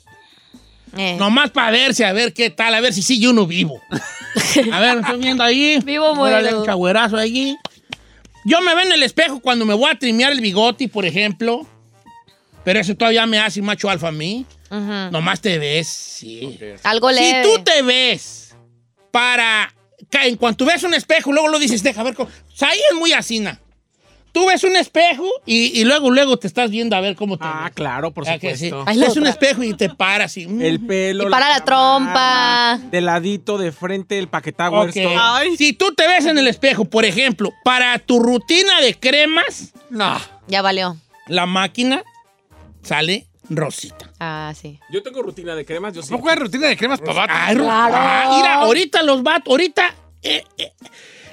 Eh. 0.99 1.17
Nomás 1.19 1.51
para 1.51 1.71
verse, 1.71 2.05
a 2.05 2.13
ver 2.13 2.35
qué 2.35 2.51
tal, 2.51 2.75
a 2.75 2.81
ver 2.81 2.93
si 2.93 3.01
sigue 3.03 3.29
uno 3.29 3.47
vivo. 3.47 3.81
A 4.73 4.81
ver, 4.81 4.99
estoy 4.99 5.19
viendo 5.19 5.43
ahí. 5.43 5.79
Vivo 5.85 6.15
muero. 6.15 6.59
un 6.61 6.65
chagüerazo 6.67 7.17
allí. 7.17 7.57
Yo 8.45 8.61
me 8.61 8.75
veo 8.75 8.85
en 8.85 8.93
el 8.93 9.03
espejo 9.03 9.41
cuando 9.41 9.65
me 9.65 9.75
voy 9.75 9.91
a 9.91 9.99
trimear 9.99 10.33
el 10.33 10.41
bigote, 10.41 10.89
por 10.89 11.05
ejemplo. 11.05 11.67
Pero 12.65 12.79
eso 12.81 12.95
todavía 12.97 13.27
me 13.27 13.39
hace 13.39 13.61
macho 13.63 13.89
alfa 13.91 14.09
a 14.09 14.13
mí. 14.13 14.47
Ujú. 14.71 14.81
Nomás 15.11 15.41
te 15.41 15.59
ves, 15.59 15.89
sí. 15.89 16.59
Algo 16.85 17.11
Si 17.11 17.15
leve. 17.21 17.43
tú 17.43 17.63
te 17.65 17.83
ves 17.83 18.55
para... 19.11 19.73
que 20.11 20.27
En 20.29 20.37
cuanto 20.37 20.65
ves 20.65 20.83
un 20.85 20.95
espejo, 20.95 21.33
luego 21.33 21.49
lo 21.49 21.59
dices, 21.59 21.83
deja 21.83 22.03
ver 22.03 22.15
cómo... 22.15 22.29
O 22.31 22.57
sea, 22.57 22.69
ahí 22.69 22.79
es 22.91 22.97
muy 22.97 23.13
asina. 23.13 23.61
Tú 24.33 24.47
ves 24.47 24.65
un 24.65 24.75
espejo 24.77 25.29
y, 25.47 25.79
y 25.81 25.85
luego, 25.85 26.11
luego 26.11 26.37
te 26.39 26.47
estás 26.47 26.71
viendo 26.71 26.97
a 26.97 27.01
ver 27.01 27.15
cómo 27.17 27.37
te 27.37 27.45
Ah, 27.47 27.63
ves. 27.67 27.75
claro, 27.75 28.11
por 28.13 28.25
que 28.25 28.57
sí. 28.57 28.71
supuesto. 28.71 28.85
Ay, 28.87 28.99
Ves 28.99 29.17
un 29.17 29.27
espejo 29.27 29.63
y 29.63 29.75
te 29.75 29.89
paras 29.91 30.37
y... 30.37 30.47
mm. 30.47 30.63
El 30.63 30.81
pelo. 30.87 31.29
Y 31.29 31.31
para 31.31 31.49
la 31.49 31.65
trompa. 31.65 32.81
De 32.91 33.01
ladito, 33.01 33.59
de 33.59 33.73
frente, 33.73 34.19
el 34.19 34.29
paquetagüer. 34.29 34.89
Ok. 34.89 34.95
todo. 34.95 35.13
Ay. 35.21 35.57
Si 35.57 35.73
tú 35.75 35.93
te 35.95 36.07
ves 36.09 36.27
en 36.27 36.39
el 36.39 36.49
espejo, 36.49 36.85
por 36.87 37.05
ejemplo, 37.05 37.53
para 37.65 37.99
tu 37.99 38.19
rutina 38.21 38.81
de 38.81 38.99
cremas, 38.99 39.73
No. 39.91 40.17
Ya 40.49 40.63
valió. 40.63 40.97
la 41.29 41.47
máquina 41.47 42.03
sale 42.83 43.27
rosita. 43.49 44.11
Ah, 44.19 44.53
sí. 44.61 44.79
Yo 44.91 45.03
tengo 45.03 45.23
rutina 45.23 45.55
de 45.55 45.65
cremas, 45.65 45.93
yo 45.95 46.03
sí. 46.03 46.09
¿Tampoco 46.09 46.31
hay 46.31 46.37
rutina 46.37 46.69
de 46.69 46.77
cremas 46.77 47.01
para 47.01 47.13
vatos? 47.13 47.37
Ay, 47.39 47.57
Claro. 47.57 47.95
ah, 47.97 48.35
mira, 48.37 48.55
ahorita 48.55 49.03
los 49.03 49.23
vatos, 49.23 49.51
ahorita 49.51 49.95
eh, 50.23 50.45
eh, 50.59 50.73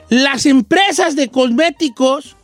las 0.10 0.46
empresas 0.46 1.16
de 1.16 1.30
cosméticos, 1.30 2.36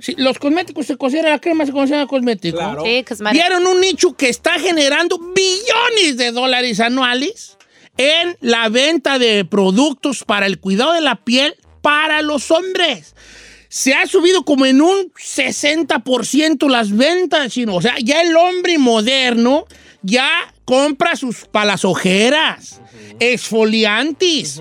sí, 0.00 0.14
los 0.18 0.38
cosméticos 0.38 0.86
se 0.86 0.96
consideran 0.96 1.32
la 1.32 1.38
crema, 1.40 1.66
se 1.66 1.72
considera 1.72 2.06
cosmético. 2.06 2.56
Claro. 2.58 2.82
Sí. 2.84 2.88
Vieron 3.32 3.66
un 3.66 3.80
nicho 3.80 4.16
que 4.16 4.28
está 4.28 4.52
generando 4.58 5.18
billones 5.18 6.16
de 6.16 6.30
dólares 6.32 6.80
anuales 6.80 7.56
en 7.96 8.36
la 8.40 8.68
venta 8.68 9.18
de 9.18 9.44
productos 9.44 10.24
para 10.24 10.46
el 10.46 10.58
cuidado 10.60 10.92
de 10.92 11.00
la 11.00 11.16
piel 11.16 11.54
para 11.82 12.22
los 12.22 12.50
hombres. 12.50 13.14
Se 13.70 13.92
ha 13.94 14.06
subido 14.06 14.44
como 14.44 14.64
en 14.66 14.80
un 14.80 15.12
60% 15.12 16.68
las 16.70 16.96
ventas, 16.96 17.52
chino. 17.52 17.74
O 17.76 17.82
sea, 17.82 17.96
ya 18.02 18.22
el 18.22 18.34
hombre 18.36 18.78
moderno 18.78 19.66
ya 20.02 20.28
compra 20.64 21.16
sus 21.16 21.44
para 21.46 21.66
las 21.66 21.84
ojeras, 21.84 22.80
exfoliantes, 23.20 24.60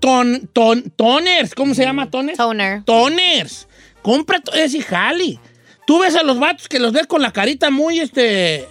ton- 0.00 0.48
ton- 0.52 0.92
toners, 0.96 1.54
¿cómo 1.54 1.74
se 1.74 1.82
llama 1.82 2.10
toners? 2.10 2.36
Toner. 2.36 2.82
toners. 2.84 3.65
Compra 4.06 4.40
ese 4.54 4.80
jali. 4.82 5.36
Tú 5.84 5.98
ves 5.98 6.14
a 6.14 6.22
los 6.22 6.38
vatos 6.38 6.68
que 6.68 6.78
los 6.78 6.92
ves 6.92 7.08
con 7.08 7.20
la 7.20 7.32
carita 7.32 7.70
muy, 7.70 7.98
este... 7.98 8.64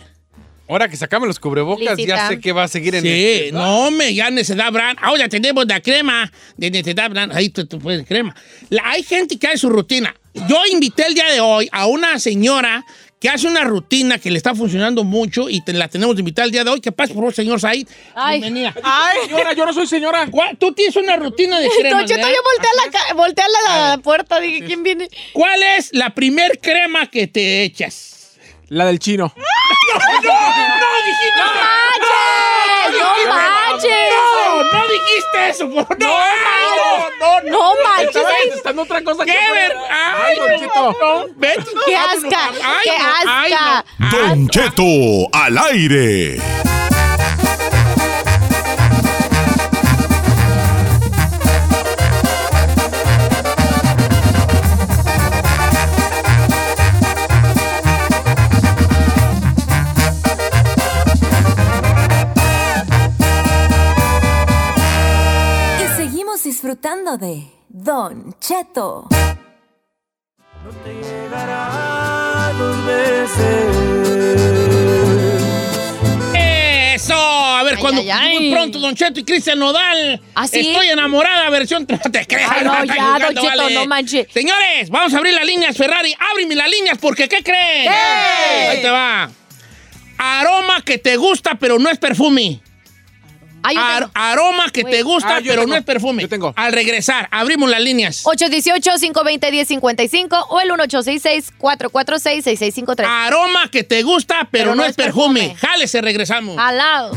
Ahora 0.69 0.88
que 0.88 0.95
sacamos 0.95 1.28
los 1.28 1.39
cubrebocas, 1.39 1.98
ya 1.98 2.30
sé 2.30 2.39
que 2.39 2.54
va 2.54 2.63
a 2.63 2.67
seguir 2.69 2.95
en 2.95 3.02
Sí, 3.04 3.10
este- 3.10 3.52
no, 3.52 3.91
me, 3.91 4.13
ya 4.15 4.32
necesidad 4.32 4.71
brand. 4.71 4.98
Ahora 5.02 5.28
tenemos 5.28 5.65
la 5.67 5.82
crema 5.82 6.32
de 6.56 6.71
necesidad 6.71 7.10
brand. 7.10 7.34
Ahí 7.34 7.50
tú, 7.50 7.65
tú 7.65 7.80
puedes 7.80 8.08
crema. 8.08 8.34
La- 8.69 8.84
hay 8.91 9.04
gente 9.04 9.38
que 9.38 9.45
hace 9.48 9.58
su 9.58 9.69
rutina. 9.69 10.15
Yo 10.48 10.56
invité 10.71 11.06
el 11.06 11.15
día 11.15 11.30
de 11.30 11.41
hoy 11.41 11.67
a 11.74 11.86
una 11.88 12.17
señora 12.17 12.86
que 13.25 13.29
hace 13.31 13.47
una 13.47 13.63
rutina 13.63 14.19
que 14.19 14.29
le 14.29 14.38
está 14.38 14.53
funcionando 14.53 15.03
mucho 15.03 15.49
y 15.49 15.59
te, 15.61 15.73
la 15.73 15.88
tenemos 15.88 16.15
de 16.15 16.21
invitar 16.21 16.45
el 16.45 16.51
día 16.51 16.63
de 16.63 16.69
hoy. 16.69 16.79
Que 16.79 16.91
pase, 16.91 17.11
por 17.15 17.23
favor, 17.23 17.33
señor 17.33 17.59
Said. 17.59 17.88
Ay. 18.13 18.39
Bienvenida. 18.39 18.75
Ay, 18.83 19.17
señora, 19.27 19.53
yo 19.53 19.65
no 19.65 19.73
soy 19.73 19.88
señora. 19.88 20.27
¿Cuál- 20.29 20.55
Tú 20.57 20.71
tienes 20.73 20.95
una 20.95 21.15
rutina 21.15 21.59
de 21.59 21.67
crema. 21.69 22.05
Yo 22.05 22.15
volteé 22.17 22.21
a 22.21 23.07
la, 23.07 23.13
volteé 23.15 23.43
a 23.43 23.47
la, 23.47 23.89
la 23.89 23.97
puerta. 23.97 24.39
Dije, 24.39 24.63
¿quién 24.65 24.83
viene? 24.83 25.09
¿Cuál 25.33 25.63
es 25.63 25.89
la 25.91 26.13
primer 26.13 26.59
crema 26.59 27.07
que 27.09 27.25
te 27.25 27.63
echas? 27.63 28.14
La 28.69 28.86
del 28.86 28.99
chino. 28.99 29.32
¡No, 29.36 29.43
dijiste! 31.06 31.41
¡Manches! 32.89 32.99
¡No 32.99 33.10
manches! 33.36 33.91
¡No, 34.12 34.63
no 34.63 34.88
dijiste 34.88 35.49
eso! 35.49 35.65
¡No, 35.67 35.88
no, 35.99 37.10
no! 37.19 37.49
¡No 37.51 37.73
manches! 37.84 38.23
Estaba 38.56 38.82
otra 38.82 39.04
cosa 39.04 39.23
¡Qué 39.25 39.32
que- 39.34 39.51
ver! 39.54 39.73
¡Ay, 39.91 40.36
Don 40.38 40.60
Cheto. 40.60 40.95
no. 40.99 41.25
¡Qué 41.86 41.95
asca! 41.95 42.49
¡Qué 42.84 42.97
no, 42.97 43.32
asca! 43.32 43.86
no. 43.99 44.10
Don 44.10 44.49
Cheto 44.49 44.84
al 45.34 45.58
aire. 45.58 46.38
Disfrutando 66.86 67.17
de 67.17 67.48
Don 67.69 68.36
Cheto. 68.39 69.08
¡Eso! 76.36 77.15
A 77.15 77.63
ver, 77.63 77.74
Ay, 77.74 77.82
cuando 77.82 78.02
ay, 78.02 78.10
ay. 78.12 78.39
muy 78.39 78.52
pronto 78.52 78.78
Don 78.78 78.93
Cheto 78.95 79.19
y 79.19 79.24
Cristian 79.24 79.58
Nodal. 79.58 80.21
¿Ah, 80.36 80.48
sí? 80.48 80.60
Estoy 80.60 80.89
enamorada, 80.89 81.50
versión. 81.50 81.88
No 81.89 82.12
te 82.12 82.28
creas. 82.28 82.63
No, 82.63 82.86
ya, 82.86 83.17
Don 83.19 83.36
Cheto, 83.36 83.69
no 83.71 83.86
manche. 83.88 84.28
Señores, 84.32 84.89
vamos 84.91 85.12
a 85.15 85.17
abrir 85.17 85.34
las 85.34 85.45
líneas, 85.45 85.76
Ferrari. 85.76 86.15
Ábreme 86.32 86.54
las 86.54 86.69
líneas 86.69 87.00
porque, 87.02 87.28
¿qué 87.28 87.41
creen? 87.41 87.91
Ahí 87.91 88.82
te 88.84 88.89
va. 88.91 89.32
Aroma 90.19 90.84
que 90.84 91.00
te 91.00 91.17
gusta, 91.17 91.56
pero 91.56 91.80
no 91.80 91.89
es 91.89 91.98
perfume. 91.98 92.62
Ar- 93.78 94.10
aroma 94.13 94.69
que 94.71 94.84
te 94.84 95.01
gusta, 95.04 95.38
Ah, 95.38 95.39
pero 95.43 95.62
tengo. 95.62 95.67
no 95.67 95.75
es 95.75 95.84
perfume. 95.84 96.23
Yo 96.23 96.30
tengo. 96.30 96.54
Al 96.56 96.71
regresar, 96.73 97.28
abrimos 97.32 97.69
las 97.69 97.82
líneas. 97.82 98.23
818-520-1055 98.25 100.45
o 100.49 100.60
el 100.62 100.69
1866-446-6653. 100.71 103.06
Aroma 103.08 103.69
que 103.71 103.84
te 103.84 104.01
gusta, 104.04 104.47
pero, 104.51 104.75
no, 104.75 104.84
es 104.86 104.95
perfume. 104.95 105.56
Jálese, 105.56 106.01
regresamos. 106.01 106.58
Al 106.58 106.78
lado. 106.78 107.12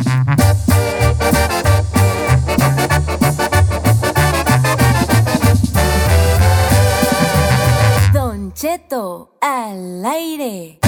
Don 8.13 8.53
Cheto 8.55 9.31
al 9.41 10.05
aire. 10.05 10.79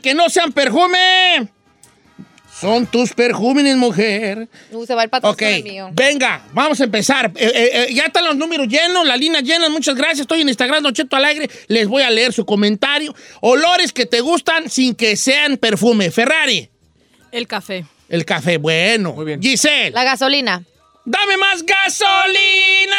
Que 0.00 0.14
no 0.14 0.28
sean 0.28 0.52
perfume. 0.52 1.48
Son 2.60 2.86
tus 2.86 3.12
perjúmenes, 3.12 3.76
mujer. 3.76 4.48
Uh, 4.70 4.86
se 4.86 4.94
va 4.94 5.02
el 5.02 5.08
Ok, 5.08 5.10
patrocinio 5.10 5.62
mío. 5.64 5.90
venga, 5.92 6.46
vamos 6.52 6.80
a 6.80 6.84
empezar. 6.84 7.32
Eh, 7.34 7.50
eh, 7.52 7.70
eh, 7.90 7.94
ya 7.94 8.04
están 8.04 8.24
los 8.24 8.36
números 8.36 8.68
llenos, 8.68 9.04
las 9.06 9.18
líneas 9.18 9.42
llenas. 9.42 9.70
Muchas 9.70 9.96
gracias. 9.96 10.20
Estoy 10.20 10.42
en 10.42 10.48
Instagram, 10.48 10.82
Don 10.84 10.94
Cheto 10.94 11.16
Alegre. 11.16 11.50
Les 11.66 11.88
voy 11.88 12.02
a 12.02 12.10
leer 12.10 12.32
su 12.32 12.46
comentario. 12.46 13.12
Olores 13.40 13.92
que 13.92 14.06
te 14.06 14.20
gustan 14.20 14.70
sin 14.70 14.94
que 14.94 15.16
sean 15.16 15.56
perfume. 15.56 16.12
Ferrari, 16.12 16.70
El 17.32 17.48
café. 17.48 17.86
el 18.08 18.24
café, 18.24 18.56
bueno. 18.58 19.14
Muy 19.14 19.24
bien. 19.26 19.42
Giselle, 19.42 19.90
La 19.90 20.04
gasolina. 20.04 20.62
¡Dame 21.06 21.36
más 21.36 21.62
gasolina! 21.64 22.96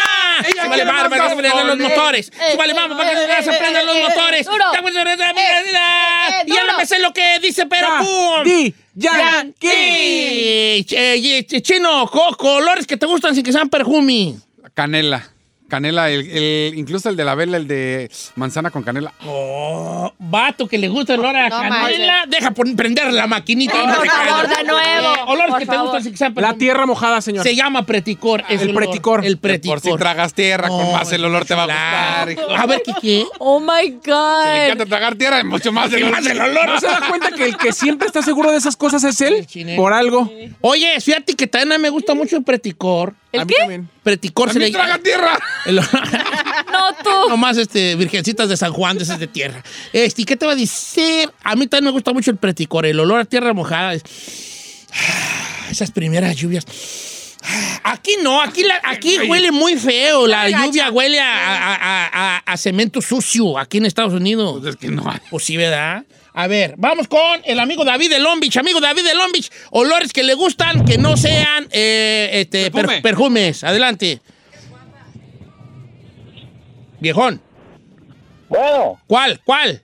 Súbale, 0.64 0.84
vamos, 0.86 1.10
para 1.10 1.24
que 1.24 1.30
se 1.30 1.36
prendan 1.38 1.68
los 1.68 1.78
motores. 1.80 2.32
Eh, 2.40 2.52
Súbale, 2.52 2.72
eh, 2.72 2.76
vamos, 2.76 2.98
para 2.98 3.10
que 3.12 3.16
eh, 3.24 3.44
se 3.44 3.50
eh, 3.50 3.58
prendan 3.58 3.86
los 3.86 3.96
eh, 3.96 4.04
motores. 4.08 4.48
eh, 4.48 4.50
eh, 4.52 6.44
Y 6.46 6.54
ya 6.54 6.64
no 6.66 6.78
me 6.78 6.86
sé 6.86 7.00
lo 7.00 7.14
que 7.14 7.40
dice, 7.40 7.66
pero 7.66 7.88
Ya, 7.88 7.98
¡pum! 8.00 8.72
Yankee. 8.94 9.68
Eh, 9.68 10.86
eh, 10.90 11.62
Chino, 11.62 12.08
co- 12.12 12.36
colores 12.38 12.86
que 12.88 12.98
te 12.98 13.06
gustan 13.06 13.34
sin 13.36 13.44
que 13.44 13.52
sean 13.52 13.70
perfume. 13.70 14.36
Canela. 14.74 15.32
Canela, 15.68 16.12
el, 16.12 16.30
el- 16.30 16.74
incluso 16.78 17.10
el 17.10 17.16
de 17.16 17.26
la 17.26 17.34
vela, 17.34 17.58
el 17.58 17.68
de 17.68 18.12
manzana 18.36 18.70
con 18.70 18.84
canela. 18.84 19.12
Oh, 19.26 20.14
vato 20.20 20.68
que 20.68 20.78
le 20.78 20.88
gusta 20.90 21.16
el 21.16 21.22
olor 21.22 21.36
a 21.36 21.50
No 21.50 21.60
canela. 21.60 22.26
Deja 22.28 22.52
pon- 22.52 22.76
prender 22.76 23.12
la 23.12 23.26
maquinita. 23.26 23.74
Sí, 23.74 23.80
y 23.84 23.88
no 23.88 23.96
por 23.96 24.08
favor, 24.08 24.48
de 24.48 24.64
nuevo. 24.64 24.82
Eh, 25.16 25.48
Por 25.50 25.58
que 25.60 25.66
te 25.66 25.72
favor. 25.72 25.84
gustan 25.86 26.04
sin 26.04 26.12
que 26.12 26.18
sean 26.18 26.34
La 26.36 26.54
tierra 26.54 26.86
mojada, 26.86 27.20
señor. 27.22 27.44
Se 27.44 27.56
llama 27.56 27.84
preticor. 27.86 28.44
ese 28.48 28.64
El 28.66 28.70
olor. 28.70 28.84
preticor. 28.84 29.26
El 29.26 29.38
preticor. 29.40 29.82
Por 29.82 29.92
si 29.92 29.98
tragas 29.98 30.34
tierra, 30.36 30.68
con 30.70 30.92
más 30.92 31.12
el 31.12 31.26
olor 31.26 31.46
te 31.46 31.56
va 31.56 31.64
a 31.64 31.66
gustar. 31.66 32.32
hijo. 32.32 32.42
A 32.56 32.66
ver, 32.68 32.84
¿qué 32.86 32.94
qué? 33.02 33.26
Oh 33.40 33.60
my 33.60 33.68
Si 33.86 33.90
le 33.92 34.00
God. 34.14 34.56
encanta 34.66 34.86
tragar 34.86 35.16
tierra, 35.16 35.44
mucho 35.44 35.72
más 35.72 35.92
el 35.94 36.10
Más 36.12 36.26
el 36.28 36.40
olor. 36.42 36.68
¿No 36.68 36.80
se 36.80 36.88
da 36.88 37.02
cuenta 37.10 37.32
que 37.32 37.44
el 37.46 37.58
que 37.58 37.74
siempre 37.74 38.06
está 38.08 38.22
seguro 38.22 38.52
de 38.52 38.58
esas 38.58 38.76
cosas 38.78 39.04
es 39.04 39.20
él? 39.22 39.48
El. 39.56 39.76
Por 39.76 39.94
algo. 39.94 40.32
Oye, 40.62 41.00
fíjate 41.02 41.34
que 41.36 41.48
también 41.48 41.82
me 41.82 41.90
gusta 41.90 42.14
mucho 42.14 42.38
el 42.38 42.44
preticor. 42.44 43.16
¿El 43.42 43.48
qué? 43.48 43.84
Preticor 44.04 44.52
se 44.52 44.60
le 44.60 44.72
También 44.72 44.86
traga 44.86 45.04
tierra. 45.04 45.40
El- 45.66 45.80
No 46.72 46.94
tú. 47.04 47.30
Nomás 47.30 47.58
este, 47.58 47.96
virgencitas 47.96 48.50
de 48.50 48.58
San 48.58 48.74
Juan, 48.74 48.98
de 48.98 49.04
esas 49.04 49.20
de 49.20 49.28
tierra. 49.28 49.64
Este, 49.94 50.24
¿y 50.24 50.26
qué 50.26 50.36
te 50.36 50.46
va 50.46 50.52
a 50.54 50.56
decir? 50.56 51.30
A 51.44 51.56
mí 51.56 51.68
también 51.68 51.86
me 51.86 51.92
gusta 51.92 52.12
mucho 52.14 52.32
el 52.32 52.38
preticor, 52.38 52.86
el 52.86 53.00
olor 53.00 53.20
a 53.22 53.26
tierra 53.26 53.54
mojada. 53.54 53.94
es- 53.94 54.04
Esas 55.70 55.92
primeras 55.92 56.36
lluvias. 56.36 56.66
Aquí 57.84 58.12
no, 58.24 58.42
aquí, 58.42 58.64
la- 58.64 58.82
aquí 58.84 59.20
huele 59.28 59.52
muy 59.52 59.76
feo. 59.76 60.26
La 60.26 60.50
gacha. 60.50 60.66
lluvia 60.66 60.90
huele 60.92 61.20
a, 61.20 61.26
a- 61.28 61.76
a- 61.76 62.10
a- 62.14 62.38
a 62.46 62.58
cemento 62.58 63.02
sucio 63.02 63.60
aquí 63.60 63.78
en 63.78 63.86
Estados 63.86 64.14
Unidos. 64.14 64.58
Pues 64.62 64.74
es 64.74 64.80
que 64.80 64.88
no 64.90 65.10
hay. 65.10 65.20
Pues 65.30 65.44
sí, 65.46 65.56
¿verdad? 65.56 66.04
A 66.38 66.48
ver, 66.48 66.76
vamos 66.78 67.08
con 67.08 67.42
el 67.46 67.60
amigo 67.60 67.86
David 67.86 68.10
de 68.10 68.20
Long 68.20 68.40
Beach. 68.42 68.58
Amigo 68.58 68.82
David 68.82 69.04
de 69.06 69.16
Long 69.16 69.32
Beach, 69.32 69.50
olores 69.72 70.12
que 70.12 70.22
le 70.22 70.34
gustan 70.34 70.84
que 70.86 70.98
no 70.98 71.16
sean 71.16 71.68
eh, 71.72 72.30
este, 72.34 72.70
per- 72.72 72.82
Perfume. 72.86 73.02
perfumes. 73.02 73.64
Adelante. 73.64 74.20
Viejón. 77.00 77.42
Bueno, 78.50 79.00
¿Cuál? 79.08 79.42
¿Cuál? 79.44 79.82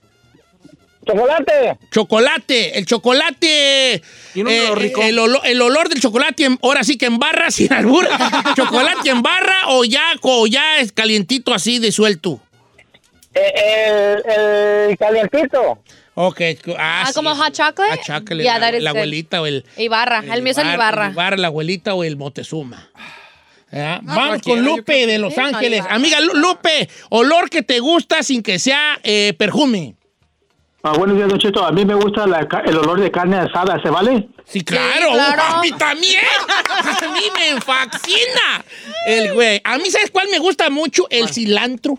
Chocolate. 1.04 1.78
Chocolate, 1.90 2.78
el 2.78 2.86
chocolate. 2.86 3.94
eh, 3.94 4.02
Tiene 4.34 4.60
un 4.60 4.66
olor 4.66 4.78
rico. 4.80 5.02
El, 5.02 5.18
olor, 5.18 5.40
el 5.44 5.60
olor 5.60 5.88
del 5.88 6.00
chocolate, 6.00 6.44
en- 6.44 6.58
ahora 6.62 6.84
sí 6.84 6.96
que 6.96 7.06
en 7.06 7.18
barra, 7.18 7.50
sin 7.50 7.72
albur. 7.72 8.06
chocolate 8.54 9.10
en 9.10 9.22
barra 9.22 9.68
o 9.68 9.84
ya, 9.84 10.02
o 10.20 10.46
ya 10.46 10.78
es 10.78 10.92
calientito 10.92 11.52
así 11.52 11.78
de 11.80 11.90
suelto. 11.90 12.40
Eh, 13.34 14.20
el, 14.26 14.90
el 14.90 14.98
calientito. 14.98 15.78
Ok. 16.14 16.40
Ah, 16.78 17.02
Ah, 17.02 17.04
sí, 17.08 17.14
como 17.14 17.34
hot 17.34 17.52
chocolate? 17.52 17.96
Hot 17.96 18.00
chocolate, 18.04 18.42
Yeah, 18.42 18.58
la, 18.58 18.66
that 18.70 18.76
is 18.78 18.82
la 18.82 18.90
abuelita 18.90 19.40
o 19.40 19.46
el... 19.46 19.64
Ibarra. 19.78 20.18
El 20.32 20.42
mío 20.42 20.52
es 20.52 20.58
el 20.58 20.72
Ibarra. 20.74 21.10
Ibarra, 21.10 21.36
la 21.36 21.46
abuelita 21.48 21.94
o 21.94 22.04
el 22.04 22.16
Moctezuma. 22.16 22.88
¿Ya? 23.70 24.00
No, 24.02 24.14
Vamos 24.14 24.42
con 24.42 24.62
Lupe 24.62 25.06
de 25.06 25.18
Los 25.18 25.34
no, 25.36 25.46
Ángeles. 25.46 25.82
Amiga 25.88 26.20
Lu- 26.20 26.34
Lupe, 26.34 26.90
olor 27.08 27.48
que 27.48 27.62
te 27.62 27.80
gusta 27.80 28.22
sin 28.22 28.42
que 28.42 28.58
sea 28.58 29.00
eh, 29.02 29.32
perfume. 29.38 29.94
Ah, 30.82 30.92
buenos 30.98 31.16
días, 31.16 31.28
Don 31.28 31.38
Cheto. 31.38 31.64
A 31.64 31.72
mí 31.72 31.84
me 31.86 31.94
gusta 31.94 32.26
la 32.26 32.46
el 32.66 32.76
olor 32.76 33.00
de 33.00 33.10
carne 33.10 33.36
asada, 33.38 33.80
¿se 33.80 33.88
vale? 33.88 34.28
Sí, 34.44 34.62
claro. 34.62 35.12
claro. 35.12 35.42
A 35.56 35.60
mí 35.62 35.70
también. 35.72 36.20
A 36.58 37.06
mí 37.12 37.20
me 37.38 37.60
fascina. 37.60 38.64
El 39.06 39.32
güey. 39.32 39.60
A 39.64 39.78
mí, 39.78 39.90
¿sabes 39.90 40.10
cuál 40.10 40.26
me 40.30 40.38
gusta 40.40 40.68
mucho? 40.68 41.06
El 41.08 41.28
cilantro. 41.30 41.98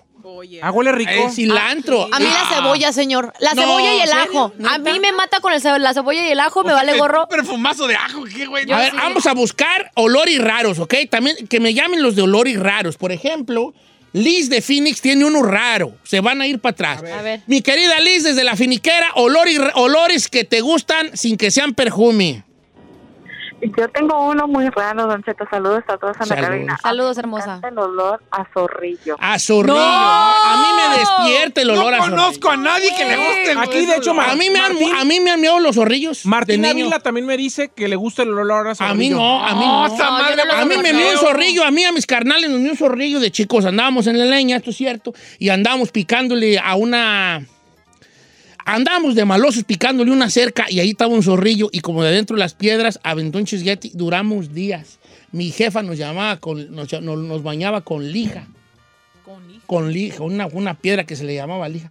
Ah, 0.61 0.71
huele 0.71 0.91
rico. 0.91 1.11
El 1.11 1.31
cilantro. 1.31 2.07
A 2.11 2.19
mí 2.19 2.25
la 2.25 2.41
Ah. 2.41 2.55
cebolla, 2.55 2.91
señor. 2.93 3.33
La 3.39 3.53
No, 3.53 3.61
cebolla 3.61 3.95
y 3.95 3.99
el 4.01 4.11
ajo. 4.11 4.53
A 4.67 4.77
mí 4.77 4.99
me 4.99 5.11
mata 5.11 5.39
con 5.39 5.53
el 5.53 5.61
ce- 5.61 5.79
la 5.79 5.93
cebolla 5.93 6.25
y 6.27 6.31
el 6.31 6.39
ajo, 6.39 6.63
me 6.63 6.73
vale 6.73 6.97
gorro. 6.97 7.23
Un 7.23 7.29
perfumazo 7.29 7.87
de 7.87 7.95
ajo, 7.95 8.23
¿qué, 8.25 8.45
güey? 8.45 8.69
A 8.71 8.77
ver, 8.77 8.91
sí. 8.91 8.97
vamos 8.97 9.25
a 9.25 9.33
buscar 9.33 9.91
olores 9.95 10.39
raros, 10.41 10.79
¿ok? 10.79 10.93
También 11.09 11.47
que 11.47 11.59
me 11.59 11.73
llamen 11.73 12.01
los 12.01 12.15
de 12.15 12.21
olores 12.23 12.59
raros. 12.59 12.97
Por 12.97 13.11
ejemplo, 13.11 13.73
Liz 14.15 14.47
de 14.49 14.61
Phoenix 14.61 15.01
tiene 15.01 15.25
uno 15.25 15.41
raro. 15.41 15.95
Se 16.03 16.19
van 16.19 16.39
a 16.39 16.45
ir 16.45 16.59
para 16.59 16.71
atrás. 16.73 17.03
A 17.11 17.21
ver. 17.23 17.41
Mi 17.47 17.61
querida 17.61 17.99
Liz, 17.99 18.23
desde 18.23 18.43
la 18.43 18.55
finiquera, 18.55 19.07
olor 19.15 19.47
y- 19.49 19.57
olores 19.73 20.27
que 20.27 20.43
te 20.43 20.61
gustan 20.61 21.17
sin 21.17 21.35
que 21.35 21.49
sean 21.49 21.73
perfume. 21.73 22.43
Yo 23.77 23.87
tengo 23.89 24.27
uno 24.27 24.47
muy 24.47 24.69
raro, 24.69 25.07
Don 25.07 25.23
Cheto. 25.23 25.45
Saludos 25.49 25.83
a 25.87 25.97
todos 25.97 26.15
en 26.19 26.25
Saludos. 26.27 26.41
la 26.41 26.47
cabina. 26.55 26.77
Saludos, 26.81 27.17
Me 27.17 27.21
hermosa. 27.21 27.59
el 27.67 27.77
olor 27.77 28.21
a 28.31 28.45
zorrillo. 28.53 29.15
A 29.19 29.39
zorrillo. 29.39 29.77
A 29.79 30.57
mí 30.61 30.67
me 30.81 30.97
despierta 30.99 31.61
el 31.61 31.69
olor 31.71 31.91
no 31.91 31.97
a 31.97 31.97
zorrillo. 31.99 32.15
conozco 32.17 32.49
a 32.49 32.57
nadie 32.57 32.89
que 32.97 33.05
le 33.05 33.15
guste. 33.15 33.55
Aquí, 33.57 33.85
de 33.85 33.95
hecho, 33.97 34.11
A 34.19 34.35
mí 34.35 34.49
me 34.49 34.59
han, 34.59 34.73
Martín- 34.73 34.95
a 34.95 35.05
mí 35.05 35.19
me 35.19 35.31
han 35.31 35.41
miedo 35.41 35.59
los 35.59 35.75
zorrillos. 35.75 36.25
Martín. 36.25 36.65
Ávila 36.65 36.99
también 36.99 37.25
me 37.25 37.37
dice 37.37 37.69
que 37.69 37.87
le 37.87 37.95
gusta 37.95 38.23
el 38.23 38.37
olor 38.37 38.67
a 38.67 38.71
A 38.71 38.75
zorrillo. 38.75 38.95
mí 38.95 39.09
no, 39.09 39.43
a 39.43 39.53
mí 39.55 39.65
No, 39.65 39.87
no. 39.87 39.97
No, 39.97 40.11
madre 40.11 40.35
no 40.45 40.53
A 40.53 40.65
mí 40.65 40.75
me 40.77 40.93
mió 40.93 41.11
un 41.11 41.17
zorrillo, 41.17 41.63
a 41.63 41.71
mí, 41.71 41.83
a 41.85 41.91
mis 41.91 42.05
carnales 42.05 42.49
nos 42.49 42.59
mió 42.59 42.71
un 42.71 42.77
zorrillo 42.77 43.19
de 43.19 43.31
chicos. 43.31 43.65
Andábamos 43.65 44.07
en 44.07 44.17
la 44.19 44.25
leña, 44.25 44.57
esto 44.57 44.71
es 44.71 44.77
cierto, 44.77 45.13
y 45.39 45.49
andábamos 45.49 45.91
picándole 45.91 46.59
a 46.59 46.75
una. 46.75 47.45
Andábamos 48.65 49.15
de 49.15 49.25
malosos 49.25 49.63
picándole 49.63 50.11
una 50.11 50.29
cerca 50.29 50.65
y 50.69 50.79
ahí 50.79 50.91
estaba 50.91 51.13
un 51.13 51.23
zorrillo 51.23 51.69
y 51.71 51.81
como 51.81 52.01
de 52.03 52.09
adentro 52.09 52.35
de 52.35 52.39
las 52.39 52.53
piedras 52.53 52.99
aventó 53.03 53.37
un 53.37 53.45
chisguete. 53.45 53.91
Duramos 53.93 54.53
días. 54.53 54.99
Mi 55.31 55.51
jefa 55.51 55.81
nos 55.83 55.97
llamaba, 55.97 56.37
con, 56.37 56.73
nos, 56.73 56.91
nos- 57.01 57.17
nos 57.19 57.43
bañaba 57.43 57.81
con 57.81 58.11
lija. 58.11 58.47
Con 59.65 59.91
lija, 59.93 60.23
una, 60.23 60.45
una 60.47 60.73
piedra 60.75 61.05
que 61.05 61.15
se 61.15 61.23
le 61.23 61.35
llamaba 61.35 61.67
lija. 61.69 61.89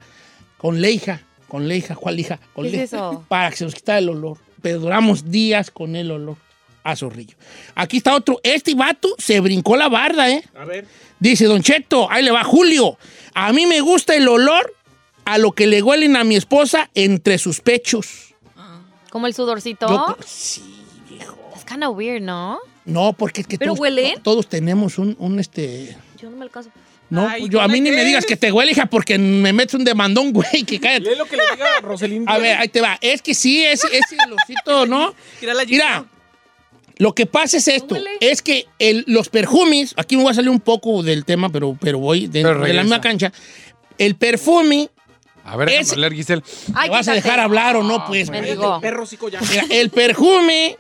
Con 0.59 0.81
leija, 0.81 1.23
con 1.49 1.67
leija, 1.69 1.95
¿cuál 1.97 2.17
lija? 2.17 2.39
Con 2.53 2.65
¿Qué 2.65 2.69
es 2.69 2.73
leija. 2.75 2.85
eso? 2.85 3.25
Para 3.29 3.51
que 3.51 3.57
se 3.57 3.65
nos 3.65 3.75
quitara 3.75 3.99
el 3.99 4.09
olor. 4.11 4.39
Pero 4.61 4.79
duramos 4.79 5.31
días 5.31 5.71
con 5.71 5.97
el 5.97 6.11
olor 6.11 6.37
a 6.85 6.95
zorrillo. 6.95 7.35
Aquí 7.75 7.97
está 7.97 8.15
otro. 8.15 8.39
Este 8.45 8.75
vato 8.75 9.09
se 9.19 9.41
brincó 9.41 9.77
la 9.77 9.89
barda, 9.89 10.31
¿eh? 10.31 10.45
A 10.55 10.65
ver. 10.65 10.87
Dice, 11.19 11.47
Don 11.47 11.63
Cheto, 11.63 12.11
ahí 12.11 12.23
le 12.23 12.31
va 12.31 12.45
Julio. 12.45 12.97
A 13.35 13.53
mí 13.53 13.67
me 13.67 13.81
gusta 13.81 14.15
el 14.15 14.29
olor 14.29 14.73
a 15.25 15.39
lo 15.39 15.53
que 15.53 15.67
le 15.67 15.83
huelen 15.83 16.17
a 16.17 16.25
mi 16.25 16.37
esposa 16.37 16.91
entre 16.95 17.39
sus 17.39 17.61
pechos. 17.61 18.35
Como 19.11 19.27
el 19.27 19.35
sudorcito. 19.35 19.87
Yo- 19.89 20.17
sí, 20.27 20.63
viejo. 21.09 21.37
Es 21.57 21.65
kind 21.65 21.85
of 21.85 21.97
weird, 21.97 22.23
¿no? 22.23 22.59
No, 22.85 23.13
porque 23.13 23.43
es 23.43 23.47
que 23.47 23.59
¿Pero 23.59 23.73
todos, 23.73 23.81
huelen? 23.81 24.15
to- 24.17 24.21
todos 24.23 24.49
tenemos 24.49 24.99
un, 24.99 25.15
un, 25.19 25.39
este... 25.39 25.97
Yo 26.21 26.31
no 26.31 26.37
me 26.37 26.45
alcanzo. 26.45 26.71
No, 27.11 27.29
Ay, 27.29 27.47
yo 27.51 27.61
a 27.61 27.69
mí 27.69 27.75
¿huele 27.75 27.91
ni 27.91 27.97
me 27.97 28.05
digas 28.07 28.25
que 28.25 28.37
te 28.39 28.51
huele, 28.51 28.73
hija, 28.73 28.87
porque 28.87 29.19
me 29.19 29.53
metes 29.53 29.75
un 29.75 29.85
demandón, 29.85 30.33
güey, 30.33 30.65
que 30.67 30.81
cállate. 30.81 31.11
Lee 31.11 31.17
lo 31.17 31.27
que 31.27 31.37
le 31.37 31.43
diga 31.53 31.81
Roselín. 31.83 32.25
A 32.27 32.39
ver, 32.39 32.57
ahí 32.57 32.69
te 32.69 32.81
va. 32.81 32.99
Es 33.03 33.21
que 33.21 33.35
sí, 33.35 33.63
ese, 33.65 33.87
ese 33.89 34.17
olorcito, 34.27 34.87
¿no? 34.87 35.15
Mira 35.41 35.53
la 35.55 35.65
Mira, 35.67 36.07
lo 36.97 37.15
que 37.15 37.27
pasa 37.27 37.59
es 37.59 37.69
esto, 37.69 37.95
huele? 37.97 38.11
es 38.21 38.41
que 38.41 38.67
el- 38.79 39.05
los 39.07 39.29
perfumes, 39.29 39.93
aquí 39.99 40.17
me 40.17 40.23
voy 40.23 40.33
a 40.33 40.35
salir 40.35 40.49
un 40.51 40.61
poco 40.61 41.03
del 41.03 41.25
tema, 41.27 41.51
pero, 41.51 41.77
pero 41.79 41.99
voy 41.99 42.29
de, 42.29 42.43
Pero 42.43 42.61
de 42.65 42.73
la 42.73 42.83
misma 42.83 43.01
cancha. 43.03 43.31
El 43.99 44.15
perfume, 44.17 44.89
A 45.45 45.57
ver, 45.57 45.69
Es- 45.71 45.93
oler, 45.93 46.13
Giselle. 46.15 46.43
Ay, 46.75 46.89
¿me 46.91 46.97
vas 46.97 47.09
a 47.09 47.15
dejar 47.15 47.41
hablar 47.41 47.77
o 47.77 47.83
no? 47.83 48.05
Pues, 48.07 48.31
Me 48.31 48.43
digo. 48.43 48.81
Mira, 48.81 49.65
el 49.71 49.91
perfume 49.91 50.77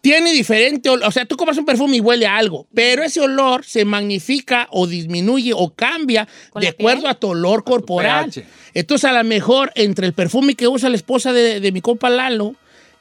tiene 0.00 0.32
diferente 0.32 0.90
olor. 0.90 1.08
O 1.08 1.10
sea, 1.10 1.24
tú 1.24 1.36
compras 1.36 1.56
un 1.58 1.64
perfume 1.64 1.96
y 1.96 2.00
huele 2.00 2.26
a 2.26 2.36
algo, 2.36 2.66
pero 2.74 3.02
ese 3.02 3.20
olor 3.20 3.64
se 3.64 3.84
magnifica 3.84 4.68
o 4.70 4.86
disminuye 4.86 5.52
o 5.54 5.70
cambia 5.74 6.28
¿Con 6.50 6.60
de 6.60 6.68
acuerdo 6.68 7.00
piel? 7.02 7.10
a 7.10 7.14
tu 7.14 7.28
olor 7.28 7.64
corporal. 7.64 8.26
pH. 8.30 8.44
Entonces, 8.74 9.10
a 9.10 9.12
lo 9.14 9.24
mejor 9.24 9.72
entre 9.74 10.06
el 10.06 10.12
perfume 10.12 10.54
que 10.54 10.68
usa 10.68 10.88
la 10.90 10.96
esposa 10.96 11.32
de, 11.32 11.58
de 11.60 11.72
mi 11.72 11.80
compa 11.80 12.10
Lalo 12.10 12.54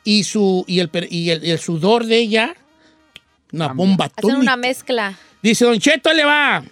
y, 0.05 0.23
su, 0.23 0.63
y, 0.67 0.79
el, 0.79 0.89
y 1.09 1.29
el, 1.31 1.43
y 1.45 1.51
el 1.51 1.59
sudor 1.59 2.05
de 2.05 2.17
ella, 2.19 2.55
una 3.51 3.67
bomba 3.73 4.09
Hacen 4.15 4.35
una 4.35 4.55
mezcla. 4.55 5.17
Dice 5.41 5.65
Don 5.65 5.77
Cheto, 5.79 6.13
le 6.13 6.23
va. 6.23 6.63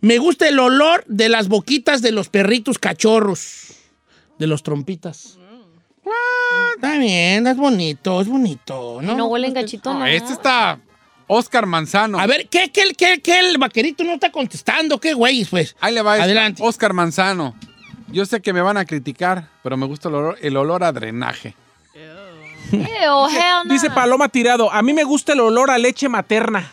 Me 0.00 0.18
gusta 0.18 0.48
el 0.48 0.58
olor 0.58 1.04
de 1.06 1.28
las 1.28 1.48
boquitas 1.48 2.02
de 2.02 2.12
los 2.12 2.28
perritos 2.28 2.78
cachorros, 2.78 3.74
de 4.38 4.46
los 4.46 4.62
trompitas. 4.62 5.38
Ah, 6.06 6.70
está 6.74 6.98
bien, 6.98 7.46
es 7.46 7.56
bonito, 7.56 8.20
es 8.20 8.28
bonito, 8.28 9.00
¿no? 9.02 9.16
No, 9.16 9.26
huelen 9.26 9.52
gachito, 9.52 9.92
no. 9.92 10.00
No, 10.00 10.06
este 10.06 10.32
está 10.32 10.78
Oscar 11.26 11.66
Manzano. 11.66 12.18
A 12.18 12.26
ver, 12.26 12.48
¿qué, 12.48 12.70
qué, 12.72 12.94
qué, 12.96 13.20
qué 13.20 13.40
el 13.40 13.58
vaquerito 13.58 14.04
no 14.04 14.12
está 14.12 14.30
contestando? 14.32 14.98
¿Qué 14.98 15.14
güey, 15.14 15.44
pues? 15.44 15.76
Ahí 15.80 15.94
le 15.94 16.02
va. 16.02 16.14
Adelante. 16.14 16.62
Oscar 16.64 16.92
Manzano. 16.92 17.54
Yo 18.10 18.24
sé 18.24 18.40
que 18.40 18.52
me 18.52 18.62
van 18.62 18.78
a 18.78 18.86
criticar, 18.86 19.50
pero 19.62 19.76
me 19.76 19.84
gusta 19.84 20.08
el 20.08 20.14
olor, 20.14 20.38
el 20.40 20.56
olor 20.56 20.82
a 20.82 20.92
drenaje. 20.92 21.54
Ew. 22.72 23.68
Dice 23.68 23.90
Paloma 23.90 24.28
Tirado, 24.28 24.70
a 24.72 24.82
mí 24.82 24.92
me 24.92 25.04
gusta 25.04 25.32
el 25.32 25.40
olor 25.40 25.70
a 25.70 25.78
leche 25.78 26.08
materna. 26.08 26.72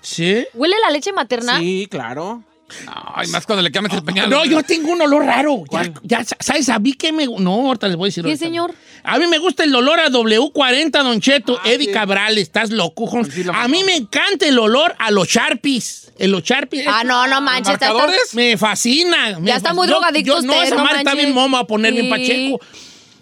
¿Sí? 0.00 0.46
¿Huele 0.52 0.76
la 0.84 0.90
leche 0.90 1.12
materna? 1.12 1.58
Sí, 1.58 1.86
claro. 1.90 2.42
Ay, 3.14 3.28
más 3.28 3.46
cuando 3.46 3.62
le 3.62 3.70
cambias 3.70 3.94
el 3.96 4.02
pañal. 4.04 4.28
No, 4.30 4.44
yo 4.44 4.62
tengo 4.62 4.90
un 4.90 5.00
olor 5.02 5.24
raro. 5.24 5.64
Ya, 5.70 5.92
ya, 6.02 6.24
¿sabes? 6.40 6.68
A 6.68 6.78
mí 6.78 6.92
que 6.94 7.12
me... 7.12 7.26
No, 7.26 7.66
ahorita 7.66 7.86
les 7.88 7.96
voy 7.96 8.06
a 8.06 8.08
decir. 8.08 8.24
¿Qué, 8.24 8.30
ahorita. 8.30 8.44
señor? 8.44 8.74
A 9.04 9.18
mí 9.18 9.26
me 9.26 9.38
gusta 9.38 9.64
el 9.64 9.74
olor 9.74 10.00
a 10.00 10.08
W40, 10.08 10.90
Don 11.02 11.20
Cheto. 11.20 11.60
Eddie 11.64 11.92
Cabral, 11.92 12.38
estás 12.38 12.70
loco. 12.70 13.10
Sí, 13.30 13.44
lo- 13.44 13.52
a 13.54 13.68
mí 13.68 13.84
me 13.84 13.94
encanta 13.96 14.46
el 14.46 14.58
olor 14.58 14.94
a 14.98 15.10
los 15.10 15.28
Sharpies. 15.28 16.12
En 16.18 16.30
los 16.30 16.42
Sharpies. 16.42 16.86
Ah, 16.88 17.04
no, 17.04 17.26
no 17.26 17.40
manches. 17.40 17.74
está- 17.74 17.88
¿Marcadores? 17.92 18.34
Me 18.34 18.56
fascina. 18.56 19.38
me 19.40 19.48
Ya 19.48 19.56
está 19.56 19.70
fasc- 19.70 19.74
muy 19.74 19.86
drogadicto 19.86 20.40
yo- 20.40 20.46
No, 20.46 20.62
esa 20.62 20.76
no 20.76 20.84
madre 20.84 20.98
está 20.98 21.14
bien 21.14 21.32
momo 21.32 21.56
a 21.58 21.66
poner 21.66 21.92
bien 21.92 22.06
Sí. 22.06 22.10
pacheco. 22.10 22.60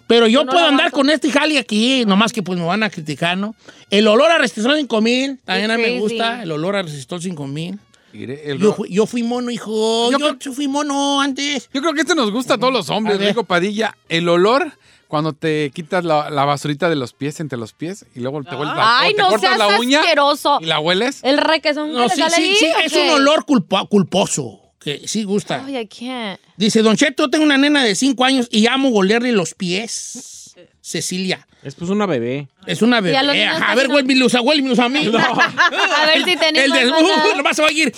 Pero 0.07 0.27
yo 0.27 0.43
no 0.43 0.51
puedo 0.51 0.67
andar 0.67 0.91
con 0.91 1.09
este 1.09 1.31
jali 1.31 1.57
aquí, 1.57 2.03
nomás 2.05 2.31
que 2.33 2.43
pues 2.43 2.59
me 2.59 2.65
van 2.65 2.83
a 2.83 2.89
criticar, 2.89 3.37
¿no? 3.37 3.55
El 3.89 4.07
olor 4.07 4.31
a 4.31 4.37
Resistol 4.37 4.75
5000, 4.75 5.39
también 5.45 5.71
a 5.71 5.77
mí 5.77 5.83
me 5.83 5.99
gusta. 5.99 6.43
El 6.43 6.51
olor 6.51 6.75
a 6.75 6.81
Resistol 6.83 7.21
5000. 7.21 7.79
El- 8.13 8.59
Yo, 8.59 8.73
fui- 8.73 8.89
yo 8.91 9.05
fui 9.05 9.23
mono, 9.23 9.49
hijo. 9.51 10.11
Yo 10.11 10.17
Yo, 10.19 10.37
creo- 10.37 10.53
fui 10.53 10.67
mono 10.67 11.19
antes. 11.21 11.69
Yo 11.73 11.81
creo 11.81 11.93
que 11.93 12.01
este 12.01 12.15
nos 12.15 12.31
gusta 12.31 12.55
a 12.55 12.57
todos 12.57 12.71
los 12.73 12.89
hombres. 12.89 13.19
Rico 13.19 13.43
Padilla. 13.43 13.95
El 14.09 14.29
olor 14.29 14.71
cuando 15.07 15.33
te 15.33 15.71
quitas 15.73 16.03
la, 16.05 16.29
la 16.29 16.43
basurita 16.45 16.89
de 16.89 16.95
los 16.95 17.13
pies 17.13 17.39
entre 17.39 17.57
los 17.57 17.73
pies 17.73 18.05
y 18.15 18.19
luego 18.19 18.43
te, 18.43 18.55
vuelves 18.55 18.75
la, 18.75 18.99
Ay, 18.99 19.13
o 19.13 19.15
te 19.15 19.21
no 19.21 19.29
cortas 19.29 19.57
la 19.57 19.79
uña 19.79 19.99
asqueroso. 20.01 20.57
y 20.61 20.65
la 20.65 20.79
hueles. 20.79 21.19
El 21.23 21.37
requesón 21.37 21.91
No, 21.93 22.03
que 22.03 22.09
sí, 22.15 22.21
le 22.21 22.29
sale 22.29 22.35
sí, 22.35 22.49
ahí, 22.49 22.55
sí, 22.57 22.65
¿o 22.65 22.79
es 22.79 22.93
un 22.93 23.09
olor 23.21 23.45
culposo, 23.45 24.59
que 24.79 25.07
sí 25.07 25.23
gusta. 25.23 25.63
Ay, 25.65 25.77
I 25.77 25.87
can't. 25.87 26.39
Dice, 26.57 26.81
Don 26.81 26.95
Cheto, 26.97 27.29
tengo 27.29 27.43
una 27.45 27.57
nena 27.57 27.83
de 27.83 27.93
5 27.95 28.25
años 28.25 28.47
y 28.51 28.65
amo 28.67 28.89
olerle 28.89 29.31
los 29.31 29.53
pies. 29.53 30.42
Cecilia. 30.85 31.47
Es 31.63 31.75
pues 31.75 31.89
una 31.89 32.05
bebé. 32.05 32.49
Es 32.67 32.81
una 32.81 32.99
bebé. 32.99 33.15
a 33.17 33.23
los 33.23 33.33
niños 33.33 33.55
Ajá, 33.55 33.63
A 33.63 33.67
casi 33.67 33.77
ver, 33.77 33.87
no- 33.87 33.95
huélmelos 33.95 34.35
a 34.79 34.89
mí. 34.89 34.99
A 35.15 36.05
ver 36.07 36.25
si 36.25 36.35
tenés 36.35 36.65
El 36.65 36.71
de... 36.73 36.85
más 36.87 37.01
ganas. 37.01 37.25
Uh, 37.33 37.37
nomás 37.37 37.55
se 37.55 37.61
va 37.61 37.69
a 37.69 37.71
ir. 37.71 37.93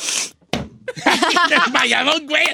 Valladón, 1.73 2.27
güey. 2.27 2.45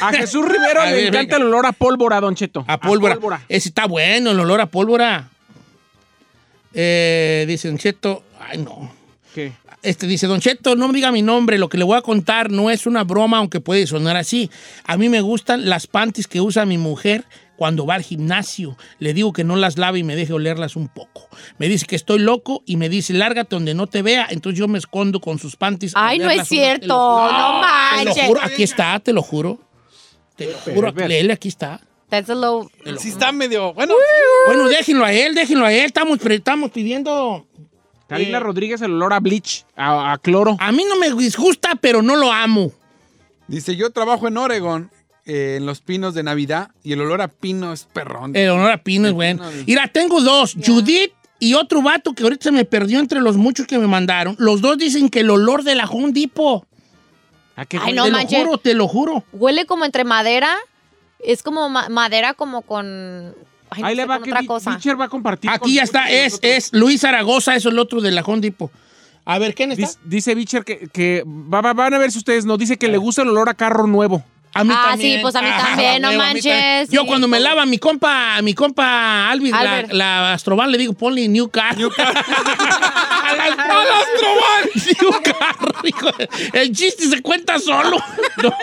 A 0.00 0.12
Jesús 0.12 0.44
Rivero 0.44 0.80
A 0.82 0.86
le 0.86 0.92
ver, 0.92 1.04
encanta 1.06 1.20
venga. 1.20 1.36
el 1.36 1.42
olor 1.44 1.66
a 1.66 1.72
pólvora, 1.72 2.20
Don 2.20 2.34
Cheto. 2.34 2.64
A 2.66 2.80
pólvora. 2.80 3.16
Ese 3.48 3.68
está 3.68 3.86
bueno, 3.86 4.32
el 4.32 4.40
olor 4.40 4.60
a 4.60 4.66
pólvora. 4.66 5.28
Eh, 6.74 7.44
dice 7.46 7.68
Don 7.68 7.78
Cheto. 7.78 8.24
Ay, 8.40 8.58
no. 8.58 8.92
¿Qué? 9.34 9.52
Este 9.84 10.06
dice, 10.08 10.26
Don 10.26 10.40
Cheto, 10.40 10.74
no 10.74 10.88
me 10.88 10.94
diga 10.94 11.12
mi 11.12 11.22
nombre, 11.22 11.58
lo 11.58 11.68
que 11.68 11.78
le 11.78 11.84
voy 11.84 11.96
a 11.96 12.02
contar 12.02 12.50
no 12.50 12.70
es 12.70 12.86
una 12.86 13.02
broma, 13.04 13.38
aunque 13.38 13.60
puede 13.60 13.86
sonar 13.86 14.16
así. 14.16 14.50
A 14.84 14.96
mí 14.96 15.08
me 15.08 15.20
gustan 15.20 15.68
las 15.68 15.86
panties 15.86 16.26
que 16.28 16.40
usa 16.40 16.66
mi 16.66 16.78
mujer 16.78 17.24
cuando 17.62 17.86
va 17.86 17.94
al 17.94 18.02
gimnasio. 18.02 18.76
Le 18.98 19.14
digo 19.14 19.32
que 19.32 19.44
no 19.44 19.54
las 19.54 19.78
lave 19.78 20.00
y 20.00 20.02
me 20.02 20.16
deje 20.16 20.32
olerlas 20.32 20.74
un 20.74 20.88
poco. 20.88 21.28
Me 21.58 21.68
dice 21.68 21.86
que 21.86 21.94
estoy 21.94 22.18
loco 22.18 22.64
y 22.66 22.76
me 22.76 22.88
dice, 22.88 23.12
lárgate 23.12 23.54
donde 23.54 23.72
no 23.72 23.86
te 23.86 24.02
vea. 24.02 24.26
Entonces 24.30 24.58
yo 24.58 24.66
me 24.66 24.78
escondo 24.78 25.20
con 25.20 25.38
sus 25.38 25.54
panties. 25.54 25.92
Ay, 25.94 26.18
no 26.18 26.28
es 26.28 26.48
cierto. 26.48 26.88
lo 26.88 26.94
juro. 26.98 27.32
No 27.32 27.38
Te 27.38 28.04
lo 28.04 28.04
manches. 28.10 28.26
juro, 28.26 28.40
aquí 28.42 28.62
está, 28.64 28.98
te 28.98 29.12
lo 29.12 29.22
juro. 29.22 29.60
Te 30.34 30.46
lo 30.50 30.58
juro, 30.58 30.90
léele, 31.06 31.34
aquí 31.34 31.46
está. 31.46 31.80
That's 32.08 32.30
a 32.30 32.34
low. 32.34 32.68
Sí 32.98 33.10
está 33.10 33.30
medio... 33.30 33.72
Bueno, 33.74 33.94
Bueno, 34.48 34.66
déjenlo 34.68 35.04
a 35.04 35.12
él, 35.12 35.36
déjenlo 35.36 35.64
a 35.64 35.72
él. 35.72 35.84
Estamos, 35.84 36.18
estamos 36.20 36.72
pidiendo... 36.72 37.46
Karina 38.08 38.38
Eh, 38.38 38.40
Rodríguez, 38.40 38.82
el 38.82 38.90
olor 38.94 39.12
a 39.12 39.20
bleach, 39.20 39.64
a, 39.76 40.12
a 40.14 40.18
cloro. 40.18 40.56
A 40.58 40.72
mí 40.72 40.84
no 40.88 40.96
me 40.96 41.12
disgusta, 41.14 41.76
pero 41.80 42.02
no 42.02 42.16
lo 42.16 42.32
amo. 42.32 42.72
dice, 43.46 43.76
yo 43.76 43.90
trabajo 43.90 44.26
en 44.26 44.36
Oregon, 44.36 44.90
eh, 45.26 45.56
en 45.58 45.66
los 45.66 45.80
pinos 45.80 46.14
de 46.14 46.22
Navidad, 46.22 46.70
y 46.82 46.92
el 46.92 47.00
olor 47.00 47.20
a 47.22 47.28
pino 47.28 47.72
es 47.72 47.84
perrón. 47.84 48.34
El 48.34 48.50
honor 48.50 48.70
a 48.72 48.78
Pino 48.82 49.06
es 49.08 49.14
bueno. 49.14 49.44
Mira, 49.66 49.88
tengo 49.88 50.20
dos. 50.20 50.54
Judith 50.64 51.12
y 51.38 51.54
otro 51.54 51.82
vato 51.82 52.12
que 52.12 52.22
ahorita 52.22 52.44
se 52.44 52.52
me 52.52 52.64
perdió 52.64 52.98
entre 53.00 53.20
los 53.20 53.36
muchos 53.36 53.66
que 53.66 53.78
me 53.78 53.86
mandaron. 53.86 54.34
Los 54.38 54.60
dos 54.60 54.78
dicen 54.78 55.08
que 55.08 55.20
el 55.20 55.30
olor 55.30 55.62
de 55.64 55.74
la 55.74 55.84
Home 55.86 56.12
Depot. 56.12 56.64
¿A 57.56 57.66
qué 57.66 57.78
Ay, 57.80 57.92
no 57.92 58.04
te 58.04 58.10
lo 58.10 58.16
manches. 58.16 58.38
juro, 58.44 58.58
te 58.58 58.74
lo 58.74 58.88
juro. 58.88 59.24
Huele 59.32 59.66
como 59.66 59.84
entre 59.84 60.04
madera. 60.04 60.56
Es 61.24 61.42
como 61.42 61.68
ma- 61.68 61.88
madera 61.88 62.34
como 62.34 62.62
con. 62.62 63.34
Ay, 63.70 63.82
no 63.82 63.86
Ahí 63.88 63.94
le 63.96 64.02
sé, 64.02 64.08
va 64.08 64.16
con 64.16 64.24
que 64.24 64.30
otra 64.32 64.46
cosa. 64.46 64.78
Va 64.98 65.04
a 65.04 65.08
compartir. 65.08 65.50
con 65.50 65.56
Aquí 65.60 65.74
ya 65.74 65.82
está, 65.82 66.10
es, 66.10 66.38
es 66.42 66.72
Luis 66.72 67.00
Zaragoza, 67.02 67.54
eso 67.54 67.68
es 67.68 67.72
el 67.74 67.78
otro 67.78 68.00
de 68.00 68.10
la 68.10 68.22
Home 68.22 68.40
Depot. 68.40 68.70
A 69.24 69.38
ver, 69.38 69.54
¿quién 69.54 69.70
está? 69.70 69.88
Dice, 70.04 70.34
Beecher 70.34 70.64
que, 70.64 70.88
que 70.88 71.22
va- 71.26 71.60
va- 71.60 71.74
van 71.74 71.94
a 71.94 71.98
ver 71.98 72.10
si 72.10 72.18
ustedes 72.18 72.44
nos 72.44 72.58
dice 72.58 72.76
que 72.76 72.88
le 72.88 72.98
gusta 72.98 73.22
el 73.22 73.28
olor 73.28 73.48
a 73.48 73.54
carro 73.54 73.86
nuevo. 73.86 74.24
A 74.54 74.64
mí 74.64 74.74
Ah, 74.76 74.88
también. 74.90 75.16
sí, 75.16 75.22
pues 75.22 75.34
a 75.34 75.40
mí 75.42 75.48
también, 75.56 76.02
no 76.02 76.08
a 76.08 76.12
manches, 76.12 76.90
Yo 76.90 77.00
sí. 77.02 77.06
cuando 77.06 77.26
me 77.26 77.40
lava 77.40 77.64
mi 77.64 77.78
compa, 77.78 78.40
mi 78.42 78.52
compa 78.54 79.30
Alvis, 79.30 79.50
la, 79.50 79.58
Albert. 79.60 79.92
la 79.92 80.32
Astrovan, 80.34 80.70
le 80.70 80.76
digo, 80.78 80.92
ponle 80.92 81.26
New 81.28 81.48
Car. 81.48 81.76
New 81.78 81.90
Car. 81.90 82.08
a 82.16 83.34
la 83.34 83.44
Astrovan. 83.44 84.70
New 85.00 85.22
Car, 85.22 85.56
hijo. 85.84 86.10
El 86.52 86.72
chiste 86.72 87.04
se 87.08 87.22
cuenta 87.22 87.58
solo. 87.58 87.96
No. 88.42 88.52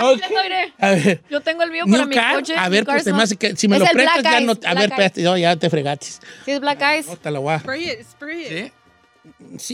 Ok. 0.00 0.20
Mire, 0.30 0.72
A 0.78 0.90
ver. 0.90 1.22
Yo 1.28 1.40
tengo 1.40 1.64
el 1.64 1.72
mío 1.72 1.84
para 1.84 1.98
New 1.98 2.06
mi 2.06 2.14
Car. 2.14 2.36
coche. 2.36 2.54
A 2.56 2.68
ver, 2.68 2.84
pues 2.84 3.02
se 3.02 3.12
me 3.12 3.20
hace 3.24 3.34
que 3.36 3.56
si 3.56 3.66
me 3.66 3.76
Es 3.76 3.80
lo 3.82 3.88
prestas 3.88 4.20
Black 4.20 4.32
ya 4.32 4.40
no. 4.42 4.52
Eyes, 4.52 4.64
A 4.64 4.74
ver, 4.74 4.90
espérate, 4.90 5.22
no, 5.22 5.36
ya 5.36 5.56
te 5.56 5.68
fregates. 5.70 6.20
Sí, 6.44 6.52
es 6.52 6.60
Black 6.60 6.80
Eyes. 6.80 7.06
No 7.08 7.16
te 7.16 7.30
la 7.32 7.40
voy 7.40 7.54
a- 7.54 7.58
Spray 7.58 7.90
it, 7.90 8.06
spray 8.08 8.42
it. 8.42 8.48
Sí, 8.48 8.72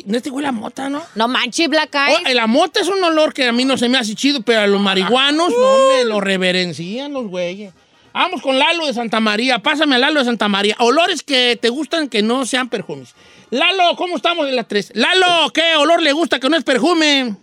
no 0.06 0.22
te 0.22 0.30
huele 0.30 0.48
a 0.48 0.52
mota, 0.52 0.88
¿no? 0.88 1.02
No 1.14 1.28
manches, 1.28 1.68
Black 1.68 1.94
Eyes. 1.94 2.18
Oh, 2.26 2.32
la 2.34 2.46
mota 2.46 2.80
es 2.80 2.88
un 2.88 3.02
olor 3.02 3.32
que 3.34 3.46
a 3.48 3.52
mí 3.52 3.64
no 3.64 3.76
se 3.76 3.88
me 3.88 3.98
hace 3.98 4.14
chido, 4.14 4.40
pero 4.42 4.60
a 4.60 4.66
los 4.66 4.80
marihuanos 4.80 5.50
no 5.50 5.88
me 5.88 6.04
lo 6.04 6.20
reverencian 6.20 7.12
los 7.12 7.26
güeyes. 7.28 7.72
Vamos 8.12 8.40
con 8.42 8.58
Lalo 8.58 8.86
de 8.86 8.94
Santa 8.94 9.18
María. 9.20 9.58
Pásame 9.58 9.96
a 9.96 9.98
Lalo 9.98 10.20
de 10.20 10.26
Santa 10.26 10.46
María. 10.48 10.76
Olores 10.78 11.22
que 11.22 11.58
te 11.60 11.68
gustan 11.68 12.08
que 12.08 12.22
no 12.22 12.46
sean 12.46 12.68
perfumes. 12.68 13.14
Lalo, 13.50 13.96
¿cómo 13.96 14.16
estamos 14.16 14.48
en 14.48 14.54
la 14.56 14.64
3? 14.64 14.92
Lalo, 14.94 15.50
¿qué 15.52 15.74
olor 15.76 16.00
le 16.02 16.12
gusta 16.12 16.38
que 16.38 16.48
no 16.48 16.56
es 16.56 16.62
perfume? 16.64 17.36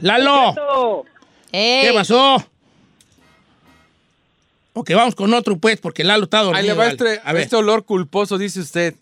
Lalo, 0.00 1.04
Ey. 1.52 1.86
¿qué 1.88 1.92
pasó? 1.92 2.42
Ok, 4.72 4.90
vamos 4.94 5.14
con 5.14 5.34
otro, 5.34 5.58
pues, 5.58 5.78
porque 5.80 6.04
Lalo 6.04 6.24
está 6.24 6.38
dormido. 6.38 6.58
Ahí 6.60 6.66
le 6.66 6.72
va 6.74 6.84
vale. 6.84 6.92
este, 6.92 7.20
A 7.24 7.32
ver. 7.32 7.42
este 7.42 7.56
olor 7.56 7.84
culposo, 7.84 8.38
dice 8.38 8.60
usted. 8.60 8.94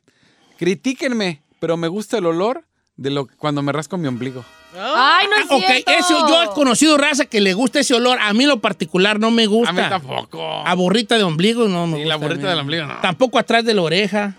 Critíquenme, 0.59 1.41
pero 1.61 1.77
me 1.77 1.89
gusta 1.89 2.19
el 2.19 2.27
olor 2.27 2.65
de 2.97 3.11
lo 3.11 3.27
cuando 3.39 3.63
me 3.63 3.73
rasco 3.73 3.97
mi 3.97 4.09
ombligo. 4.09 4.45
Ay, 4.79 5.27
no 5.29 5.37
es 5.37 5.47
Ah, 5.51 5.55
Ok, 5.55 5.63
cierto. 5.65 5.91
eso, 5.93 6.29
yo 6.29 6.43
he 6.43 6.49
conocido 6.49 6.99
raza 6.99 7.25
que 7.25 7.41
le 7.41 7.55
gusta 7.55 7.81
ese 7.81 7.95
olor. 7.95 8.19
A 8.21 8.33
mí 8.35 8.45
lo 8.45 8.61
particular 8.61 9.19
no 9.19 9.31
me 9.31 9.47
gusta. 9.47 9.71
A 9.71 9.73
mí 9.73 9.81
tampoco. 9.89 10.43
A 10.67 10.75
borrita 10.75 11.17
de 11.17 11.23
ombligo 11.25 11.69
no 11.69 11.87
me 11.87 11.97
Sí, 11.97 12.03
gusta. 12.03 12.09
la 12.09 12.17
borrita 12.17 12.41
a 12.41 12.45
mí. 12.45 12.49
del 12.51 12.59
ombligo, 12.59 12.87
no. 12.87 13.01
Tampoco 13.01 13.39
atrás 13.39 13.65
de 13.65 13.73
la 13.75 13.83
oreja. 13.83 14.35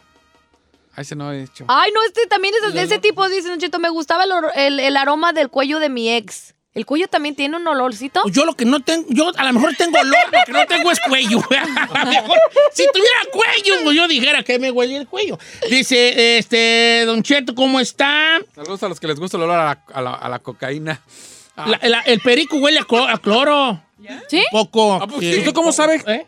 A 0.95 1.01
ese 1.01 1.15
no 1.15 1.32
he 1.32 1.43
hecho. 1.43 1.65
Ay, 1.67 1.91
no, 1.95 2.03
este 2.03 2.28
también 2.28 2.53
es 2.63 2.74
de 2.74 2.82
ese 2.84 2.99
tipo, 2.99 3.28
dice 3.30 3.57
Cheto. 3.57 3.80
Me 3.80 3.89
gustaba 3.89 4.26
el, 4.26 4.32
or- 4.34 4.51
el- 4.55 4.80
el 4.82 4.97
aroma 4.97 5.32
del 5.34 5.49
cuello 5.49 5.80
de 5.80 5.89
mi 5.89 6.09
ex. 6.11 6.53
¿El 6.76 6.86
cuello 6.86 7.07
también 7.07 7.36
tiene 7.36 7.57
un 7.57 7.67
olorcito? 7.67 8.22
Pues 8.22 8.34
yo 8.36 8.45
lo 8.45 8.53
que 8.53 8.63
no 8.63 8.80
tengo, 8.80 9.05
yo 9.09 9.32
a 9.36 9.43
lo 9.43 9.53
mejor 9.53 9.76
tengo 9.76 9.97
olor, 9.99 10.15
lo 10.32 10.39
que 10.45 10.51
no 10.51 10.65
tengo 10.67 10.91
es 10.91 10.99
cuello. 10.99 11.39
A 11.49 12.05
lo 12.05 12.11
mejor, 12.11 12.38
si 12.74 12.86
tuviera 12.93 13.20
cuello, 13.32 13.74
pues 13.84 13.95
yo 13.97 14.07
dijera 14.07 14.43
que 14.43 14.59
me 14.59 14.70
huele 14.70 14.97
el 14.97 15.07
cuello. 15.07 15.39
Dice, 15.70 16.38
este, 16.38 17.03
Don 17.07 17.24
Cheto, 17.24 17.55
¿cómo 17.55 17.80
está? 17.80 18.39
Saludos 18.55 18.84
a 18.84 18.88
los 18.89 18.99
que 18.99 19.07
les 19.07 19.20
gusta 19.20 19.38
el 19.38 19.43
olor 19.43 19.59
a 19.59 19.65
la, 19.65 19.84
a 19.93 20.01
la- 20.01 20.13
a 20.13 20.30
la 20.30 20.39
cocaína. 20.39 21.01
La- 21.57 21.80
la- 21.89 22.01
el 22.01 22.20
perico 22.22 22.57
huele 22.57 22.80
a, 22.80 22.84
clo- 22.84 23.09
a 23.11 23.17
cloro. 23.17 23.82
¿Sí? 24.30 24.43
Poco. 24.51 24.99
pues 25.09 25.20
Sí. 25.22 25.34
sí. 25.34 25.39
¿Usted 25.39 25.53
cómo 25.53 25.72
sabe? 25.72 26.01
¿Eh? 26.07 26.26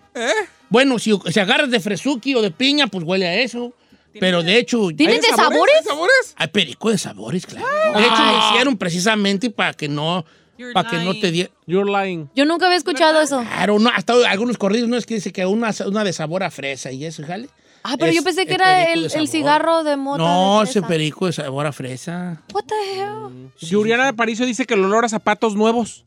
Bueno, 0.69 0.97
si, 0.99 1.17
si 1.31 1.39
agarras 1.39 1.69
de 1.69 1.79
fresuki 1.79 2.33
o 2.35 2.41
de 2.41 2.49
piña, 2.51 2.87
pues 2.87 3.03
huele 3.05 3.27
a 3.27 3.35
eso. 3.35 3.73
Pero 4.19 4.43
de 4.43 4.57
hecho. 4.57 4.89
¿Tienen 4.95 5.21
de 5.21 5.27
sabores? 5.27 5.75
¿Hay 5.79 5.85
sabores? 5.85 6.33
Hay 6.35 6.47
perico 6.47 6.89
de 6.89 6.97
sabores, 6.97 7.45
claro. 7.45 7.67
De 7.95 8.03
hecho, 8.05 8.25
lo 8.25 8.49
hicieron 8.49 8.77
precisamente 8.77 9.49
para 9.49 9.73
que 9.73 9.87
no. 9.87 10.25
You're 10.57 10.73
Para 10.73 10.89
que 10.89 10.97
no 10.97 11.19
te 11.19 11.31
diera. 11.31 11.49
You're 11.65 11.89
lying. 11.89 12.29
Yo 12.35 12.45
nunca 12.45 12.67
había 12.67 12.77
escuchado 12.77 13.19
eso. 13.19 13.41
Claro, 13.41 13.79
no, 13.79 13.89
hasta 13.89 14.13
algunos 14.29 14.57
corridos 14.57 14.89
no 14.89 14.97
es 14.97 15.07
que 15.07 15.15
dice 15.15 15.31
que 15.31 15.43
una, 15.45 15.71
una 15.87 16.03
de 16.03 16.13
sabor 16.13 16.43
a 16.43 16.51
fresa 16.51 16.91
y 16.91 17.05
eso, 17.05 17.23
jale. 17.25 17.49
Ah, 17.83 17.95
pero 17.97 18.11
Es 18.11 18.17
yo 18.17 18.23
pensé 18.23 18.45
que 18.45 18.53
el 18.53 18.61
era 18.61 18.91
el, 18.91 19.07
de 19.07 19.17
el 19.17 19.27
cigarro 19.27 19.83
de 19.83 19.97
mota. 19.97 20.21
No, 20.23 20.59
de 20.63 20.69
ese 20.69 20.83
perico 20.83 21.25
de 21.25 21.33
sabor 21.33 21.65
a 21.65 21.71
fresa. 21.71 22.43
What 22.53 22.65
the 22.65 22.99
hell? 22.99 23.51
Yuriana 23.59 24.09
Aparicio 24.09 24.45
dice 24.45 24.65
que 24.65 24.75
el 24.75 24.83
olor 24.83 25.05
a 25.05 25.09
zapatos 25.09 25.55
nuevos. 25.55 26.05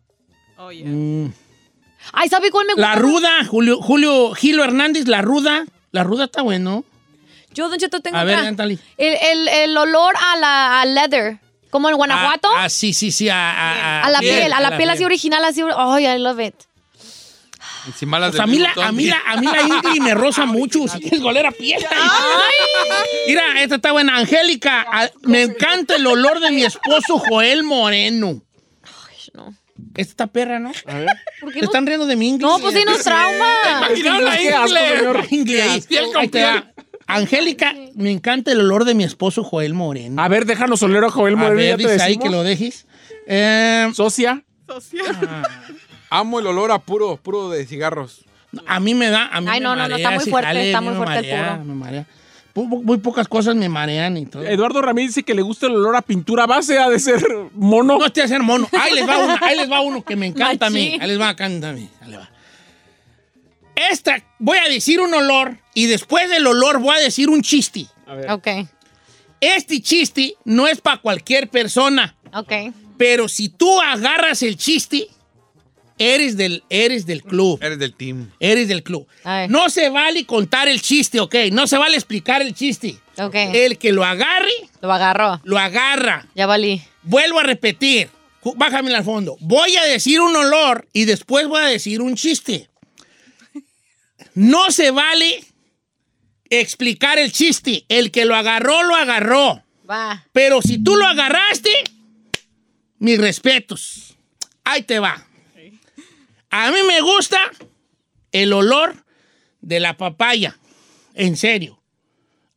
Oh, 0.57 0.71
yeah. 0.71 0.87
Mm. 0.87 1.33
Ay, 2.13 2.29
¿sabe 2.29 2.53
cuál 2.53 2.67
me 2.67 2.75
gusta? 2.75 2.89
La 2.89 2.95
ruda, 2.95 3.45
Julio, 3.49 3.81
Julio 3.81 4.35
Gilo 4.35 4.63
Hernández, 4.63 5.09
la 5.09 5.23
ruda. 5.23 5.65
La 5.91 6.05
ruda 6.05 6.27
está 6.27 6.43
bueno. 6.43 6.85
Yo, 7.55 7.69
Don 7.69 7.79
Cheto, 7.79 8.01
tengo 8.01 8.17
A 8.19 8.25
ver. 8.25 8.43
Natalie. 8.43 8.79
El, 8.99 9.17
el, 9.23 9.49
el 9.49 9.77
olor 9.77 10.15
a 10.17 10.37
la 10.37 10.81
a 10.83 10.85
leather. 10.87 11.39
Como 11.71 11.89
en 11.89 11.97
Guanajuato. 11.97 12.49
Ah, 12.55 12.65
ah, 12.65 12.69
sí, 12.69 12.93
sí, 12.93 13.11
sí. 13.11 13.29
A, 13.29 13.35
a- 13.51 14.03
a 14.05 14.11
la 14.11 14.21
piel, 14.21 14.53
a 14.53 14.61
la 14.61 14.77
piel 14.77 14.91
así 14.91 14.99
piel. 14.99 15.07
original, 15.07 15.45
así. 15.45 15.61
Ay, 15.77 16.07
I 16.07 16.19
love 16.19 16.39
it. 16.41 16.55
Encima 17.87 18.19
las 18.19 18.31
Pues 18.31 18.41
a 18.41 18.47
mí, 18.47 18.59
la, 18.59 18.73
a, 18.83 18.93
mí 18.93 19.07
la, 19.07 19.21
a 19.27 19.37
mí 19.37 19.47
la 19.47 19.61
Ingrid 19.63 20.01
me 20.01 20.15
rosa 20.15 20.47
mucho. 20.47 20.87
Si 20.89 21.01
quieres 21.01 21.21
oler 21.21 21.47
a 21.47 21.51
piel. 21.51 21.85
Mira, 23.27 23.63
esta 23.63 23.77
está 23.77 23.93
buena. 23.93 24.17
Angélica, 24.17 24.87
a- 24.91 25.11
me 25.23 25.43
encanta 25.43 25.97
el 25.97 26.07
olor 26.07 26.41
de 26.41 26.51
mi 26.51 26.65
esposo 26.65 27.19
Joel 27.19 27.63
Moreno. 27.65 28.41
no. 29.35 29.55
Esta 29.97 30.11
está 30.11 30.27
perra, 30.29 30.59
¿no? 30.59 30.73
A 30.87 30.95
ver. 30.95 31.09
¿Por 31.41 31.51
qué 31.53 31.61
¿Te 31.61 31.67
no? 31.67 31.71
están 31.71 31.87
riendo 31.87 32.07
de 32.07 32.17
mi 32.17 32.29
inglés? 32.29 32.51
No, 32.51 32.59
pues 32.59 32.75
sí 32.75 32.83
nos 32.87 33.01
trauma. 33.03 33.55
Imaginaron 33.89 34.29
a 34.29 34.37
Qué 34.37 34.49
asco, 34.55 34.69
señor. 34.69 35.29
Piel 35.87 36.07
con 36.07 36.17
Ahí 36.17 36.29
te 36.29 36.43
va. 36.43 36.67
Angélica, 37.07 37.75
me 37.95 38.11
encanta 38.11 38.53
el 38.53 38.61
olor 38.61 38.85
de 38.85 38.95
mi 38.95 39.05
esposo 39.05 39.45
Joel 39.45 39.75
Moreno. 39.75 40.23
A 40.23 40.29
ver, 40.29 40.47
déjanos 40.47 40.83
oler 40.83 41.05
a 41.05 41.11
Joel 41.11 41.35
A 41.35 41.37
Moreno. 41.37 41.57
ver, 41.57 41.69
ya 41.81 41.87
te 41.87 41.93
dice 41.93 42.03
ahí 42.05 42.17
que 42.17 42.31
lo 42.31 42.43
dejes. 42.43 42.87
Eh, 43.27 43.89
Socia. 43.95 44.43
Amo 46.11 46.39
el 46.39 46.47
olor 46.47 46.71
a 46.73 46.79
puro, 46.79 47.17
puro 47.17 47.51
de 47.51 47.67
cigarros. 47.67 48.25
a 48.67 48.81
mí 48.81 48.95
me 48.95 49.11
da. 49.11 49.27
A 49.29 49.41
mí 49.41 49.49
Ay, 49.51 49.61
me 49.61 49.65
no, 49.65 49.71
no, 49.77 49.83
no, 49.83 49.89
marea 49.89 49.97
está 49.97 50.11
muy 50.13 50.25
fuerte, 50.31 50.47
jale, 50.47 50.67
está 50.67 50.79
a 50.79 50.81
muy 50.81 50.95
fuerte 50.95 51.19
el 51.19 51.23
marea, 51.37 51.53
puro. 51.55 51.65
me 51.65 51.75
marea. 51.75 52.07
Muy, 52.55 52.85
muy 52.85 52.99
pocas 52.99 53.27
cosas 53.27 53.57
me 53.57 53.69
marean 53.69 54.17
y 54.17 54.27
todo. 54.27 54.45
Eduardo 54.45 54.81
Ramírez 54.81 55.09
dice 55.11 55.25
que 55.25 55.35
le 55.35 55.43
gusta 55.43 55.67
el 55.67 55.75
olor 55.75 55.97
a 55.97 56.03
pintura 56.03 56.47
base, 56.47 56.79
ha 56.79 56.89
de 56.89 57.01
ser 57.01 57.21
mono. 57.55 57.99
No 57.99 58.07
estoy 58.07 58.23
a 58.23 58.25
hacer 58.27 58.43
mono. 58.45 58.69
Ahí 58.81 58.95
les 58.95 59.09
va 59.09 59.19
uno, 59.19 59.37
ahí 59.41 59.57
les 59.57 59.71
va 59.71 59.81
uno 59.81 60.05
que 60.05 60.15
me 60.15 60.27
encanta 60.29 60.67
a 60.67 60.71
mí. 60.71 60.97
Ahí 61.01 61.09
les 61.09 61.21
va, 61.21 61.31
encanta 61.31 61.71
a 61.71 61.73
mí. 61.73 61.89
Ahí 62.01 62.11
les 62.11 62.21
va. 62.21 62.31
Esta, 63.77 64.23
voy 64.39 64.59
a 64.59 64.69
decir 64.69 65.01
un 65.01 65.13
olor 65.15 65.59
y 65.75 65.87
después 65.87 66.29
del 66.31 66.47
olor 66.47 66.79
voy 66.81 66.97
a 66.97 67.01
decir 67.01 67.29
un 67.29 67.43
chiste. 67.43 67.87
Ok, 68.31 68.47
Este 69.41 69.81
chiste 69.81 70.35
no 70.45 70.69
es 70.69 70.81
para 70.81 70.99
cualquier 71.01 71.49
persona, 71.49 72.17
ok. 72.33 72.53
pero 72.97 73.29
si 73.29 73.49
tú 73.49 73.81
agarras 73.81 74.43
el 74.43 74.57
chiste, 74.57 75.09
eres 75.99 76.37
del, 76.37 76.63
eres 76.71 77.07
del 77.07 77.23
club. 77.23 77.59
Eres 77.63 77.79
del 77.79 77.95
team. 77.95 78.31
Eres 78.41 78.69
del 78.69 78.83
club. 78.83 79.07
A 79.25 79.39
ver. 79.41 79.51
No 79.51 79.69
se 79.71 79.89
vale 79.89 80.25
contar 80.27 80.69
el 80.69 80.81
chiste, 80.81 81.21
¿ok? 81.21 81.35
No 81.53 81.67
se 81.67 81.79
vale 81.79 81.97
explicar 81.97 82.43
el 82.43 82.55
chiste. 82.55 82.97
Ok. 83.19 83.35
El 83.35 83.79
que 83.79 83.93
lo 83.93 84.05
agarre, 84.05 84.51
Lo 84.81 84.93
agarró. 84.93 85.41
lo 85.45 85.59
agarra. 85.59 86.27
Ya 86.35 86.47
valí. 86.47 86.83
Vuelvo 87.03 87.39
a 87.41 87.43
repetir. 87.45 88.11
Bájame 88.57 88.95
al 88.95 89.05
fondo. 89.05 89.37
Voy 89.41 89.75
a 89.77 89.85
decir 89.85 90.21
un 90.21 90.35
olor 90.37 90.87
y 90.93 91.07
después 91.07 91.47
voy 91.49 91.63
a 91.63 91.67
decir 91.67 92.03
un 92.03 92.15
chiste. 92.15 92.69
No 94.35 94.71
se 94.71 94.91
vale 94.91 95.45
explicar 96.51 97.19
el 97.19 97.33
chiste. 97.33 97.85
El 97.89 98.11
que 98.11 98.25
lo 98.25 98.37
agarró, 98.37 98.83
lo 98.83 98.95
agarró. 98.95 99.63
Va. 99.89 100.27
Pero 100.33 100.63
si 100.63 100.83
tú 100.83 100.97
lo 100.97 101.07
agarraste, 101.07 101.71
mis 102.99 103.19
respetos. 103.19 104.17
Ahí 104.65 104.83
te 104.83 104.99
va. 104.99 105.27
A 106.51 106.71
mí 106.71 106.79
me 106.87 107.01
gusta 107.01 107.39
el 108.33 108.53
olor 108.53 109.05
de 109.61 109.81
la 109.81 109.97
papaya. 109.97 110.59
En 111.15 111.37
serio. 111.37 111.83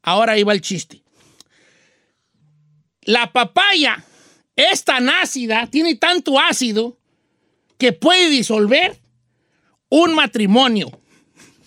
Ahora 0.01 0.33
ahí 0.33 0.43
va 0.43 0.53
el 0.53 0.61
chiste. 0.61 1.03
La 3.01 3.31
papaya 3.31 4.03
es 4.55 4.83
tan 4.83 5.09
ácida, 5.09 5.67
tiene 5.67 5.95
tanto 5.95 6.39
ácido, 6.39 6.97
que 7.77 7.93
puede 7.93 8.29
disolver 8.29 8.97
un 9.89 10.13
matrimonio. 10.13 10.91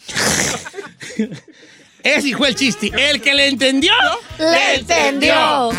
Ese 2.03 2.35
fue 2.37 2.49
el 2.49 2.55
chiste. 2.55 2.91
El 2.97 3.21
que 3.21 3.35
le 3.35 3.49
entendió, 3.49 3.93
le 4.39 4.75
entendió. 4.77 5.71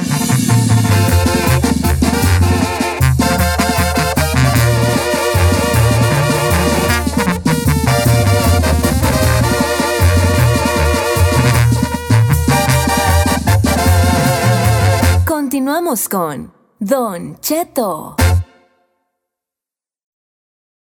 Continuamos 15.25 16.07
con 16.07 16.53
Don 16.79 17.39
Cheto. 17.41 18.15